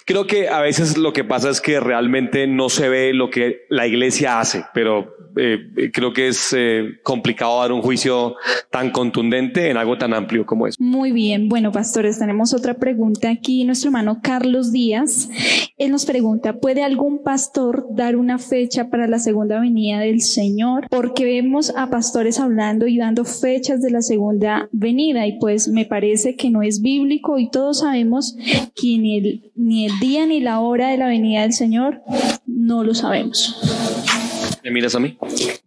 Creo 0.05 0.27
que 0.27 0.47
a 0.47 0.61
veces 0.61 0.95
lo 0.95 1.11
que 1.11 1.23
pasa 1.23 1.49
es 1.49 1.59
que 1.59 1.79
realmente 1.79 2.45
no 2.45 2.69
se 2.69 2.87
ve 2.87 3.11
lo 3.11 3.31
que 3.31 3.65
la 3.69 3.87
iglesia 3.87 4.39
hace, 4.39 4.63
pero 4.75 5.15
eh, 5.37 5.89
creo 5.91 6.13
que 6.13 6.27
es 6.27 6.55
complicado 7.01 7.61
dar 7.61 7.71
un 7.71 7.81
juicio 7.81 8.35
tan 8.69 8.91
contundente 8.91 9.71
en 9.71 9.77
algo 9.77 9.97
tan 9.97 10.13
amplio 10.13 10.45
como 10.45 10.67
es. 10.67 10.79
Muy 10.79 11.11
bien, 11.11 11.49
bueno, 11.49 11.71
pastores, 11.71 12.19
tenemos 12.19 12.53
otra 12.53 12.75
pregunta 12.75 13.31
aquí. 13.31 13.63
Nuestro 13.63 13.87
hermano 13.87 14.19
Carlos 14.21 14.71
Díaz 14.71 15.14
él 15.77 15.91
nos 15.91 16.05
pregunta, 16.05 16.59
¿puede 16.59 16.83
algún 16.83 17.23
pastor 17.23 17.87
dar 17.91 18.15
una 18.15 18.39
fecha 18.39 18.89
para 18.89 19.07
la 19.07 19.19
segunda 19.19 19.59
venida 19.59 19.99
del 19.99 20.21
Señor? 20.21 20.87
Porque 20.89 21.25
vemos 21.25 21.73
a 21.75 21.89
pastores 21.89 22.39
hablando 22.39 22.87
y 22.87 22.97
dando 22.97 23.25
fechas 23.25 23.81
de 23.81 23.91
la 23.91 24.01
segunda 24.01 24.69
venida 24.71 25.27
y 25.27 25.37
pues 25.39 25.67
me 25.67 25.85
parece 25.85 26.35
que 26.35 26.49
no 26.49 26.61
es 26.61 26.81
bíblico 26.81 27.39
y 27.39 27.49
todos 27.49 27.79
sabemos 27.79 28.35
que 28.75 28.97
ni 28.97 29.17
el, 29.17 29.51
ni 29.55 29.85
el 29.85 29.99
día 29.99 30.25
ni 30.25 30.39
la 30.39 30.59
hora 30.59 30.89
de 30.89 30.97
la 30.97 31.07
venida 31.07 31.41
del 31.41 31.53
Señor 31.53 32.01
no 32.45 32.83
lo 32.83 32.93
sabemos. 32.93 33.59
¿Me 34.63 34.71
miras 34.71 34.95
a 34.95 34.99
mí? 34.99 35.17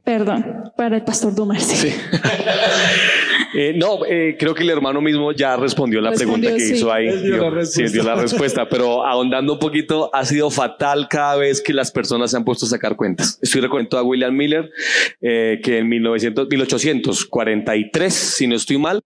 Perdón, 0.03 0.73
para 0.77 0.97
el 0.97 1.05
pastor 1.05 1.35
Dumas. 1.35 1.63
Sí. 1.63 1.89
Eh, 3.61 3.73
no, 3.75 4.07
eh, 4.07 4.37
creo 4.39 4.55
que 4.55 4.63
el 4.63 4.71
hermano 4.71 5.01
mismo 5.01 5.33
ya 5.33 5.57
respondió 5.57 6.01
la 6.01 6.13
pregunta 6.13 6.49
que 6.55 6.63
hizo 6.63 6.93
ahí. 6.93 7.11
sí, 7.65 7.89
dio 7.89 8.05
la 8.05 8.15
respuesta, 8.15 8.69
pero 8.71 9.05
ahondando 9.05 9.55
un 9.55 9.59
poquito, 9.59 10.15
ha 10.15 10.25
sido 10.25 10.49
fatal 10.49 11.09
cada 11.11 11.35
vez 11.35 11.61
que 11.61 11.73
las 11.73 11.91
personas 11.91 12.31
se 12.31 12.37
han 12.37 12.45
puesto 12.45 12.67
a 12.67 12.69
sacar 12.69 12.95
cuentas. 12.95 13.37
Estoy 13.43 13.63
recordando 13.63 13.99
a 13.99 14.05
William 14.05 14.33
Miller, 14.33 14.71
eh, 15.21 15.59
que 15.61 15.79
en 15.79 15.89
1900, 15.89 16.47
1843, 16.49 18.15
si 18.15 18.47
no 18.47 18.55
estoy 18.55 18.79
mal, 18.79 19.03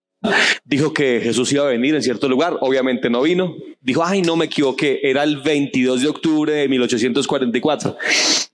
dijo 0.65 0.93
que 0.93 1.19
Jesús 1.21 1.51
iba 1.51 1.63
a 1.63 1.67
venir 1.67 1.95
en 1.95 2.01
cierto 2.01 2.27
lugar, 2.27 2.57
obviamente 2.61 3.09
no 3.09 3.21
vino. 3.21 3.55
Dijo, 3.81 4.03
ay, 4.03 4.21
no 4.21 4.37
me 4.37 4.45
equivoqué, 4.45 5.01
era 5.03 5.23
el 5.23 5.41
22 5.41 6.01
de 6.01 6.07
octubre 6.07 6.53
de 6.53 6.69
1844. 6.69 7.97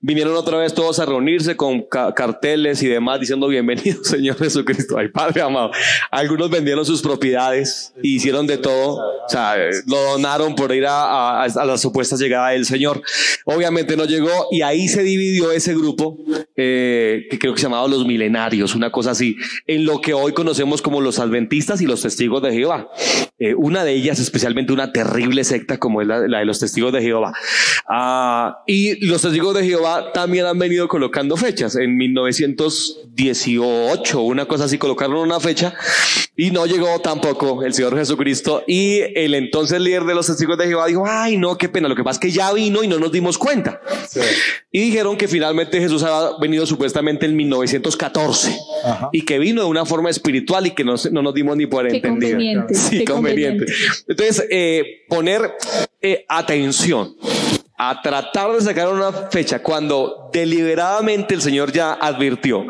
Vinieron 0.01 0.35
otra 0.35 0.57
vez 0.57 0.73
todos 0.73 0.99
a 0.99 1.05
reunirse 1.05 1.55
con 1.55 1.85
carteles 2.15 2.81
y 2.81 2.87
demás 2.87 3.19
diciendo 3.19 3.47
bienvenido 3.47 4.01
Señor 4.03 4.37
Jesucristo, 4.37 4.97
ay 4.97 5.09
Padre 5.09 5.41
amado. 5.41 5.71
Algunos 6.09 6.49
vendieron 6.49 6.85
sus 6.85 7.01
propiedades, 7.01 7.93
hicieron 8.01 8.47
de 8.47 8.57
todo, 8.57 8.95
o 8.95 9.29
sea, 9.29 9.55
lo 9.85 10.01
donaron 10.11 10.55
por 10.55 10.73
ir 10.73 10.85
a, 10.87 11.45
la 11.65 11.77
supuesta 11.77 12.15
llegada 12.15 12.49
del 12.49 12.65
Señor. 12.65 13.01
Obviamente 13.45 13.95
no 13.95 14.05
llegó 14.05 14.47
y 14.51 14.61
ahí 14.61 14.87
se 14.87 15.03
dividió 15.03 15.51
ese 15.51 15.75
grupo 15.75 16.17
eh, 16.55 17.27
que 17.29 17.37
creo 17.37 17.53
que 17.53 17.59
se 17.59 17.67
llamaba 17.67 17.87
los 17.87 18.05
milenarios, 18.05 18.73
una 18.73 18.91
cosa 18.91 19.11
así, 19.11 19.35
en 19.67 19.85
lo 19.85 20.01
que 20.01 20.13
hoy 20.13 20.33
conocemos 20.33 20.81
como 20.81 21.01
los 21.01 21.19
adventistas 21.19 21.58
y 21.79 21.85
los 21.85 22.01
testigos 22.01 22.41
de 22.41 22.51
Jehová. 22.53 22.89
Eh, 23.37 23.53
una 23.55 23.85
de 23.85 23.93
ellas, 23.93 24.19
especialmente 24.19 24.73
una 24.73 24.91
terrible 24.91 25.43
secta 25.43 25.77
como 25.77 26.01
es 26.01 26.07
la, 26.07 26.21
de 26.21 26.45
los 26.45 26.59
testigos 26.59 26.91
de 26.91 27.01
Jehová. 27.01 27.33
Ah, 27.87 28.63
y 28.67 29.05
los 29.05 29.21
testigos 29.21 29.55
de 29.55 29.65
Jehová 29.65 30.11
también 30.13 30.45
han 30.45 30.59
venido 30.59 30.87
colocando 30.87 31.37
fechas. 31.37 31.75
En 31.75 31.95
1918, 31.95 34.21
una 34.21 34.45
cosa 34.45 34.65
así, 34.65 34.77
colocaron 34.77 35.17
una 35.17 35.39
fecha 35.39 35.73
y 36.35 36.51
no 36.51 36.65
llegó 36.65 36.99
tampoco 36.99 37.63
el 37.63 37.73
Señor 37.73 37.97
Jesucristo. 37.97 38.63
Y 38.67 38.99
el 39.15 39.35
entonces 39.35 39.79
líder 39.79 40.03
de 40.03 40.15
los 40.15 40.27
testigos 40.27 40.57
de 40.57 40.67
Jehová 40.67 40.87
dijo, 40.87 41.05
ay, 41.07 41.37
no, 41.37 41.57
qué 41.57 41.69
pena, 41.69 41.87
lo 41.87 41.95
que 41.95 42.03
pasa 42.03 42.17
es 42.17 42.19
que 42.19 42.31
ya 42.31 42.51
vino 42.51 42.83
y 42.83 42.87
no 42.87 42.99
nos 42.99 43.11
dimos 43.11 43.37
cuenta. 43.37 43.79
Y 44.71 44.81
dijeron 44.81 45.17
que 45.17 45.27
finalmente 45.27 45.79
Jesús 45.79 46.03
había 46.03 46.37
venido 46.39 46.65
supuestamente 46.65 47.25
en 47.25 47.35
1914 47.35 48.57
y 49.13 49.23
que 49.23 49.39
vino 49.39 49.61
de 49.61 49.67
una 49.67 49.85
forma 49.85 50.09
espiritual 50.09 50.67
y 50.67 50.71
que 50.71 50.83
no, 50.83 50.95
no 51.11 51.21
nos 51.21 51.33
dimos 51.33 51.48
ni 51.55 51.67
por 51.67 51.87
entendido. 51.87 52.67
Sí, 52.71 53.05
conveniente. 53.05 53.65
Entonces, 54.07 54.45
eh, 54.49 55.05
poner 55.07 55.53
eh, 56.01 56.25
atención 56.27 57.15
a 57.77 58.01
tratar 58.01 58.51
de 58.51 58.61
sacar 58.61 58.89
una 58.89 59.11
fecha 59.11 59.63
cuando 59.63 60.29
deliberadamente 60.33 61.33
el 61.33 61.41
Señor 61.41 61.71
ya 61.71 61.93
advirtió 61.93 62.65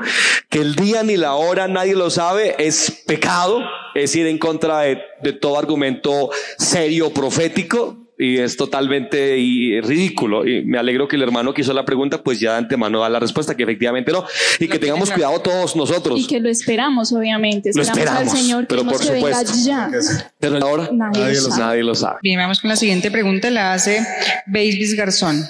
que 0.49 0.59
el 0.59 0.75
día 0.75 1.01
ni 1.01 1.17
la 1.17 1.33
hora 1.33 1.67
nadie 1.67 1.95
lo 1.95 2.11
sabe 2.11 2.55
es 2.59 3.03
pecado, 3.07 3.63
es 3.95 4.15
ir 4.15 4.27
en 4.27 4.37
contra 4.37 4.81
de, 4.81 5.01
de 5.23 5.33
todo 5.33 5.57
argumento 5.57 6.29
serio 6.59 7.11
profético 7.11 8.08
y 8.21 8.37
es 8.37 8.57
totalmente 8.57 9.79
ridículo. 9.81 10.45
Y 10.45 10.65
me 10.65 10.77
alegro 10.77 11.07
que 11.07 11.15
el 11.15 11.21
hermano 11.21 11.53
que 11.53 11.61
hizo 11.61 11.71
la 11.73 11.85
pregunta, 11.85 12.21
pues 12.21 12.37
ya 12.37 12.51
de 12.51 12.57
antemano 12.57 12.99
da 12.99 13.07
la 13.07 13.19
respuesta, 13.19 13.55
que 13.55 13.63
efectivamente 13.63 14.11
no. 14.11 14.25
Y 14.59 14.67
que 14.67 14.77
tengamos 14.77 15.09
cuidado 15.09 15.39
todos 15.39 15.73
nosotros. 15.77 16.19
Y 16.19 16.27
que 16.27 16.41
lo 16.41 16.49
esperamos, 16.49 17.13
obviamente. 17.13 17.69
Esperamos 17.69 17.95
lo 17.95 18.01
esperamos, 18.01 18.33
al 18.33 18.39
Señor, 18.39 18.65
pero 18.67 18.83
por 18.83 19.01
supuesto. 19.01 19.53
Ya. 19.65 19.89
Pero 20.37 20.57
ahora 20.57 20.89
nadie, 20.91 21.37
nadie, 21.57 21.81
lo 21.81 21.95
sabe. 21.95 22.19
Bien, 22.21 22.37
vamos 22.37 22.59
con 22.59 22.69
la 22.69 22.75
siguiente 22.75 23.09
pregunta. 23.09 23.49
La 23.49 23.71
hace 23.71 24.05
Babies 24.47 24.95
Garzón. 24.95 25.41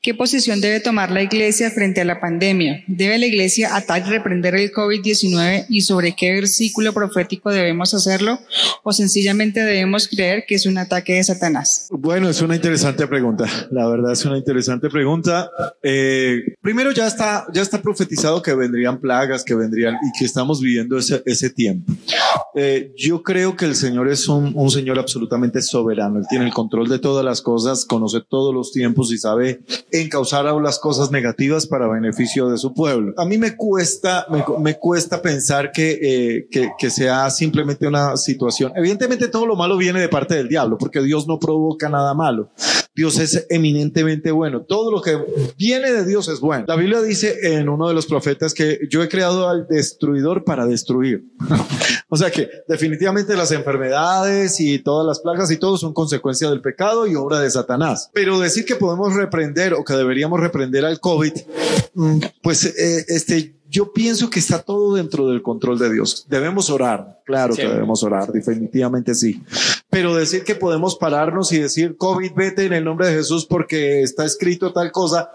¿Qué 0.00 0.14
posición 0.14 0.60
debe 0.60 0.78
tomar 0.78 1.10
la 1.10 1.20
iglesia 1.20 1.72
frente 1.72 2.00
a 2.00 2.04
la 2.04 2.20
pandemia? 2.20 2.84
¿Debe 2.86 3.18
la 3.18 3.26
iglesia 3.26 3.74
atar 3.74 4.04
y 4.06 4.10
reprender 4.10 4.54
el 4.54 4.70
COVID-19 4.70 5.66
y 5.68 5.80
sobre 5.80 6.14
qué 6.14 6.32
versículo 6.32 6.92
profético 6.92 7.50
debemos 7.50 7.92
hacerlo? 7.92 8.38
¿O 8.84 8.92
sencillamente 8.92 9.64
debemos 9.64 10.06
creer 10.06 10.44
que 10.46 10.54
es 10.54 10.66
un 10.66 10.78
ataque 10.78 11.14
de 11.14 11.24
Satanás? 11.24 11.88
Bueno, 11.98 12.28
es 12.28 12.42
una 12.42 12.54
interesante 12.54 13.06
pregunta. 13.06 13.46
La 13.70 13.88
verdad 13.88 14.12
es 14.12 14.22
una 14.26 14.36
interesante 14.36 14.90
pregunta. 14.90 15.50
Eh, 15.82 16.42
primero 16.60 16.90
ya 16.90 17.06
está, 17.06 17.46
ya 17.54 17.62
está 17.62 17.80
profetizado 17.80 18.42
que 18.42 18.54
vendrían 18.54 19.00
plagas, 19.00 19.42
que 19.42 19.54
vendrían 19.54 19.94
y 19.94 20.18
que 20.18 20.26
estamos 20.26 20.60
viviendo 20.60 20.98
ese, 20.98 21.22
ese 21.24 21.48
tiempo. 21.48 21.90
Eh, 22.54 22.92
yo 22.98 23.22
creo 23.22 23.56
que 23.56 23.64
el 23.64 23.74
Señor 23.74 24.08
es 24.08 24.28
un, 24.28 24.52
un 24.54 24.70
Señor 24.70 24.98
absolutamente 24.98 25.62
soberano. 25.62 26.18
Él 26.18 26.26
tiene 26.28 26.44
el 26.44 26.52
control 26.52 26.88
de 26.88 26.98
todas 26.98 27.24
las 27.24 27.40
cosas, 27.40 27.86
conoce 27.86 28.20
todos 28.20 28.52
los 28.52 28.72
tiempos 28.72 29.10
y 29.10 29.16
sabe 29.16 29.60
encauzar 29.90 30.46
a 30.46 30.52
las 30.60 30.78
cosas 30.78 31.10
negativas 31.10 31.66
para 31.66 31.88
beneficio 31.88 32.50
de 32.50 32.58
su 32.58 32.74
pueblo. 32.74 33.14
A 33.16 33.24
mí 33.24 33.38
me 33.38 33.56
cuesta, 33.56 34.26
me, 34.30 34.44
me 34.60 34.74
cuesta 34.78 35.22
pensar 35.22 35.72
que, 35.72 35.98
eh, 36.02 36.48
que, 36.50 36.72
que, 36.78 36.90
sea 36.90 37.30
simplemente 37.30 37.86
una 37.86 38.18
situación. 38.18 38.72
Evidentemente 38.76 39.28
todo 39.28 39.46
lo 39.46 39.56
malo 39.56 39.78
viene 39.78 40.00
de 40.00 40.08
parte 40.10 40.34
del 40.34 40.48
diablo, 40.48 40.76
porque 40.76 41.00
Dios 41.00 41.26
no 41.26 41.38
provoca 41.38 41.85
nada 41.88 42.14
malo. 42.14 42.50
Dios 42.96 43.18
es 43.18 43.46
eminentemente 43.50 44.30
bueno. 44.30 44.62
Todo 44.62 44.90
lo 44.90 45.02
que 45.02 45.18
viene 45.58 45.92
de 45.92 46.06
Dios 46.06 46.28
es 46.28 46.40
bueno. 46.40 46.64
La 46.66 46.76
Biblia 46.76 47.02
dice 47.02 47.58
en 47.58 47.68
uno 47.68 47.88
de 47.88 47.94
los 47.94 48.06
profetas 48.06 48.54
que 48.54 48.80
yo 48.88 49.02
he 49.02 49.08
creado 49.10 49.50
al 49.50 49.68
destruidor 49.68 50.44
para 50.44 50.64
destruir. 50.64 51.26
o 52.08 52.16
sea 52.16 52.30
que 52.30 52.48
definitivamente 52.66 53.36
las 53.36 53.52
enfermedades 53.52 54.60
y 54.60 54.78
todas 54.78 55.06
las 55.06 55.20
plagas 55.20 55.50
y 55.50 55.58
todo 55.58 55.76
son 55.76 55.92
consecuencia 55.92 56.48
del 56.48 56.62
pecado 56.62 57.06
y 57.06 57.14
obra 57.16 57.38
de 57.40 57.50
Satanás. 57.50 58.10
Pero 58.14 58.40
decir 58.40 58.64
que 58.64 58.76
podemos 58.76 59.12
reprender 59.12 59.74
o 59.74 59.84
que 59.84 59.92
deberíamos 59.92 60.40
reprender 60.40 60.86
al 60.86 60.98
COVID, 60.98 61.32
mm, 61.92 62.18
pues 62.42 62.64
eh, 62.64 63.04
este, 63.08 63.55
yo 63.68 63.92
pienso 63.92 64.30
que 64.30 64.38
está 64.38 64.62
todo 64.62 64.94
dentro 64.94 65.28
del 65.28 65.42
control 65.42 65.78
de 65.78 65.92
Dios. 65.92 66.26
Debemos 66.28 66.70
orar, 66.70 67.20
claro 67.24 67.54
sí. 67.54 67.62
que 67.62 67.68
debemos 67.68 68.02
orar, 68.02 68.30
definitivamente 68.32 69.14
sí. 69.14 69.42
Pero 69.90 70.14
decir 70.14 70.44
que 70.44 70.54
podemos 70.54 70.96
pararnos 70.96 71.52
y 71.52 71.58
decir, 71.58 71.96
COVID, 71.96 72.32
vete 72.34 72.64
en 72.64 72.72
el 72.72 72.84
nombre 72.84 73.08
de 73.08 73.14
Jesús 73.14 73.46
porque 73.46 74.02
está 74.02 74.24
escrito 74.24 74.72
tal 74.72 74.92
cosa, 74.92 75.30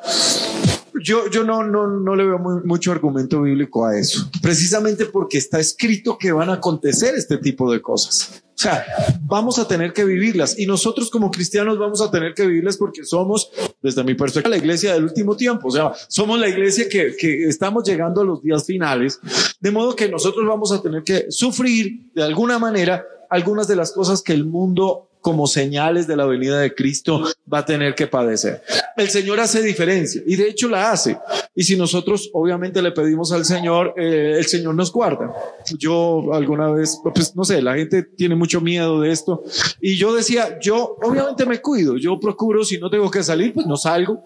yo, 1.04 1.30
yo 1.30 1.44
no, 1.44 1.64
no, 1.64 1.88
no 1.88 2.16
le 2.16 2.26
veo 2.26 2.40
mucho 2.40 2.92
argumento 2.92 3.42
bíblico 3.42 3.86
a 3.86 3.98
eso, 3.98 4.30
precisamente 4.42 5.06
porque 5.06 5.38
está 5.38 5.60
escrito 5.60 6.18
que 6.18 6.32
van 6.32 6.50
a 6.50 6.54
acontecer 6.54 7.16
este 7.16 7.38
tipo 7.38 7.72
de 7.72 7.82
cosas. 7.82 8.44
O 8.54 8.62
sea, 8.62 8.86
vamos 9.24 9.58
a 9.58 9.68
tener 9.68 9.92
que 9.92 10.04
vivirlas 10.04 10.60
y 10.60 10.68
nosotros 10.68 11.10
como 11.10 11.32
cristianos 11.32 11.80
vamos 11.80 12.00
a 12.00 12.12
tener 12.12 12.36
que 12.36 12.46
vivirlas 12.46 12.78
porque 12.78 13.04
somos, 13.04 13.50
desde 13.82 14.04
mi 14.04 14.14
perspectiva, 14.14 14.56
la 14.56 14.62
iglesia 14.62 14.94
del 14.94 15.06
último 15.06 15.36
tiempo. 15.36 15.70
O 15.70 15.72
sea, 15.72 15.92
somos 16.08 16.40
la 16.40 16.48
iglesia 16.48 16.88
que, 16.88 17.16
que 17.18 17.46
estamos 17.46 17.84
llegando 17.84 18.22
a 18.22 18.24
los 18.24 18.44
días 18.44 18.64
finales, 18.64 19.20
de 19.60 19.72
modo 19.72 19.96
que 19.96 20.10
nosotros 20.10 20.48
vamos 20.48 20.72
a 20.72 20.80
tener 20.80 21.04
que 21.04 21.26
sufrir 21.32 22.12
de 22.14 22.24
alguna 22.24 22.60
manera 22.60 23.04
algunas 23.32 23.68
de 23.68 23.78
las 23.78 23.94
cosas 23.94 24.22
que 24.22 24.34
el 24.34 24.46
mundo 24.46 25.08
como 25.22 25.48
señales 25.48 26.08
de 26.08 26.18
la 26.18 26.26
venida 26.26 26.60
de 26.60 26.74
Cristo 26.74 27.24
va 27.52 27.60
a 27.60 27.66
tener 27.66 27.96
que 27.96 28.08
padecer. 28.08 28.62
El 28.98 29.10
Señor 29.10 29.40
hace 29.40 29.62
diferencia 29.62 30.22
y 30.26 30.36
de 30.36 30.50
hecho 30.50 30.68
la 30.68 30.92
hace. 30.92 31.18
Y 31.56 31.64
si 31.64 31.78
nosotros 31.78 32.30
obviamente 32.34 32.82
le 32.82 32.92
pedimos 32.92 33.32
al 33.32 33.46
Señor, 33.46 33.94
eh, 33.98 34.36
el 34.38 34.46
Señor 34.46 34.76
nos 34.76 34.92
guarda. 34.92 35.32
Yo 35.78 36.34
alguna 36.34 36.72
vez, 36.72 37.00
pues 37.04 37.36
no 37.36 37.46
sé, 37.46 37.62
la 37.62 37.76
gente 37.76 38.04
tiene 38.04 38.36
mucho 38.36 38.60
miedo 38.62 39.00
de 39.00 39.12
esto 39.12 39.44
y 39.80 39.96
yo 39.96 40.14
decía, 40.14 40.60
yo 40.60 40.98
obviamente 41.02 41.46
me 41.46 41.62
cuido, 41.62 41.98
yo 41.98 42.20
procuro, 42.20 42.66
si 42.66 42.80
no 42.80 42.90
tengo 42.90 43.10
que 43.10 43.24
salir, 43.24 43.54
pues 43.54 43.66
no 43.66 43.78
salgo. 43.78 44.26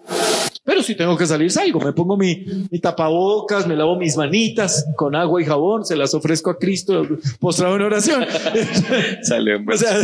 Pero 0.66 0.82
si 0.82 0.96
tengo 0.96 1.16
que 1.16 1.26
salir, 1.26 1.50
salgo. 1.52 1.78
Me 1.78 1.92
pongo 1.92 2.16
mi, 2.16 2.44
mi, 2.70 2.80
tapabocas, 2.80 3.68
me 3.68 3.76
lavo 3.76 3.96
mis 3.96 4.16
manitas 4.16 4.84
con 4.96 5.14
agua 5.14 5.40
y 5.40 5.44
jabón, 5.44 5.84
se 5.84 5.94
las 5.94 6.12
ofrezco 6.12 6.50
a 6.50 6.58
Cristo 6.58 7.06
postrado 7.38 7.76
en 7.76 7.82
oración. 7.82 8.26
Sale, 9.22 9.64
o 9.64 9.76
sea, 9.76 9.96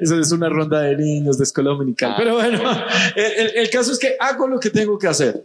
eso 0.00 0.18
es 0.18 0.32
una 0.32 0.48
ronda 0.48 0.80
de 0.80 0.96
niños 0.96 1.38
de 1.38 1.44
escuela 1.44 1.70
dominical. 1.70 2.10
Ah. 2.10 2.16
Pero 2.18 2.34
bueno, 2.34 2.60
el, 3.14 3.52
el, 3.54 3.70
caso 3.70 3.92
es 3.92 4.00
que 4.00 4.16
hago 4.18 4.48
lo 4.48 4.58
que 4.58 4.70
tengo 4.70 4.98
que 4.98 5.06
hacer. 5.06 5.44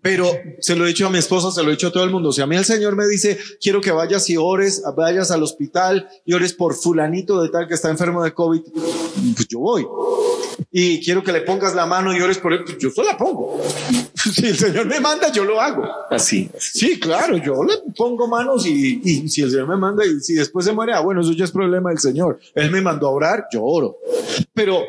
Pero 0.00 0.28
se 0.58 0.74
lo 0.74 0.84
he 0.84 0.88
dicho 0.88 1.06
a 1.06 1.10
mi 1.10 1.18
esposa, 1.18 1.52
se 1.52 1.62
lo 1.62 1.68
he 1.68 1.72
dicho 1.72 1.86
a 1.86 1.92
todo 1.92 2.02
el 2.02 2.10
mundo. 2.10 2.32
Si 2.32 2.42
a 2.42 2.46
mí 2.46 2.56
el 2.56 2.64
Señor 2.64 2.96
me 2.96 3.06
dice, 3.06 3.38
quiero 3.60 3.80
que 3.80 3.92
vayas 3.92 4.28
y 4.30 4.36
ores, 4.36 4.82
vayas 4.96 5.30
al 5.30 5.44
hospital 5.44 6.08
y 6.24 6.34
ores 6.34 6.54
por 6.54 6.74
fulanito 6.74 7.40
de 7.40 7.50
tal 7.50 7.68
que 7.68 7.74
está 7.74 7.88
enfermo 7.88 8.24
de 8.24 8.34
COVID, 8.34 8.62
pues 9.36 9.46
yo 9.46 9.60
voy. 9.60 9.86
Y 10.70 11.04
quiero 11.04 11.22
que 11.22 11.32
le 11.32 11.42
pongas 11.42 11.74
la 11.74 11.86
mano 11.86 12.16
y 12.16 12.20
ores 12.20 12.38
por 12.38 12.52
él, 12.52 12.64
pues 12.64 12.78
yo 12.78 12.90
solo 12.90 13.08
la 13.10 13.16
pongo. 13.16 13.60
Si 14.22 14.46
el 14.46 14.56
Señor 14.56 14.86
me 14.86 15.00
manda, 15.00 15.32
yo 15.32 15.44
lo 15.44 15.60
hago. 15.60 15.84
Así. 16.08 16.48
Sí, 16.56 17.00
claro, 17.00 17.38
yo 17.38 17.64
le 17.64 17.74
pongo 17.96 18.28
manos 18.28 18.64
y, 18.66 19.00
y 19.02 19.28
si 19.28 19.42
el 19.42 19.50
Señor 19.50 19.68
me 19.68 19.76
manda 19.76 20.06
y 20.06 20.20
si 20.20 20.34
después 20.34 20.64
se 20.64 20.72
muere, 20.72 20.92
ah, 20.92 21.00
bueno, 21.00 21.22
eso 21.22 21.32
ya 21.32 21.44
es 21.44 21.50
problema 21.50 21.90
del 21.90 21.98
Señor. 21.98 22.38
Él 22.54 22.70
me 22.70 22.80
mandó 22.80 23.08
a 23.08 23.10
orar, 23.10 23.46
yo 23.52 23.64
oro. 23.64 23.98
Pero, 24.54 24.80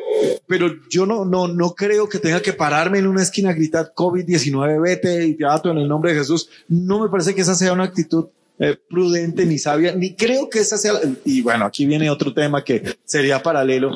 pero 0.46 0.76
yo 0.88 1.08
no, 1.08 1.26
no, 1.26 1.48
no 1.48 1.74
creo 1.74 2.08
que 2.08 2.20
tenga 2.20 2.42
que 2.42 2.54
pararme 2.54 3.00
en 3.00 3.08
una 3.08 3.24
esquina 3.24 3.50
a 3.50 3.54
gritar 3.54 3.94
COVID-19, 3.96 4.82
vete 4.82 5.26
y 5.26 5.36
te 5.36 5.46
ato 5.46 5.72
en 5.72 5.80
el 5.80 5.88
nombre 5.88 6.14
de 6.14 6.20
Jesús. 6.20 6.50
No 6.68 7.02
me 7.02 7.10
parece 7.10 7.34
que 7.34 7.42
esa 7.42 7.56
sea 7.56 7.74
una 7.74 7.86
actitud 7.86 8.28
eh, 8.60 8.78
prudente 8.88 9.46
ni 9.46 9.58
sabia, 9.58 9.96
ni 9.96 10.16
creo 10.16 10.50
que 10.50 10.60
esa 10.60 10.78
sea. 10.78 10.94
Y 11.26 11.42
bueno, 11.42 11.66
aquí 11.66 11.86
viene 11.86 12.10
otro 12.10 12.34
tema 12.34 12.64
que 12.64 12.98
sería 13.04 13.42
paralelo, 13.42 13.92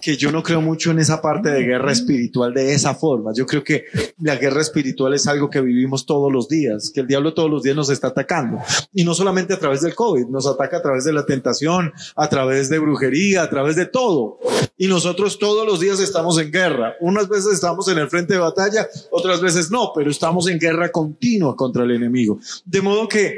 que 0.00 0.16
yo 0.16 0.32
no 0.32 0.42
creo 0.42 0.60
mucho 0.60 0.90
en 0.90 0.98
esa 0.98 1.20
parte 1.20 1.50
de 1.50 1.62
guerra 1.62 1.92
espiritual 1.92 2.52
de 2.54 2.74
esa 2.74 2.94
forma. 2.94 3.32
Yo 3.34 3.46
creo 3.46 3.62
que 3.62 3.84
la 4.20 4.36
guerra 4.36 4.60
espiritual 4.60 5.14
es 5.14 5.26
algo 5.26 5.50
que 5.50 5.60
vivimos 5.60 6.06
todos 6.06 6.32
los 6.32 6.48
días, 6.48 6.90
que 6.90 7.00
el 7.00 7.06
diablo 7.06 7.34
todos 7.34 7.50
los 7.50 7.62
días 7.62 7.76
nos 7.76 7.90
está 7.90 8.08
atacando. 8.08 8.58
Y 8.92 9.04
no 9.04 9.14
solamente 9.14 9.54
a 9.54 9.58
través 9.58 9.82
del 9.82 9.94
COVID, 9.94 10.26
nos 10.26 10.46
ataca 10.46 10.78
a 10.78 10.82
través 10.82 11.04
de 11.04 11.12
la 11.12 11.26
tentación, 11.26 11.92
a 12.16 12.28
través 12.28 12.68
de 12.68 12.78
brujería, 12.78 13.42
a 13.42 13.50
través 13.50 13.76
de 13.76 13.86
todo. 13.86 14.38
Y 14.76 14.86
nosotros 14.86 15.38
todos 15.38 15.66
los 15.66 15.80
días 15.80 16.00
estamos 16.00 16.38
en 16.38 16.50
guerra. 16.50 16.94
Unas 17.00 17.28
veces 17.28 17.52
estamos 17.52 17.88
en 17.88 17.98
el 17.98 18.08
frente 18.08 18.34
de 18.34 18.40
batalla, 18.40 18.88
otras 19.10 19.40
veces 19.40 19.70
no, 19.70 19.92
pero 19.94 20.10
estamos 20.10 20.48
en 20.48 20.58
guerra 20.58 20.90
continua 20.90 21.54
contra 21.56 21.84
el 21.84 21.90
enemigo. 21.90 22.40
De 22.64 22.80
modo 22.80 23.08
que 23.08 23.34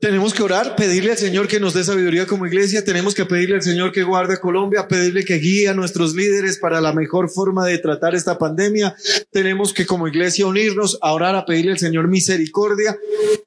tenemos 0.00 0.32
que 0.32 0.44
orar, 0.44 0.76
pedirle 0.76 1.10
al 1.10 1.16
Señor 1.16 1.48
que 1.48 1.58
nos 1.58 1.74
dé 1.74 1.82
sabiduría 1.82 2.26
como 2.26 2.46
iglesia, 2.46 2.84
tenemos 2.84 3.14
que 3.14 3.24
pedirle 3.24 3.56
al 3.56 3.62
Señor 3.62 3.90
que 3.90 4.04
guarde 4.04 4.38
Colombia, 4.38 4.86
pedirle 4.86 5.24
que 5.24 5.38
guíe 5.38 5.68
a 5.68 5.74
nuestros 5.74 6.14
líderes 6.14 6.58
para 6.58 6.80
la 6.80 6.92
mejor 6.92 7.28
forma 7.28 7.66
de 7.66 7.78
tratar 7.78 8.14
esta 8.14 8.38
pandemia, 8.38 8.94
tenemos 9.32 9.72
que 9.72 9.86
como 9.86 10.06
iglesia 10.06 10.46
unirnos 10.46 10.98
a 11.02 11.12
orar, 11.12 11.34
a 11.34 11.44
pedirle 11.44 11.72
al 11.72 11.78
Señor 11.78 12.06
misericordia, 12.06 12.96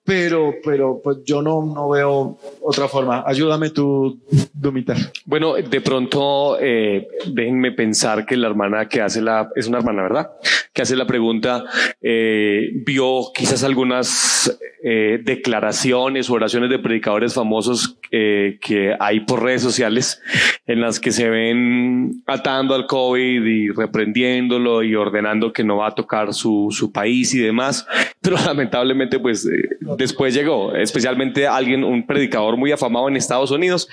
pero, 0.03 0.55
pero 0.63 0.99
pues 1.01 1.19
yo 1.23 1.41
no, 1.41 1.65
no 1.65 1.89
veo 1.89 2.37
otra 2.61 2.89
forma. 2.89 3.23
Ayúdame 3.25 3.69
tú, 3.69 4.19
Dumita. 4.53 4.95
Bueno, 5.25 5.55
de 5.55 5.81
pronto, 5.81 6.57
eh, 6.59 7.07
déjenme 7.27 7.71
pensar 7.71 8.25
que 8.25 8.35
la 8.35 8.47
hermana 8.47 8.89
que 8.89 9.01
hace 9.01 9.21
la, 9.21 9.49
es 9.55 9.67
una 9.67 9.77
hermana, 9.77 10.03
¿verdad? 10.03 10.31
Que 10.73 10.81
hace 10.81 10.97
la 10.97 11.07
pregunta, 11.07 11.63
eh, 12.01 12.71
vio 12.85 13.31
quizás 13.33 13.63
algunas 13.63 14.57
eh, 14.83 15.19
declaraciones 15.23 16.29
o 16.29 16.35
de 16.41 16.79
predicadores 16.79 17.33
famosos 17.33 17.97
eh, 18.11 18.57
que 18.61 18.95
hay 18.99 19.21
por 19.21 19.43
redes 19.43 19.61
sociales 19.61 20.21
en 20.65 20.81
las 20.81 20.99
que 20.99 21.11
se 21.11 21.29
ven 21.29 22.23
atando 22.25 22.73
al 22.75 22.87
COVID 22.87 23.45
y 23.45 23.69
reprendiéndolo 23.69 24.83
y 24.83 24.95
ordenando 24.95 25.53
que 25.53 25.63
no 25.63 25.77
va 25.77 25.87
a 25.87 25.95
tocar 25.95 26.33
su, 26.33 26.67
su 26.71 26.91
país 26.91 27.33
y 27.33 27.39
demás. 27.39 27.85
Pero 28.21 28.37
lamentablemente, 28.37 29.19
pues 29.19 29.45
eh, 29.45 29.77
después 29.97 30.33
llegó, 30.33 30.75
especialmente 30.75 31.47
alguien, 31.47 31.83
un 31.83 32.05
predicador 32.05 32.57
muy 32.57 32.71
afamado 32.71 33.07
en 33.07 33.17
Estados 33.17 33.51
Unidos, 33.51 33.87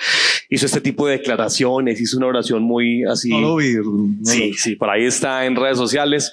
hizo 0.51 0.67
este 0.67 0.81
tipo 0.81 1.07
de 1.07 1.19
declaraciones, 1.19 2.01
hizo 2.01 2.19
una 2.19 2.27
oración 2.27 2.63
muy 2.63 3.05
así. 3.05 3.31
No 3.31 3.41
lo 3.41 3.57
vi. 3.57 3.75
No 3.75 4.25
sí, 4.25 4.53
sí, 4.55 4.77
por 4.77 4.91
ahí 4.91 5.05
está 5.05 5.47
en 5.47 5.57
redes 5.57 5.79
sociales. 5.79 6.33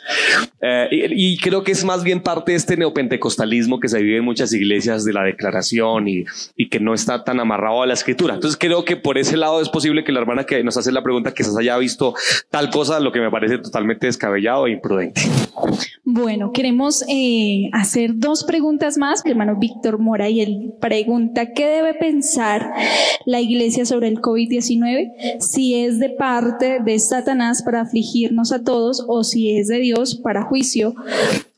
Eh, 0.62 0.88
y, 0.92 1.34
y 1.34 1.38
creo 1.38 1.64
que 1.64 1.72
es 1.72 1.86
más 1.86 2.04
bien 2.04 2.22
parte 2.22 2.52
de 2.52 2.58
este 2.58 2.78
neopentecostalismo 2.78 3.80
que 3.80 3.88
se 3.88 4.02
vive 4.02 4.18
en 4.18 4.26
muchas 4.26 4.52
iglesias 4.54 5.06
de 5.06 5.14
la 5.14 5.24
declaración 5.24 6.05
y, 6.08 6.26
que 6.70 6.80
no 6.80 6.94
está 6.94 7.24
tan 7.24 7.40
amarrado 7.40 7.84
a 7.84 7.86
la 7.86 7.94
escritura. 7.94 8.36
Entonces 8.36 8.58
creo 8.60 8.84
que 8.86 8.96
por 8.96 9.18
ese 9.18 9.38
lado 9.38 9.62
es 9.62 9.70
posible 9.70 10.04
que 10.04 10.12
la 10.12 10.20
hermana 10.20 10.46
que 10.46 10.64
nos 10.64 10.78
hace 10.78 10.92
la 10.92 11.04
pregunta 11.04 11.34
quizás 11.34 11.56
haya 11.58 11.78
visto 11.78 12.14
tal 12.50 12.70
cosa, 12.70 13.00
lo 13.00 13.12
que 13.12 13.20
me 13.20 13.32
parece 13.32 13.58
totalmente 13.60 14.08
descabellado 14.08 14.68
e 14.68 14.72
imprudente. 14.72 15.22
Bueno, 16.04 16.52
queremos 16.52 17.04
eh, 17.08 17.70
hacer 17.74 18.12
dos 18.16 18.44
preguntas 18.44 18.98
más. 18.98 19.24
El 19.26 19.32
hermano 19.32 19.58
Víctor 19.58 20.00
Mora 20.00 20.30
y 20.30 20.42
él 20.42 20.74
pregunta, 20.80 21.52
¿qué 21.54 21.66
debe 21.66 21.94
pensar 21.94 22.72
la 23.26 23.42
iglesia 23.42 23.86
sobre 23.86 24.08
el 24.08 24.22
COVID-19? 24.22 25.40
Si 25.40 25.76
es 25.76 26.00
de 26.00 26.10
parte 26.10 26.80
de 26.84 27.00
Satanás 27.00 27.64
para 27.64 27.82
afligirnos 27.82 28.52
a 28.52 28.64
todos 28.64 29.04
o 29.08 29.24
si 29.24 29.58
es 29.58 29.68
de 29.68 29.80
Dios 29.80 30.16
para 30.16 30.44
juicio 30.44 30.94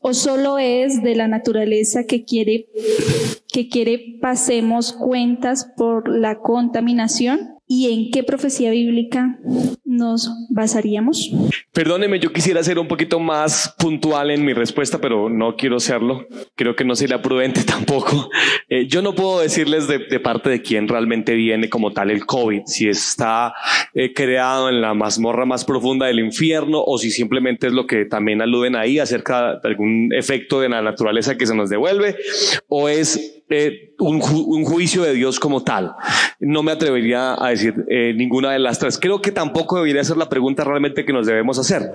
o 0.00 0.14
solo 0.14 0.58
es 0.58 1.02
de 1.02 1.14
la 1.14 1.28
naturaleza 1.28 2.04
que 2.04 2.24
quiere 2.24 2.66
que 3.52 3.68
quiere 3.68 4.18
pasemos 4.20 4.92
cuentas 4.92 5.72
por 5.76 6.08
la 6.08 6.38
contaminación. 6.38 7.54
¿Y 7.66 7.92
en 7.92 8.10
qué 8.10 8.22
profecía 8.22 8.70
bíblica 8.70 9.38
nos 9.88 10.30
basaríamos? 10.50 11.32
Perdóneme, 11.72 12.20
yo 12.20 12.30
quisiera 12.30 12.62
ser 12.62 12.78
un 12.78 12.86
poquito 12.86 13.18
más 13.18 13.74
puntual 13.78 14.30
en 14.30 14.44
mi 14.44 14.52
respuesta, 14.52 15.00
pero 15.00 15.30
no 15.30 15.56
quiero 15.56 15.80
serlo. 15.80 16.26
Creo 16.54 16.76
que 16.76 16.84
no 16.84 16.94
sería 16.94 17.22
prudente 17.22 17.62
tampoco. 17.66 18.28
Eh, 18.68 18.86
yo 18.86 19.00
no 19.00 19.14
puedo 19.14 19.40
decirles 19.40 19.88
de, 19.88 19.98
parte 20.20 20.50
de 20.50 20.60
quién 20.60 20.88
realmente 20.88 21.34
viene 21.34 21.70
como 21.70 21.92
tal 21.92 22.10
el 22.10 22.26
COVID, 22.26 22.62
si 22.66 22.88
está 22.88 23.54
eh, 23.94 24.12
creado 24.12 24.68
en 24.68 24.82
la 24.82 24.92
mazmorra 24.92 25.46
más 25.46 25.64
profunda 25.64 26.06
del 26.06 26.20
infierno 26.20 26.82
o 26.84 26.98
si 26.98 27.10
simplemente 27.10 27.68
es 27.68 27.72
lo 27.72 27.86
que 27.86 28.04
también 28.04 28.42
aluden 28.42 28.76
ahí 28.76 28.98
acerca 28.98 29.54
de 29.54 29.68
algún 29.68 30.10
efecto 30.12 30.60
de 30.60 30.68
la 30.68 30.82
naturaleza 30.82 31.38
que 31.38 31.46
se 31.46 31.54
nos 31.54 31.70
devuelve 31.70 32.16
o 32.68 32.90
es 32.90 33.38
eh, 33.50 33.94
un, 33.98 34.20
juicio 34.20 35.02
de 35.02 35.14
Dios 35.14 35.40
como 35.40 35.64
tal. 35.64 35.94
No 36.38 36.62
me 36.62 36.70
atrevería 36.70 37.34
a 37.42 37.48
decir 37.48 37.74
eh, 37.88 38.12
ninguna 38.14 38.52
de 38.52 38.58
las 38.58 38.78
tres. 38.78 38.98
Creo 38.98 39.22
que 39.22 39.32
tampoco 39.32 39.77
debería 39.78 40.04
ser 40.04 40.16
la 40.16 40.28
pregunta 40.28 40.64
realmente 40.64 41.04
que 41.04 41.12
nos 41.12 41.26
debemos 41.26 41.58
hacer. 41.58 41.92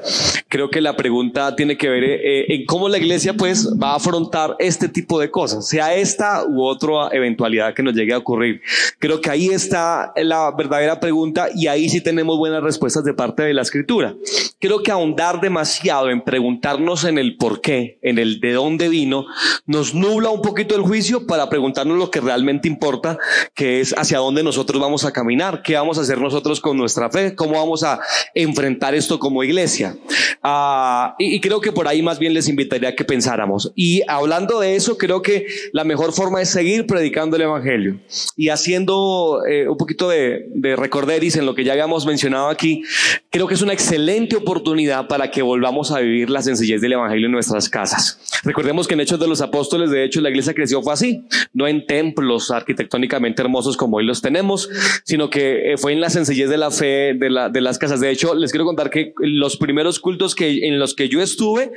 Creo 0.50 0.70
que 0.70 0.82
la 0.82 0.96
pregunta 0.96 1.56
tiene 1.56 1.78
que 1.78 1.90
ver 1.90 2.04
eh, 2.04 2.54
en 2.54 2.66
cómo 2.66 2.90
la 2.90 2.98
iglesia 2.98 3.34
pues 3.34 3.70
va 3.82 3.92
a 3.92 3.96
afrontar 3.96 4.56
este 4.60 4.90
tipo 4.90 5.20
de 5.20 5.32
cosas, 5.32 5.68
sea 5.68 5.96
esta 5.96 6.46
u 6.46 6.64
otra 6.64 7.10
eventualidad 7.12 7.74
que 7.74 7.84
nos 7.84 7.94
llegue 7.94 8.14
a 8.14 8.18
ocurrir. 8.18 8.62
Creo 9.00 9.22
que 9.22 9.30
ahí 9.30 9.48
está 9.48 10.14
la 10.16 10.52
verdadera 10.52 11.00
pregunta 11.00 11.48
y 11.56 11.68
ahí 11.68 11.90
sí 11.90 12.02
tenemos 12.02 12.38
buenas 12.38 12.62
respuestas 12.62 13.04
de 13.04 13.14
parte 13.14 13.44
de 13.44 13.54
la 13.54 13.62
escritura. 13.62 14.16
Creo 14.60 14.84
que 14.84 14.92
ahondar 14.92 15.42
demasiado 15.42 16.10
en 16.10 16.22
preguntarnos 16.22 17.04
en 17.04 17.18
el 17.18 17.38
por 17.38 17.62
qué, 17.62 17.98
en 18.02 18.20
el 18.20 18.40
de 18.40 18.54
dónde 18.54 18.90
vino, 18.90 19.26
nos 19.66 19.94
nubla 19.94 20.30
un 20.30 20.42
poquito 20.42 20.76
el 20.76 20.82
juicio 20.82 21.26
para 21.26 21.50
preguntarnos 21.50 21.98
lo 21.98 22.12
que 22.12 22.22
realmente 22.22 22.68
importa, 22.68 23.18
que 23.56 23.80
es 23.80 23.94
hacia 23.98 24.20
dónde 24.20 24.44
nosotros 24.44 24.82
vamos 24.82 25.04
a 25.06 25.12
caminar, 25.12 25.64
qué 25.64 25.76
vamos 25.76 25.98
a 25.98 26.02
hacer 26.02 26.20
nosotros 26.20 26.60
con 26.60 26.78
nuestra 26.78 27.10
fe, 27.10 27.34
cómo 27.36 27.54
vamos 27.54 27.73
a 27.82 28.00
enfrentar 28.36 28.94
esto 28.94 29.18
como 29.18 29.44
iglesia. 29.44 29.96
Ah, 30.44 31.16
y, 31.18 31.40
creo 31.40 31.60
que 31.60 31.72
por 31.72 31.88
ahí 31.88 32.04
más 32.04 32.20
bien 32.20 32.36
les 32.36 32.48
invitaría 32.48 32.90
a 32.90 32.96
que 32.96 33.04
pensáramos. 33.04 33.72
Y 33.76 34.04
hablando 34.08 34.60
de 34.60 34.76
eso, 34.76 34.98
creo 35.00 35.24
que 35.24 35.48
la 35.72 35.84
mejor 35.84 36.14
forma 36.14 36.40
es 36.40 36.50
seguir 36.50 36.86
predicando 36.86 37.36
el 37.38 37.42
Evangelio 37.44 38.00
y 38.38 38.50
haciendo 38.50 39.42
eh, 39.50 39.68
un 39.68 39.78
poquito 39.78 40.10
de, 40.10 40.46
de 40.54 40.76
recorderis 40.76 41.38
en 41.38 41.48
lo 41.48 41.56
que 41.56 41.64
ya 41.64 41.72
habíamos 41.72 42.06
mencionado 42.06 42.50
aquí. 42.50 42.84
Creo 43.32 43.48
que 43.48 43.56
es 43.56 43.64
una 43.64 43.74
excelente 43.74 44.36
oportunidad 44.36 45.08
para 45.08 45.32
que 45.32 45.42
volvamos 45.42 45.92
a 45.92 46.00
vivir 46.00 46.30
la 46.30 46.44
sencillez 46.44 46.82
del 46.82 46.94
Evangelio 46.94 47.26
en 47.26 47.32
nuestras 47.32 47.70
casas. 47.70 48.20
Recordemos 48.44 48.88
que 48.88 48.94
en 48.94 49.00
Hechos 49.00 49.20
de 49.20 49.28
los 49.28 49.42
Apóstoles, 49.42 49.90
de 49.90 50.04
hecho, 50.04 50.22
la 50.22 50.30
iglesia 50.30 50.54
creció 50.54 50.84
fue 50.84 50.94
así 50.94 51.24
no 51.54 51.68
en 51.68 51.86
templos 51.86 52.52
arquitectónicamente 52.52 53.42
hermosos 53.42 53.78
como 53.78 53.98
hoy 53.98 54.06
los 54.06 54.22
tenemos, 54.22 54.70
sino 55.04 55.30
que 55.30 55.74
eh, 55.74 55.78
fue 55.78 55.94
en 55.94 56.02
la 56.02 56.10
sencillez 56.10 56.50
de 56.50 56.58
la 56.58 56.72
fe 56.72 57.14
de, 57.14 57.30
la, 57.30 57.50
de 57.50 57.62
las 57.64 57.78
casas. 57.78 58.00
De 58.00 58.10
hecho, 58.10 58.36
les 58.36 58.52
quiero 58.52 58.66
contar 58.66 58.90
que 58.90 59.14
los 59.18 59.58
primeros 59.58 60.00
cultos 60.00 60.36
que, 60.36 60.68
en 60.68 60.80
los 60.80 60.96
que 60.96 61.10
yo 61.10 61.22
estuve, 61.22 61.72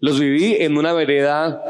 los 0.00 0.20
viví 0.20 0.56
en 0.60 0.76
una 0.76 0.92
vereda 0.92 1.62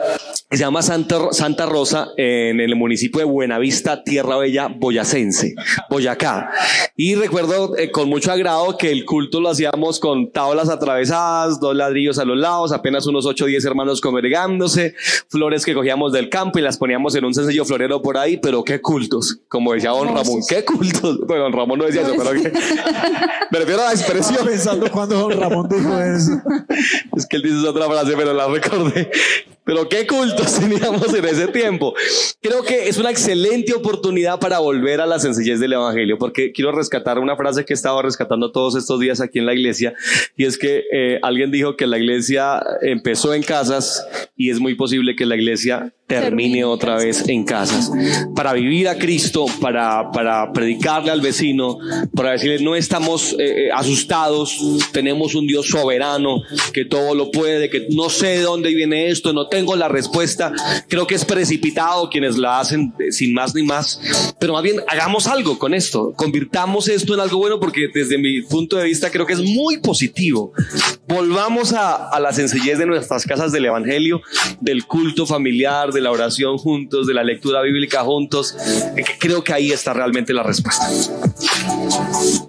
que 0.51 0.57
se 0.57 0.62
llama 0.62 0.83
Santa, 0.83 1.33
Santa 1.33 1.67
Rosa, 1.67 2.09
en 2.17 2.61
el 2.61 2.77
municipio 2.77 3.19
de 3.19 3.25
Buenavista, 3.25 4.05
Tierra 4.05 4.37
Bella, 4.37 4.69
Boyacense, 4.69 5.55
Boyacá. 5.91 6.51
Y 6.97 7.15
recuerdo 7.15 7.77
eh, 7.77 7.91
con 7.91 8.09
mucho 8.09 8.31
agrado 8.31 8.77
que 8.79 8.93
el 8.93 9.05
culto 9.05 9.41
lo 9.41 9.49
hacíamos 9.51 9.99
con 9.99 10.31
tablas 10.31 10.69
atravesadas, 10.69 11.59
dos 11.61 11.75
ladrillos 11.75 12.19
a 12.19 12.25
los 12.25 12.37
lados, 12.37 12.73
apenas 12.73 13.07
unos 13.07 13.27
8 13.27 13.45
o 13.45 13.49
10 13.49 13.65
hermanos 13.65 14.01
congregándose, 14.01 14.95
flores 15.29 15.65
que 15.65 15.75
cogíamos 15.75 16.12
del 16.12 16.29
campo 16.29 16.59
y 16.59 16.62
las 16.62 16.79
poníamos 16.79 17.15
en 17.15 17.25
un 17.25 17.35
sencillo 17.35 17.65
florero 17.65 18.03
por 18.03 18.17
ahí, 18.17 18.37
pero 18.37 18.62
qué 18.62 18.81
cultos, 18.81 19.41
como 19.49 19.73
decía 19.73 19.91
don 19.91 20.09
Ramón, 20.09 20.41
qué 20.49 20.65
cultos. 20.65 21.21
Bueno, 21.27 21.45
don 21.45 21.53
Ramón 21.53 21.79
no 21.79 21.87
decía 21.87 22.03
eso, 22.03 22.15
pero 22.17 22.31
que, 22.33 22.53
me 23.55 23.61
refiero 23.61 23.83
a 23.83 23.87
la 23.87 23.93
expresión. 23.93 24.35
Estaba 24.35 24.51
pensando 24.51 24.91
cuando 24.91 25.31
Ramón 25.31 25.69
dijo 25.69 25.97
eso. 26.01 26.33
es 27.17 27.27
que 27.27 27.37
él 27.37 27.43
dice 27.43 27.69
otra 27.69 27.87
frase, 27.87 28.15
pero 28.17 28.33
la 28.33 28.49
recordé. 28.49 29.09
Pero 29.65 29.89
qué 29.89 30.07
cultos 30.07 30.55
teníamos 30.61 31.12
en 31.15 31.25
ese 31.25 31.49
tiempo. 31.49 31.95
Creo 32.41 32.62
que 32.62 32.89
es 32.89 32.99
una 32.99 33.11
excelente 33.11 33.73
oportunidad 33.73 34.39
para 34.39 34.59
volver 34.59 35.01
a 35.01 35.07
la 35.07 35.19
sencillez 35.19 35.61
del 35.61 35.73
Evangelio, 35.73 36.19
porque 36.19 36.53
quiero 36.53 36.73
rescatar 36.73 37.19
una 37.19 37.37
frase 37.37 37.65
que 37.65 37.73
he 37.73 37.77
estado 37.77 38.03
rescatando 38.03 38.53
todos 38.53 38.77
estos 38.77 39.01
días 39.01 39.21
aquí 39.21 39.39
en 39.39 39.47
la 39.47 39.55
iglesia, 39.55 39.95
y 40.37 40.45
es 40.45 40.59
que 40.59 40.85
eh, 40.93 41.19
alguien 41.23 41.51
dijo 41.51 41.77
que 41.77 41.87
la 41.87 41.99
iglesia 41.99 42.62
empezó 42.83 43.35
en 43.35 43.43
casas 43.43 44.07
y 44.37 44.51
es 44.51 44.61
muy 44.61 44.75
posible 44.75 45.17
que 45.17 45.27
la 45.27 45.37
iglesia 45.37 45.93
termine 46.07 46.65
otra 46.65 46.97
vez 46.97 47.27
en 47.29 47.45
casas. 47.45 47.91
Para 48.35 48.53
vivir 48.53 48.89
a 48.89 48.99
Cristo, 48.99 49.47
para, 49.61 50.11
para 50.11 50.53
predicarle 50.53 51.11
al 51.11 51.21
vecino, 51.21 51.79
para 52.15 52.33
decirle 52.33 52.62
no 52.62 52.77
estamos 52.77 53.33
eh, 53.39 53.67
eh, 53.67 53.71
asustados, 53.73 54.59
tenemos 54.93 55.35
un 55.35 55.47
Dios 55.47 55.69
soberano 55.69 56.43
que 56.73 56.85
todo 56.85 57.15
lo 57.15 57.31
puede, 57.31 57.71
que 57.71 57.87
no 57.91 58.11
sé 58.11 58.39
de 58.39 58.43
dónde 58.43 58.75
viene 58.75 59.09
esto, 59.09 59.33
no 59.33 59.49
tengo 59.55 59.77
la 59.77 59.89
respuesta. 59.89 60.53
Creo 60.89 61.07
que 61.07 61.15
es 61.15 61.25
precipitado 61.25 62.11
quienes 62.11 62.37
la 62.37 62.59
hacen 62.59 62.93
eh, 62.99 63.13
sin 63.13 63.33
más 63.33 63.55
ni 63.55 63.63
más, 63.63 64.01
pero 64.41 64.53
más 64.53 64.65
bien 64.65 64.81
hagamos 64.89 65.29
algo 65.29 65.61
con 65.61 65.75
esto, 65.75 66.13
convirtamos 66.17 66.89
esto 66.89 67.15
en 67.15 67.21
algo 67.21 67.39
bueno 67.39 67.61
porque 67.61 67.87
desde 67.95 68.19
mi 68.19 68.43
punto 68.43 68.77
de 68.77 68.85
vista 68.85 69.13
creo 69.13 69.27
que 69.27 69.35
es 69.35 69.43
muy 69.43 69.79
positivo. 69.79 70.53
Volvamos 71.07 71.73
a, 71.73 72.19
la 72.19 72.33
sencillez 72.33 72.79
de 72.79 72.87
nuestras 72.87 73.27
casas 73.27 73.53
del 73.53 73.67
Evangelio, 73.67 74.23
del 74.61 74.87
culto 74.87 75.27
familiar, 75.27 75.93
de 75.93 76.01
la 76.01 76.11
oración 76.11 76.57
juntos, 76.57 77.07
de 77.07 77.15
la 77.15 77.23
lectura 77.23 77.61
bíblica 77.61 78.03
juntos. 78.03 78.57
Creo 79.19 79.45
que 79.45 79.53
ahí 79.53 79.71
está 79.71 79.93
realmente 79.93 80.33
la 80.33 80.43
respuesta. 80.43 80.89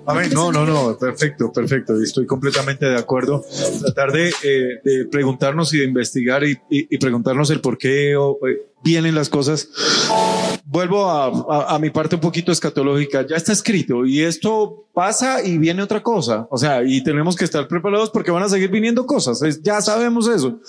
Amén. 0.06 0.30
No, 0.34 0.52
no, 0.52 0.66
no, 0.66 0.98
perfecto, 0.98 1.52
perfecto. 1.52 2.02
Estoy 2.02 2.26
completamente 2.26 2.86
de 2.86 2.98
acuerdo. 2.98 3.44
Tratar 3.82 4.12
de, 4.12 4.30
eh, 4.44 5.06
preguntarnos 5.12 5.74
y 5.74 5.80
de 5.80 5.86
investigar 5.86 6.44
y, 6.44 6.98
preguntarnos 6.98 7.50
el 7.50 7.60
por 7.60 7.78
qué 7.78 8.14
eh, 8.14 8.18
vienen 8.86 9.16
las 9.16 9.30
cosas. 9.30 9.68
Vuelvo 10.64 11.10
a, 11.10 11.78
mi 11.80 11.90
parte 11.90 12.16
un 12.16 12.22
poquito 12.22 12.52
escatológica. 12.52 13.26
Ya 13.28 13.36
está 13.36 13.52
escrito 13.52 14.06
y 14.06 14.22
esto 14.22 14.86
pasa 14.94 15.44
y 15.44 15.58
viene 15.58 15.82
otra 15.82 16.04
cosa. 16.04 16.48
O 16.52 16.58
sea, 16.58 16.84
y 16.84 17.04
tenemos 17.04 17.36
que 17.36 17.46
estar 17.46 17.68
preparados 17.68 18.12
porque 18.12 18.32
van 18.32 18.44
a 18.44 18.50
seguir 18.50 18.70
viniendo 18.70 19.06
cosas. 19.06 19.42
ya 19.62 19.82
sabemos 19.82 20.28
eso. 20.28 20.60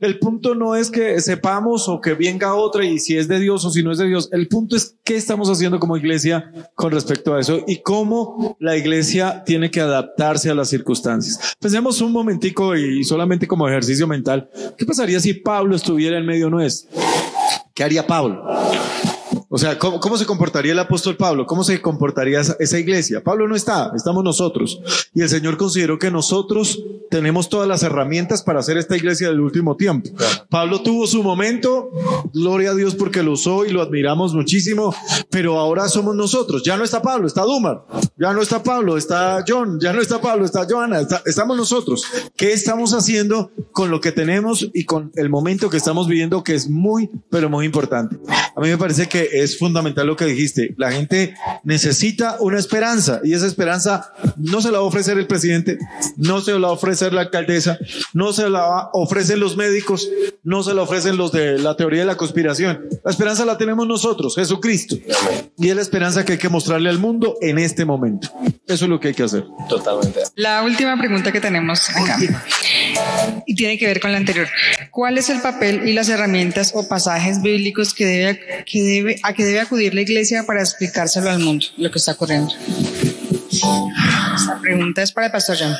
El 0.00 0.18
punto 0.18 0.54
no 0.54 0.76
es 0.76 0.90
que 0.90 1.20
sepamos 1.20 1.88
o 1.88 2.00
que 2.00 2.14
venga 2.14 2.54
otra 2.54 2.84
y 2.84 2.98
si 2.98 3.16
es 3.16 3.26
de 3.26 3.40
Dios 3.40 3.64
o 3.64 3.70
si 3.70 3.82
no 3.82 3.92
es 3.92 3.98
de 3.98 4.06
Dios. 4.06 4.28
El 4.32 4.48
punto 4.48 4.76
es 4.76 4.96
qué 5.02 5.16
estamos 5.16 5.48
haciendo 5.48 5.80
como 5.80 5.96
iglesia 5.96 6.52
con 6.74 6.92
respecto 6.92 7.34
a 7.34 7.40
eso 7.40 7.62
y 7.66 7.80
cómo 7.82 8.56
la 8.60 8.76
iglesia 8.76 9.44
tiene 9.44 9.70
que 9.70 9.80
adaptarse 9.80 10.50
a 10.50 10.54
las 10.54 10.68
circunstancias. 10.68 11.56
Pensemos 11.58 12.00
un 12.02 12.12
momentico 12.12 12.76
y 12.76 13.02
solamente 13.04 13.46
como 13.46 13.66
ejercicio 13.66 14.06
mental. 14.06 14.50
¿Qué 14.76 14.84
pasaría 14.84 15.20
si 15.20 15.32
Pablo 15.34 15.74
estuviera 15.74 16.18
en 16.18 16.26
medio 16.26 16.50
nuestro? 16.50 16.90
¿Qué 17.74 17.84
haría 17.84 18.06
Pablo? 18.06 18.44
O 19.54 19.58
sea, 19.58 19.78
¿cómo, 19.78 20.16
se 20.16 20.24
comportaría 20.24 20.72
el 20.72 20.78
apóstol 20.78 21.14
Pablo? 21.14 21.44
¿Cómo 21.44 21.62
se 21.62 21.78
comportaría 21.82 22.40
esa, 22.40 22.78
iglesia? 22.78 23.22
Pablo 23.22 23.46
no 23.46 23.54
está, 23.54 23.92
estamos 23.94 24.24
nosotros. 24.24 24.80
Y 25.12 25.20
el 25.20 25.28
Señor 25.28 25.58
consideró 25.58 25.98
que 25.98 26.10
nosotros 26.10 26.82
tenemos 27.10 27.50
todas 27.50 27.68
las 27.68 27.82
herramientas 27.82 28.42
para 28.42 28.60
hacer 28.60 28.78
esta 28.78 28.96
iglesia 28.96 29.28
del 29.28 29.40
último 29.40 29.76
tiempo. 29.76 30.08
Pablo 30.48 30.80
tuvo 30.80 31.06
su 31.06 31.22
momento, 31.22 31.90
gloria 32.32 32.70
a 32.70 32.74
Dios 32.74 32.94
porque 32.94 33.22
lo 33.22 33.32
usó 33.32 33.66
y 33.66 33.72
lo 33.72 33.82
admiramos 33.82 34.32
muchísimo, 34.32 34.94
pero 35.28 35.58
ahora 35.58 35.86
somos 35.90 36.16
nosotros. 36.16 36.62
Ya 36.64 36.78
no 36.78 36.84
está 36.84 37.02
Pablo, 37.02 37.26
está 37.26 37.42
Dumar. 37.42 37.84
Ya 38.16 38.32
no 38.32 38.40
está 38.40 38.62
Pablo, 38.62 38.96
está 38.96 39.44
John. 39.46 39.78
Ya 39.78 39.92
no 39.92 40.00
está 40.00 40.18
Pablo, 40.18 40.46
está 40.46 40.66
Joana. 40.66 41.00
estamos 41.26 41.58
nosotros. 41.58 42.04
¿Qué 42.36 42.54
estamos 42.54 42.94
haciendo 42.94 43.50
con 43.72 43.90
lo 43.90 44.00
que 44.00 44.12
tenemos 44.12 44.70
y 44.72 44.86
con 44.86 45.12
el 45.16 45.28
momento 45.28 45.68
que 45.68 45.76
estamos 45.76 46.08
viviendo 46.08 46.42
que 46.42 46.54
es 46.54 46.70
muy, 46.70 47.10
pero 47.28 47.50
muy 47.50 47.66
importante? 47.66 48.16
A 48.56 48.60
mí 48.60 48.68
me 48.68 48.78
parece 48.78 49.08
que 49.08 49.41
es 49.42 49.58
fundamental 49.58 50.06
lo 50.06 50.16
que 50.16 50.24
dijiste. 50.24 50.74
La 50.76 50.92
gente 50.92 51.34
necesita 51.64 52.36
una 52.40 52.58
esperanza 52.58 53.20
y 53.24 53.34
esa 53.34 53.46
esperanza 53.46 54.12
no 54.36 54.60
se 54.60 54.70
la 54.70 54.78
va 54.78 54.84
a 54.84 54.88
ofrecer 54.88 55.18
el 55.18 55.26
presidente, 55.26 55.78
no 56.16 56.40
se 56.40 56.52
la 56.52 56.58
va 56.58 56.68
a 56.68 56.72
ofrecer 56.72 57.12
la 57.12 57.22
alcaldesa, 57.22 57.78
no 58.12 58.32
se 58.32 58.48
la 58.48 58.90
ofrecen 58.92 59.40
los 59.40 59.56
médicos, 59.56 60.08
no 60.42 60.62
se 60.62 60.74
la 60.74 60.82
ofrecen 60.82 61.16
los 61.16 61.32
de 61.32 61.58
la 61.58 61.76
teoría 61.76 62.00
de 62.00 62.06
la 62.06 62.16
conspiración. 62.16 62.88
La 63.04 63.10
esperanza 63.10 63.44
la 63.44 63.58
tenemos 63.58 63.86
nosotros, 63.86 64.34
Jesucristo. 64.34 64.96
Y 65.58 65.68
es 65.68 65.76
la 65.76 65.82
esperanza 65.82 66.24
que 66.24 66.32
hay 66.32 66.38
que 66.38 66.48
mostrarle 66.48 66.88
al 66.88 66.98
mundo 66.98 67.36
en 67.40 67.58
este 67.58 67.84
momento. 67.84 68.28
Eso 68.66 68.84
es 68.84 68.88
lo 68.88 69.00
que 69.00 69.08
hay 69.08 69.14
que 69.14 69.24
hacer. 69.24 69.44
Totalmente. 69.68 70.20
La 70.36 70.62
última 70.62 70.96
pregunta 70.98 71.32
que 71.32 71.40
tenemos 71.40 71.90
acá 71.90 72.18
y 73.46 73.54
tiene 73.54 73.78
que 73.78 73.86
ver 73.86 74.00
con 74.00 74.12
la 74.12 74.18
anterior. 74.18 74.48
¿Cuál 74.90 75.18
es 75.18 75.30
el 75.30 75.40
papel 75.40 75.88
y 75.88 75.92
las 75.92 76.08
herramientas 76.08 76.72
o 76.74 76.88
pasajes 76.88 77.42
bíblicos 77.42 77.94
que 77.94 78.06
debe, 78.06 78.64
que 78.64 78.82
debe, 78.82 79.20
a 79.32 79.34
que 79.34 79.44
debe 79.44 79.60
acudir 79.60 79.94
la 79.94 80.02
iglesia 80.02 80.44
para 80.44 80.60
explicárselo 80.60 81.30
al 81.30 81.40
mundo, 81.40 81.66
lo 81.76 81.90
que 81.90 81.98
está 81.98 82.12
ocurriendo? 82.12 82.52
Esta 83.50 84.58
pregunta 84.60 85.02
es 85.02 85.12
para 85.12 85.26
el 85.26 85.32
pastor 85.32 85.56
John. 85.58 85.74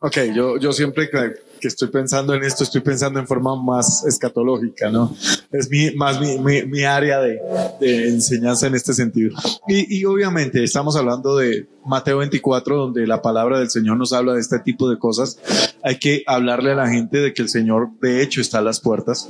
Ok, 0.00 0.18
yo, 0.34 0.58
yo 0.58 0.72
siempre 0.72 1.08
que 1.08 1.68
estoy 1.68 1.88
pensando 1.88 2.34
en 2.34 2.42
esto, 2.42 2.64
estoy 2.64 2.80
pensando 2.80 3.20
en 3.20 3.26
forma 3.26 3.54
más 3.54 4.04
escatológica, 4.04 4.90
¿no? 4.90 5.14
Es 5.52 5.70
mi, 5.70 5.92
más 5.92 6.20
mi, 6.20 6.38
mi, 6.38 6.62
mi 6.62 6.82
área 6.82 7.20
de, 7.20 7.40
de, 7.80 8.08
enseñanza 8.08 8.66
en 8.66 8.74
este 8.74 8.94
sentido. 8.94 9.36
Y, 9.68 9.98
y 9.98 10.04
obviamente 10.04 10.64
estamos 10.64 10.96
hablando 10.96 11.36
de 11.36 11.68
Mateo 11.84 12.18
24, 12.18 12.76
donde 12.76 13.06
la 13.06 13.22
palabra 13.22 13.60
del 13.60 13.70
Señor 13.70 13.96
nos 13.96 14.12
habla 14.12 14.34
de 14.34 14.40
este 14.40 14.58
tipo 14.58 14.90
de 14.90 14.98
cosas. 14.98 15.38
Hay 15.84 15.98
que 15.98 16.24
hablarle 16.26 16.72
a 16.72 16.76
la 16.76 16.88
gente 16.88 17.18
de 17.18 17.32
que 17.32 17.42
el 17.42 17.48
Señor 17.48 17.90
de 18.00 18.22
hecho 18.22 18.40
está 18.40 18.58
a 18.58 18.62
las 18.62 18.80
puertas 18.80 19.28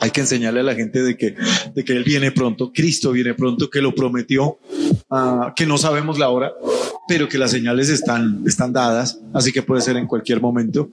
hay 0.00 0.10
que 0.10 0.20
enseñarle 0.20 0.60
a 0.60 0.64
la 0.64 0.74
gente 0.74 1.02
de 1.02 1.16
que, 1.16 1.34
de 1.74 1.84
que 1.84 1.92
Él 1.92 2.04
viene 2.04 2.30
pronto, 2.30 2.72
Cristo 2.72 3.12
viene 3.12 3.34
pronto, 3.34 3.70
que 3.70 3.80
lo 3.80 3.94
prometió, 3.94 4.58
uh, 5.10 5.54
que 5.54 5.66
no 5.66 5.78
sabemos 5.78 6.18
la 6.18 6.28
hora, 6.28 6.52
pero 7.08 7.28
que 7.28 7.38
las 7.38 7.52
señales 7.52 7.88
están, 7.88 8.42
están 8.46 8.72
dadas, 8.72 9.20
así 9.32 9.52
que 9.52 9.62
puede 9.62 9.80
ser 9.80 9.96
en 9.96 10.06
cualquier 10.06 10.40
momento. 10.40 10.90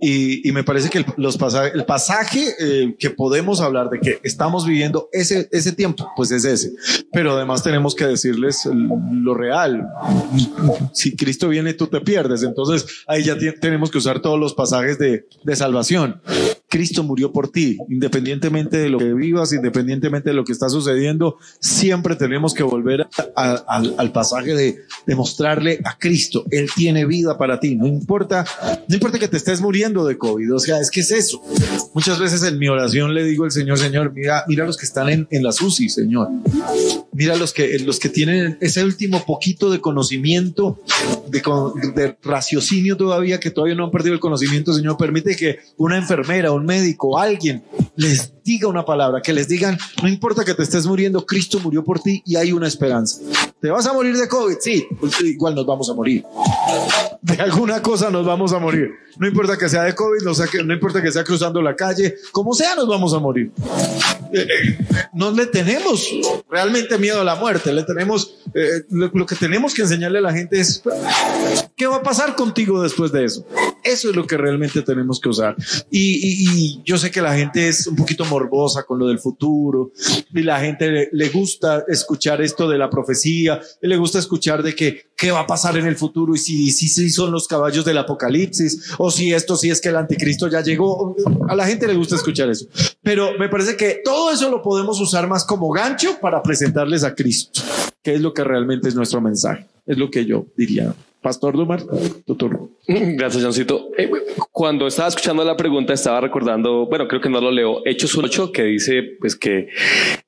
Y, 0.00 0.48
y 0.48 0.52
me 0.52 0.64
parece 0.64 0.88
que 0.88 0.98
el, 0.98 1.06
los 1.16 1.36
pasaje, 1.36 1.72
el 1.74 1.84
pasaje 1.84 2.54
eh, 2.58 2.94
que 2.98 3.10
podemos 3.10 3.60
hablar 3.60 3.90
de 3.90 4.00
que 4.00 4.20
estamos 4.22 4.66
viviendo 4.66 5.08
ese, 5.12 5.48
ese 5.52 5.72
tiempo, 5.72 6.08
pues 6.16 6.30
es 6.30 6.44
ese. 6.44 6.72
Pero 7.12 7.32
además 7.32 7.62
tenemos 7.62 7.94
que 7.94 8.06
decirles 8.06 8.66
lo 8.66 9.34
real. 9.34 9.86
Si 10.92 11.16
Cristo 11.16 11.48
viene, 11.48 11.74
tú 11.74 11.88
te 11.88 12.00
pierdes. 12.00 12.42
Entonces 12.42 12.86
ahí 13.06 13.24
ya 13.24 13.36
tenemos 13.60 13.90
que 13.90 13.98
usar 13.98 14.22
todos 14.22 14.38
los 14.38 14.54
pasajes 14.54 14.98
de, 14.98 15.26
de 15.42 15.56
salvación. 15.56 16.20
Cristo 16.70 17.02
murió 17.02 17.32
por 17.32 17.50
ti, 17.50 17.78
independientemente 17.88 18.78
de 18.78 18.88
lo 18.88 18.98
que 18.98 19.12
vivas, 19.12 19.52
independientemente 19.52 20.30
de 20.30 20.34
lo 20.34 20.44
que 20.44 20.52
está 20.52 20.68
sucediendo, 20.68 21.36
siempre 21.58 22.14
tenemos 22.14 22.54
que 22.54 22.62
volver 22.62 23.08
al 23.34 24.12
pasaje 24.12 24.54
de 24.54 24.78
demostrarle 25.06 25.80
a 25.84 25.98
Cristo, 25.98 26.44
Él 26.50 26.68
tiene 26.74 27.06
vida 27.06 27.36
para 27.36 27.58
ti, 27.58 27.74
no 27.74 27.86
importa, 27.86 28.44
no 28.86 28.94
importa 28.94 29.18
que 29.18 29.28
te 29.28 29.36
estés 29.36 29.60
muriendo 29.60 30.04
de 30.04 30.16
COVID, 30.16 30.54
o 30.54 30.58
sea, 30.58 30.78
es 30.78 30.90
que 30.90 31.00
es 31.00 31.10
eso. 31.10 31.42
Muchas 31.92 32.18
veces 32.20 32.42
en 32.44 32.58
mi 32.58 32.68
oración 32.68 33.14
le 33.14 33.24
digo 33.24 33.44
al 33.44 33.50
Señor, 33.50 33.78
Señor, 33.78 34.12
mira, 34.14 34.44
mira 34.46 34.64
los 34.64 34.76
que 34.76 34.86
están 34.86 35.08
en, 35.08 35.26
en 35.30 35.42
las 35.42 35.60
Señor, 35.88 36.28
mira 37.12 37.36
los 37.36 37.52
que, 37.52 37.78
los 37.80 37.98
que 37.98 38.08
tienen 38.08 38.58
ese 38.60 38.84
último 38.84 39.24
poquito 39.26 39.70
de 39.70 39.80
conocimiento, 39.80 40.80
de, 41.28 41.42
de 41.94 42.16
raciocinio 42.22 42.96
todavía, 42.96 43.40
que 43.40 43.50
todavía 43.50 43.74
no 43.74 43.84
han 43.84 43.90
perdido 43.90 44.14
el 44.14 44.20
conocimiento, 44.20 44.72
Señor, 44.72 44.96
permite 44.96 45.36
que 45.36 45.58
una 45.76 45.98
enfermera, 45.98 46.52
un 46.60 46.66
médico, 46.66 47.18
alguien 47.18 47.64
les 47.96 48.32
diga 48.44 48.68
una 48.68 48.84
palabra, 48.84 49.20
que 49.20 49.32
les 49.32 49.48
digan, 49.48 49.78
no 50.02 50.08
importa 50.08 50.44
que 50.44 50.54
te 50.54 50.62
estés 50.62 50.86
muriendo, 50.86 51.24
Cristo 51.26 51.60
murió 51.60 51.84
por 51.84 52.00
ti 52.00 52.22
y 52.24 52.36
hay 52.36 52.52
una 52.52 52.66
esperanza. 52.66 53.20
¿Te 53.60 53.70
vas 53.70 53.86
a 53.86 53.92
morir 53.92 54.16
de 54.16 54.26
COVID? 54.26 54.56
Sí, 54.60 54.86
pues 54.98 55.20
igual 55.20 55.54
nos 55.54 55.66
vamos 55.66 55.90
a 55.90 55.94
morir. 55.94 56.24
De 57.20 57.34
alguna 57.34 57.82
cosa 57.82 58.10
nos 58.10 58.24
vamos 58.24 58.52
a 58.52 58.58
morir. 58.58 58.90
No 59.18 59.28
importa 59.28 59.58
que 59.58 59.68
sea 59.68 59.82
de 59.82 59.94
COVID, 59.94 60.22
no, 60.24 60.34
sea 60.34 60.46
que, 60.46 60.62
no 60.62 60.72
importa 60.72 61.02
que 61.02 61.12
sea 61.12 61.24
cruzando 61.24 61.60
la 61.60 61.76
calle, 61.76 62.14
como 62.32 62.54
sea, 62.54 62.74
nos 62.74 62.88
vamos 62.88 63.12
a 63.12 63.18
morir. 63.18 63.52
Eh, 64.32 64.40
eh, 64.40 64.78
no 65.12 65.30
le 65.30 65.46
tenemos 65.46 66.08
realmente 66.48 66.96
miedo 66.96 67.20
a 67.20 67.24
la 67.24 67.34
muerte, 67.34 67.72
le 67.72 67.82
tenemos, 67.82 68.36
eh, 68.54 68.84
lo, 68.90 69.10
lo 69.12 69.26
que 69.26 69.34
tenemos 69.34 69.74
que 69.74 69.82
enseñarle 69.82 70.18
a 70.18 70.22
la 70.22 70.32
gente 70.32 70.58
es, 70.58 70.82
¿qué 71.76 71.86
va 71.86 71.96
a 71.96 72.02
pasar 72.02 72.34
contigo 72.34 72.82
después 72.82 73.12
de 73.12 73.24
eso? 73.24 73.44
Eso 73.82 74.10
es 74.10 74.16
lo 74.16 74.26
que 74.26 74.36
realmente 74.36 74.82
tenemos 74.82 75.20
que 75.20 75.28
usar. 75.28 75.56
Y, 75.90 76.48
y, 76.48 76.49
y, 76.52 76.82
yo 76.84 76.98
sé 76.98 77.10
que 77.10 77.20
la 77.20 77.34
gente 77.34 77.68
es 77.68 77.86
un 77.86 77.96
poquito 77.96 78.24
morbosa 78.24 78.84
con 78.84 78.98
lo 78.98 79.08
del 79.08 79.18
futuro 79.18 79.92
y 80.32 80.42
la 80.42 80.60
gente 80.60 81.08
le, 81.10 81.28
gusta 81.28 81.84
escuchar 81.88 82.42
esto 82.42 82.68
de 82.68 82.78
la 82.78 82.90
profecía, 82.90 83.60
y 83.80 83.86
le 83.86 83.96
gusta 83.96 84.18
escuchar 84.18 84.62
de 84.62 84.74
que 84.74 85.10
qué 85.16 85.30
va 85.30 85.40
a 85.40 85.46
pasar 85.46 85.76
en 85.76 85.86
el 85.86 85.96
futuro 85.96 86.34
y 86.34 86.38
si, 86.38 86.70
si, 86.70 86.88
si 86.88 87.10
son 87.10 87.32
los 87.32 87.46
caballos 87.46 87.84
del 87.84 87.98
apocalipsis 87.98 88.92
o 88.98 89.10
si 89.10 89.32
esto, 89.32 89.56
si 89.56 89.70
es 89.70 89.80
que 89.80 89.90
el 89.90 89.96
anticristo 89.96 90.48
ya 90.48 90.62
llegó. 90.62 91.14
A 91.48 91.54
la 91.54 91.66
gente 91.66 91.86
le 91.86 91.94
gusta 91.94 92.16
escuchar 92.16 92.48
eso. 92.50 92.66
Pero 93.02 93.38
me 93.38 93.48
parece 93.48 93.76
que 93.76 94.00
todo 94.04 94.30
eso 94.30 94.50
lo 94.50 94.62
podemos 94.62 95.00
usar 95.00 95.28
más 95.28 95.44
como 95.44 95.70
gancho 95.70 96.18
para 96.20 96.42
presentarles 96.42 97.04
a 97.04 97.14
Cristo, 97.14 97.60
que 98.02 98.14
es 98.14 98.20
lo 98.20 98.32
que 98.32 98.44
realmente 98.44 98.88
es 98.88 98.94
nuestro 98.94 99.20
mensaje. 99.20 99.66
Es 99.86 99.98
lo 99.98 100.10
que 100.10 100.24
yo 100.24 100.46
diría. 100.56 100.94
Pastor 101.22 101.56
Dumar, 101.56 101.82
tu 102.26 102.34
turno. 102.34 102.70
Gracias, 102.88 103.42
Johncito. 103.42 103.90
Eh, 103.98 104.10
cuando 104.50 104.86
estaba 104.86 105.08
escuchando 105.08 105.44
la 105.44 105.56
pregunta, 105.56 105.92
estaba 105.92 106.20
recordando, 106.20 106.86
bueno, 106.86 107.06
creo 107.08 107.20
que 107.20 107.28
no 107.28 107.40
lo 107.40 107.50
leo, 107.50 107.82
Hechos 107.84 108.16
8, 108.16 108.52
que 108.52 108.62
dice 108.64 109.02
pues 109.20 109.36
que 109.36 109.68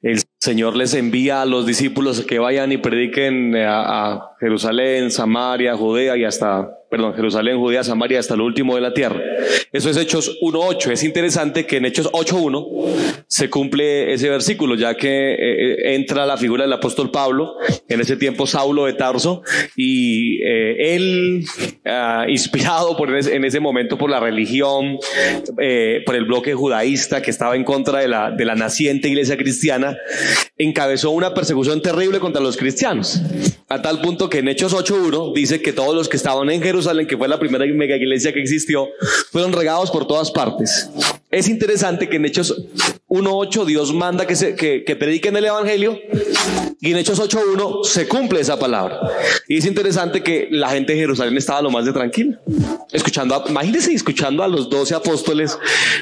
el 0.02 0.22
Señor 0.42 0.74
les 0.74 0.92
envía 0.94 1.40
a 1.40 1.46
los 1.46 1.66
discípulos 1.66 2.22
que 2.22 2.40
vayan 2.40 2.72
y 2.72 2.76
prediquen 2.76 3.54
a, 3.54 4.10
a 4.10 4.34
Jerusalén, 4.40 5.12
Samaria, 5.12 5.76
Judea 5.76 6.16
y 6.16 6.24
hasta 6.24 6.82
perdón, 6.92 7.14
Jerusalén, 7.14 7.58
Judea, 7.58 7.82
Samaria, 7.82 8.20
hasta 8.20 8.36
lo 8.36 8.44
último 8.44 8.74
de 8.74 8.82
la 8.82 8.92
tierra. 8.92 9.18
Eso 9.72 9.88
es 9.88 9.96
Hechos 9.96 10.38
1.8. 10.42 10.90
Es 10.90 11.02
interesante 11.04 11.64
que 11.64 11.78
en 11.78 11.86
Hechos 11.86 12.12
8.1 12.12 13.24
se 13.26 13.48
cumple 13.48 14.12
ese 14.12 14.28
versículo, 14.28 14.74
ya 14.74 14.94
que 14.94 15.32
eh, 15.32 15.94
entra 15.94 16.26
la 16.26 16.36
figura 16.36 16.64
del 16.64 16.72
apóstol 16.74 17.10
Pablo, 17.10 17.54
en 17.88 18.02
ese 18.02 18.18
tiempo 18.18 18.46
Saulo 18.46 18.84
de 18.84 18.92
Tarso, 18.92 19.42
y 19.74 20.42
eh, 20.42 20.94
él, 20.94 21.46
uh, 21.86 22.28
inspirado 22.28 22.94
por 22.94 23.08
en 23.08 23.44
ese 23.46 23.58
momento 23.58 23.96
por 23.96 24.10
la 24.10 24.20
religión, 24.20 24.98
eh, 25.62 26.02
por 26.04 26.14
el 26.14 26.26
bloque 26.26 26.52
judaísta 26.52 27.22
que 27.22 27.30
estaba 27.30 27.56
en 27.56 27.64
contra 27.64 28.00
de 28.00 28.08
la, 28.08 28.32
de 28.32 28.44
la 28.44 28.54
naciente 28.54 29.08
iglesia 29.08 29.38
cristiana, 29.38 29.96
encabezó 30.56 31.10
una 31.10 31.34
persecución 31.34 31.82
terrible 31.82 32.20
contra 32.20 32.42
los 32.42 32.56
cristianos, 32.56 33.20
a 33.68 33.82
tal 33.82 34.00
punto 34.00 34.28
que 34.28 34.38
en 34.38 34.48
Hechos 34.48 34.74
8.1 34.74 35.34
dice 35.34 35.62
que 35.62 35.72
todos 35.72 35.94
los 35.94 36.08
que 36.08 36.16
estaban 36.16 36.50
en 36.50 36.62
Jerusalén 36.62 37.06
que 37.06 37.16
fue 37.16 37.28
la 37.28 37.38
primera 37.38 37.64
mega 37.66 37.96
iglesia 37.96 38.32
que 38.32 38.40
existió, 38.40 38.88
fueron 39.30 39.52
regados 39.52 39.90
por 39.90 40.06
todas 40.06 40.30
partes. 40.30 40.90
Es 41.32 41.48
interesante 41.48 42.10
que 42.10 42.16
en 42.16 42.26
Hechos 42.26 42.66
1.8 43.08 43.64
Dios 43.64 43.92
manda 43.94 44.26
que, 44.26 44.36
se, 44.36 44.54
que, 44.54 44.84
que 44.84 44.96
prediquen 44.96 45.34
el 45.36 45.46
Evangelio 45.46 45.98
y 46.80 46.90
en 46.90 46.98
Hechos 46.98 47.20
8.1 47.20 47.84
se 47.84 48.08
cumple 48.08 48.40
esa 48.40 48.58
palabra. 48.58 49.00
Y 49.46 49.58
es 49.58 49.64
interesante 49.66 50.22
que 50.22 50.48
la 50.50 50.68
gente 50.70 50.92
de 50.92 50.98
Jerusalén 50.98 51.36
estaba 51.36 51.62
lo 51.62 51.70
más 51.70 51.84
de 51.84 51.92
tranquila. 51.92 52.40
Escuchando, 52.90 53.34
a, 53.34 53.48
imagínense 53.48 53.94
escuchando 53.94 54.42
a 54.42 54.48
los 54.48 54.68
12 54.68 54.94
apóstoles, 54.94 55.58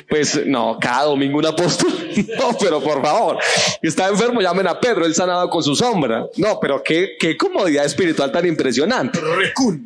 pues 0.08 0.46
no, 0.46 0.78
cada 0.80 1.04
domingo 1.04 1.38
un 1.38 1.46
apóstol. 1.46 1.92
No, 2.40 2.56
pero 2.58 2.80
por 2.80 3.02
favor, 3.02 3.38
está 3.82 4.08
enfermo, 4.08 4.40
llamen 4.40 4.66
a 4.66 4.78
Pedro, 4.78 5.06
él 5.06 5.14
sanado 5.14 5.48
con 5.48 5.62
su 5.62 5.74
sombra. 5.74 6.26
No, 6.36 6.58
pero 6.60 6.82
qué, 6.82 7.12
qué 7.18 7.36
comodidad 7.36 7.84
espiritual 7.84 8.32
tan 8.32 8.46
impresionante. 8.46 9.18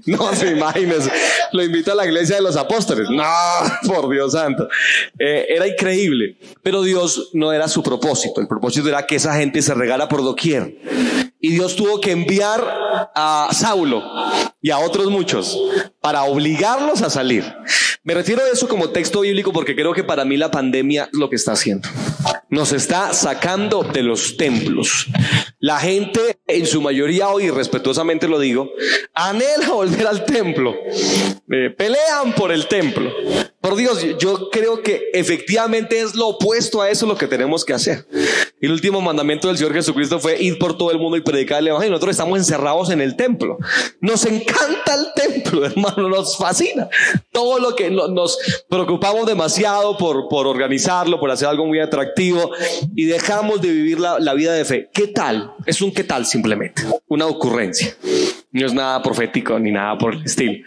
No 0.07 0.35
se 0.35 0.51
imagínense. 0.53 1.11
Lo 1.53 1.63
invito 1.63 1.93
a 1.93 1.95
la 1.95 2.07
iglesia 2.07 2.37
de 2.37 2.43
los 2.43 2.57
apóstoles. 2.57 3.09
No, 3.11 3.25
por 3.87 4.11
Dios 4.11 4.33
santo. 4.33 4.69
Eh, 5.19 5.34
era 5.43 5.67
increíble. 5.67 6.39
Pero 6.63 6.83
Dios 6.83 7.31
no 7.33 7.53
era 7.53 7.69
su 7.69 7.83
propósito. 7.83 8.41
El 8.41 8.49
propósito 8.49 8.89
era 8.89 9.07
que 9.07 9.17
esa 9.17 9.35
gente 9.35 9.63
se 9.63 9.75
regara 9.75 10.09
por 10.09 10.23
doquier. 10.23 10.79
Y 11.41 11.51
Dios 11.51 11.77
tuvo 11.77 12.01
que 12.01 12.13
enviar 12.13 12.63
a 13.15 13.49
Saulo 13.53 14.03
y 14.63 14.71
a 14.71 14.79
otros 14.79 15.11
muchos 15.11 15.59
para 16.05 16.25
obligarlos 16.25 17.01
a 17.01 17.09
salir. 17.09 17.51
Me 18.03 18.13
refiero 18.13 18.43
a 18.43 18.51
eso 18.51 18.69
como 18.69 18.91
texto 18.91 19.23
bíblico 19.23 19.55
porque 19.55 19.75
creo 19.75 19.95
que 19.95 20.05
para 20.05 20.27
mí 20.27 20.37
la 20.37 20.51
pandemia 20.51 21.09
lo 21.13 21.31
que 21.31 21.37
está 21.37 21.53
haciendo. 21.53 21.89
Nos 22.51 22.75
está 22.75 23.15
sacando 23.15 23.83
de 23.83 24.03
los 24.03 24.37
templos. 24.37 25.07
La 25.61 25.79
gente, 25.79 26.41
en 26.47 26.67
su 26.67 26.83
mayoría 26.83 27.31
hoy, 27.31 27.49
respetuosamente 27.49 28.29
lo 28.29 28.39
digo, 28.39 28.71
anhela 29.15 29.71
volver 29.71 30.07
al 30.07 30.27
templo. 30.27 30.75
Eh, 31.51 31.71
pelean 31.71 32.35
por 32.37 32.53
el 32.53 32.69
templo. 32.69 33.11
Por 33.63 33.77
Dios, 33.77 34.05
yo 34.19 34.51
creo 34.51 34.83
que 34.83 35.09
efectivamente 35.15 36.03
es 36.03 36.15
lo 36.15 36.29
opuesto 36.29 36.83
a 36.83 36.91
eso 36.91 37.07
lo 37.07 37.17
que 37.17 37.27
tenemos 37.27 37.65
que 37.65 37.73
hacer. 37.73 38.07
El 38.61 38.73
último 38.73 39.01
mandamiento 39.01 39.49
del 39.49 39.57
Señor 39.57 39.73
Jesucristo 39.73 40.21
fue 40.21 40.39
ir 40.39 40.59
por 40.59 40.77
todo 40.77 40.91
el 40.91 40.99
mundo 40.99 41.17
y 41.17 41.23
predicar 41.23 41.61
el 41.61 41.69
Evangelio. 41.69 41.93
Nosotros 41.93 42.11
estamos 42.11 42.39
encerrados 42.39 42.91
en 42.91 43.01
el 43.01 43.17
templo. 43.17 43.57
Nos 44.01 44.27
encanta 44.27 44.95
el 44.95 45.07
templo, 45.15 45.65
hermano, 45.65 45.94
nos 46.09 46.37
fascina. 46.37 46.89
Todo 47.33 47.59
lo 47.59 47.75
que 47.75 47.91
nos 47.91 48.39
preocupamos 48.69 49.27
demasiado 49.27 49.97
por, 49.97 50.29
por 50.29 50.47
organizarlo, 50.47 51.19
por 51.19 51.31
hacer 51.31 51.49
algo 51.49 51.67
muy 51.67 51.81
atractivo 51.81 52.51
y 52.95 53.05
dejamos 53.05 53.61
de 53.61 53.73
vivir 53.73 54.01
la, 54.01 54.19
la 54.19 54.35
vida 54.35 54.53
de 54.53 54.65
fe. 54.65 54.91
¿Qué 54.93 55.09
tal? 55.09 55.53
Es 55.67 55.83
un 55.83 55.93
qué 55.93 56.05
tal 56.05 56.27
simplemente, 56.27 56.83
una 57.09 57.27
ocurrencia. 57.27 57.97
No 58.53 58.67
es 58.67 58.73
nada 58.73 59.03
profético 59.03 59.59
ni 59.59 59.73
nada 59.73 59.99
por 59.99 60.15
el 60.15 60.25
estilo. 60.25 60.65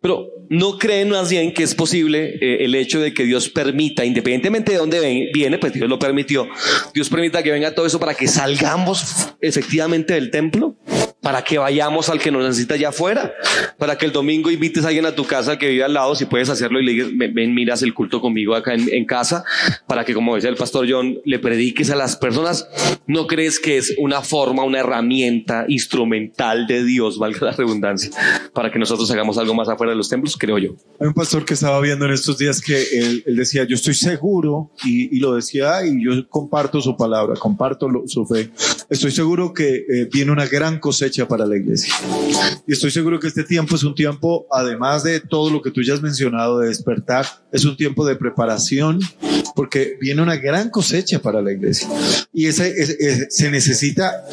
Pero 0.00 0.26
no 0.50 0.78
creen 0.78 1.10
más 1.10 1.30
bien 1.30 1.54
que 1.54 1.62
es 1.62 1.76
posible 1.76 2.34
eh, 2.40 2.64
el 2.64 2.74
hecho 2.74 3.00
de 3.00 3.14
que 3.14 3.22
Dios 3.22 3.48
permita, 3.48 4.04
independientemente 4.04 4.72
de 4.72 4.78
dónde 4.78 5.30
viene, 5.32 5.58
pues 5.58 5.72
Dios 5.72 5.88
lo 5.88 5.98
permitió, 6.00 6.48
Dios 6.92 7.08
permita 7.08 7.40
que 7.44 7.52
venga 7.52 7.72
todo 7.72 7.86
eso 7.86 8.00
para 8.00 8.14
que 8.14 8.26
salgamos 8.26 9.28
efectivamente 9.40 10.14
del 10.14 10.32
templo. 10.32 10.74
Para 11.20 11.44
que 11.44 11.58
vayamos 11.58 12.08
al 12.08 12.18
que 12.18 12.30
nos 12.30 12.42
necesita 12.42 12.74
allá 12.74 12.88
afuera, 12.88 13.34
para 13.78 13.98
que 13.98 14.06
el 14.06 14.12
domingo 14.12 14.50
invites 14.50 14.84
a 14.84 14.88
alguien 14.88 15.04
a 15.06 15.14
tu 15.14 15.24
casa 15.24 15.58
que 15.58 15.68
vive 15.68 15.84
al 15.84 15.92
lado, 15.92 16.14
si 16.14 16.24
puedes 16.24 16.48
hacerlo 16.48 16.80
y 16.80 16.86
le 16.86 17.28
ven, 17.28 17.54
miras 17.54 17.82
el 17.82 17.92
culto 17.92 18.20
conmigo 18.20 18.54
acá 18.54 18.74
en, 18.74 19.04
casa, 19.04 19.44
para 19.86 20.04
que 20.04 20.14
como 20.14 20.34
decía 20.34 20.50
el 20.50 20.56
pastor 20.56 20.86
John, 20.88 21.18
le 21.24 21.38
prediques 21.38 21.90
a 21.90 21.96
las 21.96 22.16
personas. 22.16 22.68
¿No 23.06 23.26
crees 23.26 23.58
que 23.58 23.76
es 23.76 23.94
una 23.98 24.22
forma, 24.22 24.64
una 24.64 24.80
herramienta 24.80 25.64
instrumental 25.68 26.66
de 26.66 26.84
Dios, 26.84 27.18
valga 27.18 27.46
la 27.46 27.52
redundancia, 27.52 28.10
para 28.54 28.70
que 28.70 28.78
nosotros 28.78 29.10
hagamos 29.10 29.36
algo 29.36 29.54
más 29.54 29.68
afuera 29.68 29.90
de 29.90 29.96
los 29.96 30.08
templos? 30.08 30.36
Creo 30.38 30.58
yo. 30.58 30.76
Hay 31.00 31.08
un 31.08 31.14
pastor 31.14 31.44
que 31.44 31.54
estaba 31.54 31.80
viendo 31.80 32.06
en 32.06 32.12
estos 32.12 32.38
días 32.38 32.60
que 32.60 32.82
él, 32.92 33.24
decía, 33.36 33.64
yo 33.64 33.74
estoy 33.74 33.94
seguro, 33.94 34.70
y, 34.84 35.18
lo 35.18 35.34
decía, 35.34 35.84
y 35.84 36.04
yo 36.04 36.28
comparto 36.28 36.80
su 36.80 36.96
palabra, 36.96 37.34
comparto 37.38 37.88
su 38.06 38.26
fe, 38.26 38.50
estoy 38.88 39.10
seguro 39.10 39.52
que 39.52 39.84
eh, 39.88 40.08
viene 40.10 40.32
una 40.32 40.46
gran 40.46 40.78
cosecha 40.78 41.09
para 41.28 41.46
la 41.46 41.56
iglesia. 41.56 41.92
Y 42.66 42.72
estoy 42.72 42.90
seguro 42.90 43.18
que 43.20 43.28
este 43.28 43.44
tiempo 43.44 43.76
es 43.76 43.84
un 43.84 43.94
tiempo, 43.94 44.46
además 44.50 45.02
de 45.02 45.20
todo 45.20 45.50
lo 45.50 45.62
que 45.62 45.70
tú 45.70 45.82
ya 45.82 45.94
has 45.94 46.02
mencionado, 46.02 46.58
de 46.58 46.68
despertar, 46.68 47.26
es 47.52 47.64
un 47.64 47.76
tiempo 47.76 48.06
de 48.06 48.16
preparación, 48.16 49.00
porque 49.54 49.96
viene 50.00 50.22
una 50.22 50.36
gran 50.36 50.70
cosecha 50.70 51.20
para 51.20 51.42
la 51.42 51.52
iglesia. 51.52 51.88
Y 52.32 52.46
ese, 52.46 53.28
se 53.30 53.50
necesita 53.50 54.24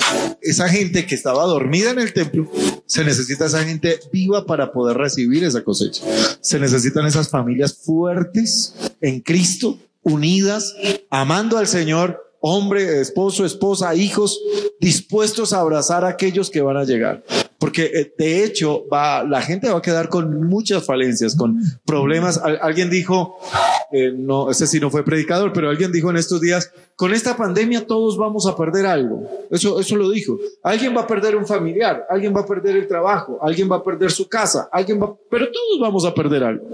esa 0.41 0.69
gente 0.69 1.05
que 1.05 1.15
estaba 1.15 1.43
dormida 1.43 1.91
en 1.91 1.99
el 1.99 2.13
templo, 2.13 2.49
se 2.85 3.03
necesita 3.03 3.45
esa 3.45 3.63
gente 3.63 3.99
viva 4.11 4.45
para 4.45 4.71
poder 4.71 4.97
recibir 4.97 5.43
esa 5.43 5.63
cosecha. 5.63 6.03
Se 6.41 6.59
necesitan 6.59 7.05
esas 7.05 7.29
familias 7.29 7.77
fuertes 7.83 8.75
en 9.01 9.19
Cristo, 9.21 9.79
unidas, 10.03 10.75
amando 11.09 11.57
al 11.57 11.67
Señor, 11.67 12.26
hombre, 12.47 13.01
esposo, 13.01 13.45
esposa, 13.45 13.93
hijos, 13.95 14.39
dispuestos 14.79 15.53
a 15.53 15.59
abrazar 15.59 16.05
a 16.05 16.09
aquellos 16.09 16.49
que 16.49 16.61
van 16.61 16.77
a 16.77 16.83
llegar. 16.83 17.23
Porque 17.59 17.85
eh, 17.85 18.13
de 18.17 18.43
hecho 18.43 18.85
va, 18.91 19.23
la 19.23 19.41
gente 19.41 19.69
va 19.69 19.79
a 19.79 19.81
quedar 19.81 20.09
con 20.09 20.47
muchas 20.47 20.85
falencias, 20.85 21.35
con 21.35 21.59
problemas. 21.85 22.37
alguien 22.37 22.89
dijo, 22.89 23.37
eh, 23.91 24.11
no, 24.15 24.51
ese 24.51 24.67
sí 24.67 24.79
no 24.79 24.91
fue 24.91 25.03
predicador, 25.03 25.53
pero 25.53 25.69
alguien 25.69 25.91
dijo 25.91 26.09
en 26.11 26.17
estos 26.17 26.39
días, 26.39 26.71
con 26.95 27.13
esta 27.13 27.35
pandemia 27.35 27.87
todos 27.87 28.15
vamos 28.17 28.45
a 28.45 28.55
perder 28.55 28.85
algo. 28.85 29.27
Eso, 29.49 29.79
eso 29.79 29.95
lo 29.95 30.09
dijo. 30.11 30.37
Alguien 30.61 30.95
va 30.95 31.01
a 31.01 31.07
perder 31.07 31.35
un 31.35 31.47
familiar, 31.47 32.05
alguien 32.09 32.35
va 32.35 32.41
a 32.41 32.45
perder 32.45 32.77
el 32.77 32.87
trabajo, 32.87 33.39
alguien 33.41 33.69
va 33.71 33.77
a 33.77 33.83
perder 33.83 34.11
su 34.11 34.29
casa, 34.29 34.69
alguien 34.71 35.01
va, 35.01 35.15
pero 35.29 35.47
todos 35.51 35.79
vamos 35.81 36.05
a 36.05 36.13
perder 36.13 36.43
algo. 36.43 36.69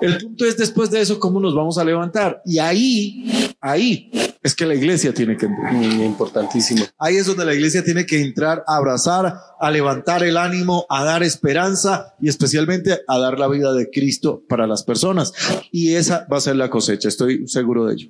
El 0.00 0.18
punto 0.18 0.44
es 0.44 0.56
después 0.56 0.90
de 0.90 1.00
eso 1.00 1.20
cómo 1.20 1.38
nos 1.38 1.54
vamos 1.54 1.78
a 1.78 1.84
levantar. 1.84 2.42
Y 2.44 2.58
ahí, 2.58 3.54
ahí 3.60 4.10
es 4.46 4.54
que 4.54 4.64
la 4.64 4.74
iglesia 4.74 5.12
tiene 5.12 5.36
que 5.36 5.46
entrar. 5.46 5.74
Importantísimo. 5.74 6.84
Ahí 6.98 7.16
es 7.16 7.26
donde 7.26 7.44
la 7.44 7.52
iglesia 7.52 7.82
tiene 7.82 8.06
que 8.06 8.20
entrar 8.20 8.62
a 8.68 8.76
abrazar, 8.76 9.34
a 9.58 9.70
levantar 9.72 10.22
el 10.22 10.36
ánimo, 10.36 10.86
a 10.88 11.04
dar 11.04 11.24
esperanza 11.24 12.14
y 12.20 12.28
especialmente 12.28 13.00
a 13.08 13.18
dar 13.18 13.40
la 13.40 13.48
vida 13.48 13.74
de 13.74 13.90
Cristo 13.90 14.44
para 14.48 14.68
las 14.68 14.84
personas. 14.84 15.32
Y 15.72 15.94
esa 15.94 16.28
va 16.32 16.36
a 16.36 16.40
ser 16.40 16.54
la 16.54 16.70
cosecha, 16.70 17.08
estoy 17.08 17.48
seguro 17.48 17.86
de 17.86 17.94
ello. 17.94 18.08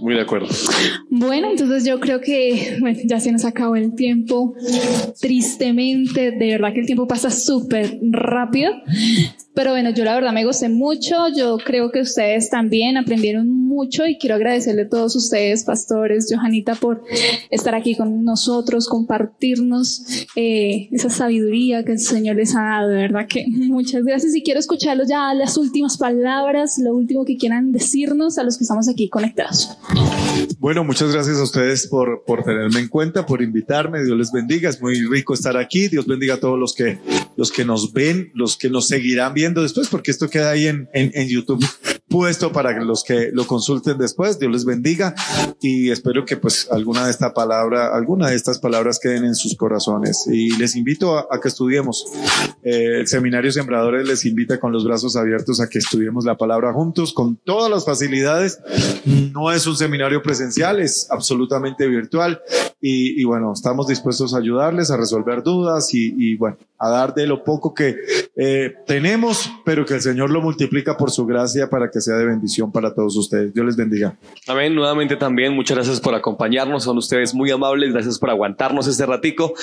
Muy 0.00 0.14
de 0.14 0.20
acuerdo. 0.20 0.48
Bueno, 1.10 1.50
entonces 1.50 1.84
yo 1.84 1.98
creo 1.98 2.20
que 2.20 2.78
ya 3.04 3.20
se 3.20 3.32
nos 3.32 3.44
acabó 3.44 3.76
el 3.76 3.94
tiempo. 3.94 4.54
Tristemente, 5.20 6.30
de 6.30 6.52
verdad 6.52 6.72
que 6.72 6.80
el 6.80 6.86
tiempo 6.86 7.06
pasa 7.06 7.30
súper 7.30 7.98
rápido. 8.10 8.72
Pero 9.54 9.72
bueno, 9.72 9.90
yo 9.90 10.04
la 10.04 10.14
verdad 10.14 10.32
me 10.32 10.44
gocé 10.44 10.70
mucho, 10.70 11.28
yo 11.36 11.58
creo 11.58 11.90
que 11.90 12.00
ustedes 12.00 12.48
también 12.48 12.96
aprendieron 12.96 13.48
mucho 13.50 14.06
y 14.06 14.16
quiero 14.16 14.36
agradecerle 14.36 14.82
a 14.82 14.88
todos 14.88 15.14
ustedes, 15.14 15.31
pastores, 15.64 16.32
Johanita, 16.32 16.74
por 16.74 17.02
estar 17.50 17.74
aquí 17.74 17.96
con 17.96 18.24
nosotros, 18.24 18.88
compartirnos 18.88 20.26
eh, 20.36 20.88
esa 20.92 21.10
sabiduría 21.10 21.84
que 21.84 21.92
el 21.92 21.98
Señor 21.98 22.36
les 22.36 22.54
ha 22.54 22.62
dado, 22.62 22.88
de 22.88 22.96
verdad 22.96 23.26
que 23.28 23.44
muchas 23.48 24.04
gracias. 24.04 24.34
Y 24.34 24.42
quiero 24.42 24.60
escucharlos 24.60 25.08
ya 25.08 25.32
las 25.34 25.56
últimas 25.56 25.96
palabras, 25.98 26.78
lo 26.78 26.94
último 26.94 27.24
que 27.24 27.36
quieran 27.36 27.72
decirnos 27.72 28.38
a 28.38 28.44
los 28.44 28.58
que 28.58 28.64
estamos 28.64 28.88
aquí 28.88 29.08
conectados. 29.08 29.76
Bueno, 30.58 30.84
muchas 30.84 31.12
gracias 31.12 31.38
a 31.38 31.42
ustedes 31.42 31.86
por, 31.86 32.24
por 32.24 32.44
tenerme 32.44 32.80
en 32.80 32.88
cuenta, 32.88 33.26
por 33.26 33.42
invitarme, 33.42 34.04
Dios 34.04 34.16
les 34.16 34.32
bendiga, 34.32 34.70
es 34.70 34.80
muy 34.80 34.94
rico 35.06 35.34
estar 35.34 35.56
aquí, 35.56 35.88
Dios 35.88 36.06
bendiga 36.06 36.34
a 36.34 36.40
todos 36.40 36.58
los 36.58 36.74
que, 36.74 36.98
los 37.36 37.50
que 37.50 37.64
nos 37.64 37.92
ven, 37.92 38.30
los 38.34 38.56
que 38.56 38.70
nos 38.70 38.88
seguirán 38.88 39.34
viendo 39.34 39.62
después, 39.62 39.88
porque 39.88 40.10
esto 40.10 40.28
queda 40.28 40.50
ahí 40.50 40.66
en, 40.66 40.88
en 40.92 41.28
YouTube 41.28 41.64
puesto 42.12 42.52
para 42.52 42.78
los 42.84 43.02
que 43.02 43.30
lo 43.32 43.46
consulten 43.46 43.98
después. 43.98 44.38
Dios 44.38 44.52
les 44.52 44.64
bendiga 44.64 45.14
y 45.60 45.90
espero 45.90 46.24
que 46.24 46.36
pues 46.36 46.68
alguna 46.70 47.06
de 47.06 47.10
esta 47.10 47.32
palabra, 47.32 47.94
alguna 47.94 48.28
de 48.28 48.36
estas 48.36 48.58
palabras 48.58 49.00
queden 49.00 49.24
en 49.24 49.34
sus 49.34 49.56
corazones. 49.56 50.26
Y 50.30 50.56
les 50.58 50.76
invito 50.76 51.18
a, 51.18 51.40
que 51.40 51.48
estudiemos. 51.48 52.04
Eh, 52.62 53.00
el 53.00 53.08
seminario 53.08 53.50
Sembradores 53.50 54.06
les 54.06 54.24
invita 54.24 54.60
con 54.60 54.72
los 54.72 54.84
brazos 54.84 55.16
abiertos 55.16 55.60
a 55.60 55.68
que 55.68 55.78
estudiemos 55.78 56.24
la 56.24 56.36
palabra 56.36 56.72
juntos 56.72 57.12
con 57.12 57.36
todas 57.36 57.70
las 57.70 57.84
facilidades. 57.84 58.60
No 59.32 59.50
es 59.50 59.66
un 59.66 59.76
seminario 59.76 60.22
presencial, 60.22 60.78
es 60.78 61.10
absolutamente 61.10 61.88
virtual. 61.88 62.42
Y, 62.80 63.20
y 63.20 63.24
bueno, 63.24 63.52
estamos 63.52 63.86
dispuestos 63.86 64.34
a 64.34 64.38
ayudarles 64.38 64.90
a 64.90 64.96
resolver 64.96 65.42
dudas 65.42 65.94
y, 65.94 66.14
y 66.16 66.36
bueno, 66.36 66.58
a 66.82 66.90
dar 66.90 67.14
de 67.14 67.26
lo 67.28 67.44
poco 67.44 67.74
que 67.74 67.96
eh, 68.34 68.74
tenemos, 68.86 69.50
pero 69.64 69.86
que 69.86 69.94
el 69.94 70.02
Señor 70.02 70.30
lo 70.30 70.40
multiplica 70.40 70.96
por 70.96 71.12
su 71.12 71.24
gracia 71.26 71.70
para 71.70 71.90
que 71.90 72.00
sea 72.02 72.16
de 72.16 72.26
bendición 72.26 72.70
para 72.72 72.94
todos 72.94 73.16
ustedes. 73.16 73.54
Dios 73.54 73.64
les 73.64 73.76
bendiga. 73.76 74.16
Amén. 74.46 74.74
Nuevamente 74.74 75.16
también 75.16 75.54
muchas 75.54 75.76
gracias 75.76 76.00
por 76.00 76.14
acompañarnos. 76.14 76.84
Son 76.84 76.98
ustedes 76.98 77.34
muy 77.34 77.50
amables. 77.50 77.92
Gracias 77.92 78.18
por 78.18 78.30
aguantarnos 78.30 78.86
este 78.86 79.06
ratico. 79.06 79.54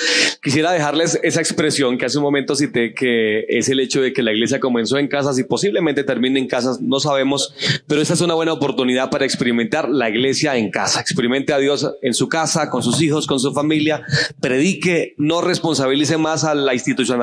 Quisiera 0.42 0.72
dejarles 0.72 1.18
esa 1.22 1.40
expresión 1.40 1.98
que 1.98 2.06
hace 2.06 2.18
un 2.18 2.24
momento 2.24 2.56
cité, 2.56 2.94
que 2.94 3.44
es 3.48 3.68
el 3.68 3.80
hecho 3.80 4.02
de 4.02 4.12
que 4.12 4.22
la 4.22 4.32
iglesia 4.32 4.58
comenzó 4.60 4.98
en 4.98 5.08
casas 5.08 5.38
y 5.38 5.44
posiblemente 5.44 6.04
termine 6.04 6.40
en 6.40 6.48
casas. 6.48 6.80
No 6.80 7.00
sabemos, 7.00 7.54
pero 7.86 8.00
esta 8.00 8.14
es 8.14 8.20
una 8.20 8.34
buena 8.34 8.52
oportunidad 8.52 9.10
para 9.10 9.24
experimentar 9.24 9.88
la 9.88 10.08
iglesia 10.08 10.56
en 10.56 10.70
casa. 10.70 11.00
Experimente 11.00 11.52
a 11.52 11.58
Dios 11.58 11.90
en 12.02 12.14
su 12.14 12.28
casa, 12.28 12.70
con 12.70 12.82
sus 12.82 13.00
hijos, 13.02 13.26
con 13.26 13.38
su 13.38 13.52
familia. 13.52 14.02
Predique, 14.40 15.14
no 15.18 15.40
responsabilice 15.40 16.16
más 16.16 16.44
a 16.44 16.54
la 16.54 16.74
institución 16.74 17.20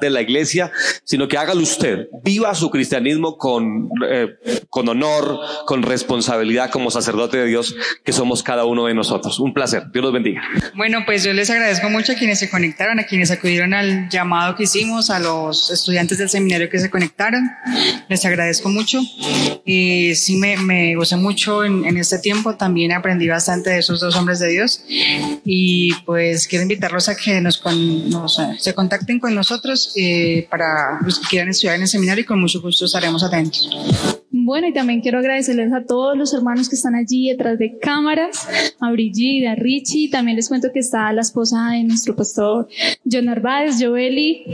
de 0.00 0.10
la 0.10 0.20
iglesia, 0.20 0.72
sino 1.04 1.28
que 1.28 1.38
hágalo 1.38 1.62
usted. 1.62 2.08
Viva 2.24 2.54
su 2.54 2.70
cristianismo 2.70 3.36
con, 3.36 3.88
eh, 4.08 4.28
con 4.70 4.88
honor, 4.88 5.38
con 5.66 5.82
responsabilidad 5.82 6.70
como 6.70 6.90
sacerdote 6.90 7.36
de 7.36 7.46
Dios 7.46 7.74
que 8.04 8.12
somos 8.12 8.42
cada 8.42 8.64
uno 8.64 8.86
de 8.86 8.94
nosotros. 8.94 9.40
Un 9.40 9.54
placer. 9.54 9.84
Dios 9.92 10.04
los 10.04 10.12
bendiga. 10.12 10.42
Bueno, 10.74 11.00
pues 11.06 11.24
yo 11.24 11.32
les 11.32 11.50
agradezco 11.50 11.88
mucho 11.90 12.12
a 12.12 12.14
quienes 12.14 12.38
se 12.38 12.50
conectaron, 12.50 12.98
a 12.98 13.04
quienes 13.04 13.30
acudieron 13.30 13.74
al 13.74 14.08
llamado 14.08 14.54
que 14.54 14.64
hicimos, 14.64 15.10
a 15.10 15.18
los 15.18 15.70
estudiantes 15.70 16.18
del 16.18 16.28
seminario 16.28 16.68
que 16.68 16.78
se 16.78 16.90
conectaron. 16.90 17.48
Les 18.08 18.24
agradezco 18.24 18.68
mucho. 18.68 19.00
Y 19.64 20.14
sí 20.14 20.36
me, 20.36 20.56
me 20.56 20.94
gocé 20.96 21.16
mucho 21.16 21.64
en, 21.64 21.84
en 21.84 21.96
este 21.96 22.18
tiempo. 22.18 22.56
También 22.56 22.92
aprendí 22.92 23.28
bastante 23.28 23.70
de 23.70 23.78
esos 23.78 24.00
dos 24.00 24.16
hombres 24.16 24.38
de 24.38 24.48
Dios. 24.48 24.84
Y 25.44 25.94
pues 26.04 26.46
quiero 26.46 26.62
invitarlos 26.62 27.08
a 27.08 27.16
que 27.16 27.40
nos, 27.40 27.58
con, 27.58 28.08
nos 28.10 28.38
se 28.58 28.74
contacten 28.74 29.20
con 29.20 29.34
nosotros 29.34 29.92
eh, 29.96 30.46
para 30.50 31.00
los 31.02 31.18
que 31.18 31.28
quieran 31.28 31.48
estudiar 31.48 31.76
en 31.76 31.82
el 31.82 31.88
seminario 31.88 32.22
y 32.22 32.26
con 32.26 32.40
mucho 32.40 32.60
gusto 32.60 32.84
estaremos 32.84 33.22
atentos. 33.22 33.68
Bueno, 34.48 34.66
y 34.66 34.72
también 34.72 35.02
quiero 35.02 35.18
agradecerles 35.18 35.74
a 35.74 35.84
todos 35.84 36.16
los 36.16 36.32
hermanos 36.32 36.70
que 36.70 36.74
están 36.74 36.94
allí 36.94 37.28
detrás 37.28 37.58
de 37.58 37.76
cámaras, 37.76 38.48
a 38.80 38.90
Brigida, 38.90 39.52
a 39.52 39.54
Richie, 39.54 40.08
también 40.08 40.36
les 40.36 40.48
cuento 40.48 40.68
que 40.72 40.78
está 40.78 41.12
la 41.12 41.20
esposa 41.20 41.72
de 41.72 41.84
nuestro 41.84 42.16
pastor 42.16 42.66
John 43.04 43.26
Narváez, 43.26 43.76
Joeli. 43.78 44.46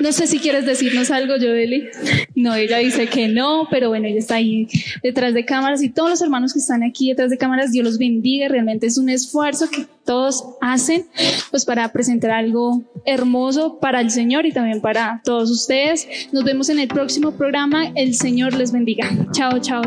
No 0.00 0.12
sé 0.12 0.26
si 0.26 0.38
quieres 0.38 0.64
decirnos 0.66 1.10
algo, 1.10 1.34
Joeli. 1.38 1.88
No, 2.34 2.54
ella 2.54 2.78
dice 2.78 3.08
que 3.08 3.28
no, 3.28 3.66
pero 3.70 3.88
bueno, 3.88 4.06
ella 4.06 4.18
está 4.18 4.36
ahí 4.36 4.68
detrás 5.02 5.34
de 5.34 5.44
cámaras 5.44 5.82
y 5.82 5.88
todos 5.88 6.10
los 6.10 6.22
hermanos 6.22 6.52
que 6.52 6.60
están 6.60 6.82
aquí 6.82 7.08
detrás 7.08 7.30
de 7.30 7.38
cámaras, 7.38 7.72
Dios 7.72 7.84
los 7.84 7.98
bendiga. 7.98 8.48
Realmente 8.48 8.86
es 8.86 8.98
un 8.98 9.08
esfuerzo 9.08 9.68
que 9.70 9.86
todos 10.04 10.44
hacen 10.60 11.06
pues 11.50 11.64
para 11.64 11.92
presentar 11.92 12.30
algo 12.30 12.82
hermoso 13.04 13.78
para 13.80 14.00
el 14.00 14.10
Señor 14.10 14.46
y 14.46 14.52
también 14.52 14.80
para 14.80 15.20
todos 15.24 15.50
ustedes. 15.50 16.06
Nos 16.32 16.44
vemos 16.44 16.68
en 16.68 16.78
el 16.78 16.88
próximo 16.88 17.32
programa. 17.32 17.92
El 17.94 18.14
Señor 18.14 18.54
les 18.54 18.72
bendiga. 18.72 19.10
Chao, 19.32 19.58
chao. 19.60 19.82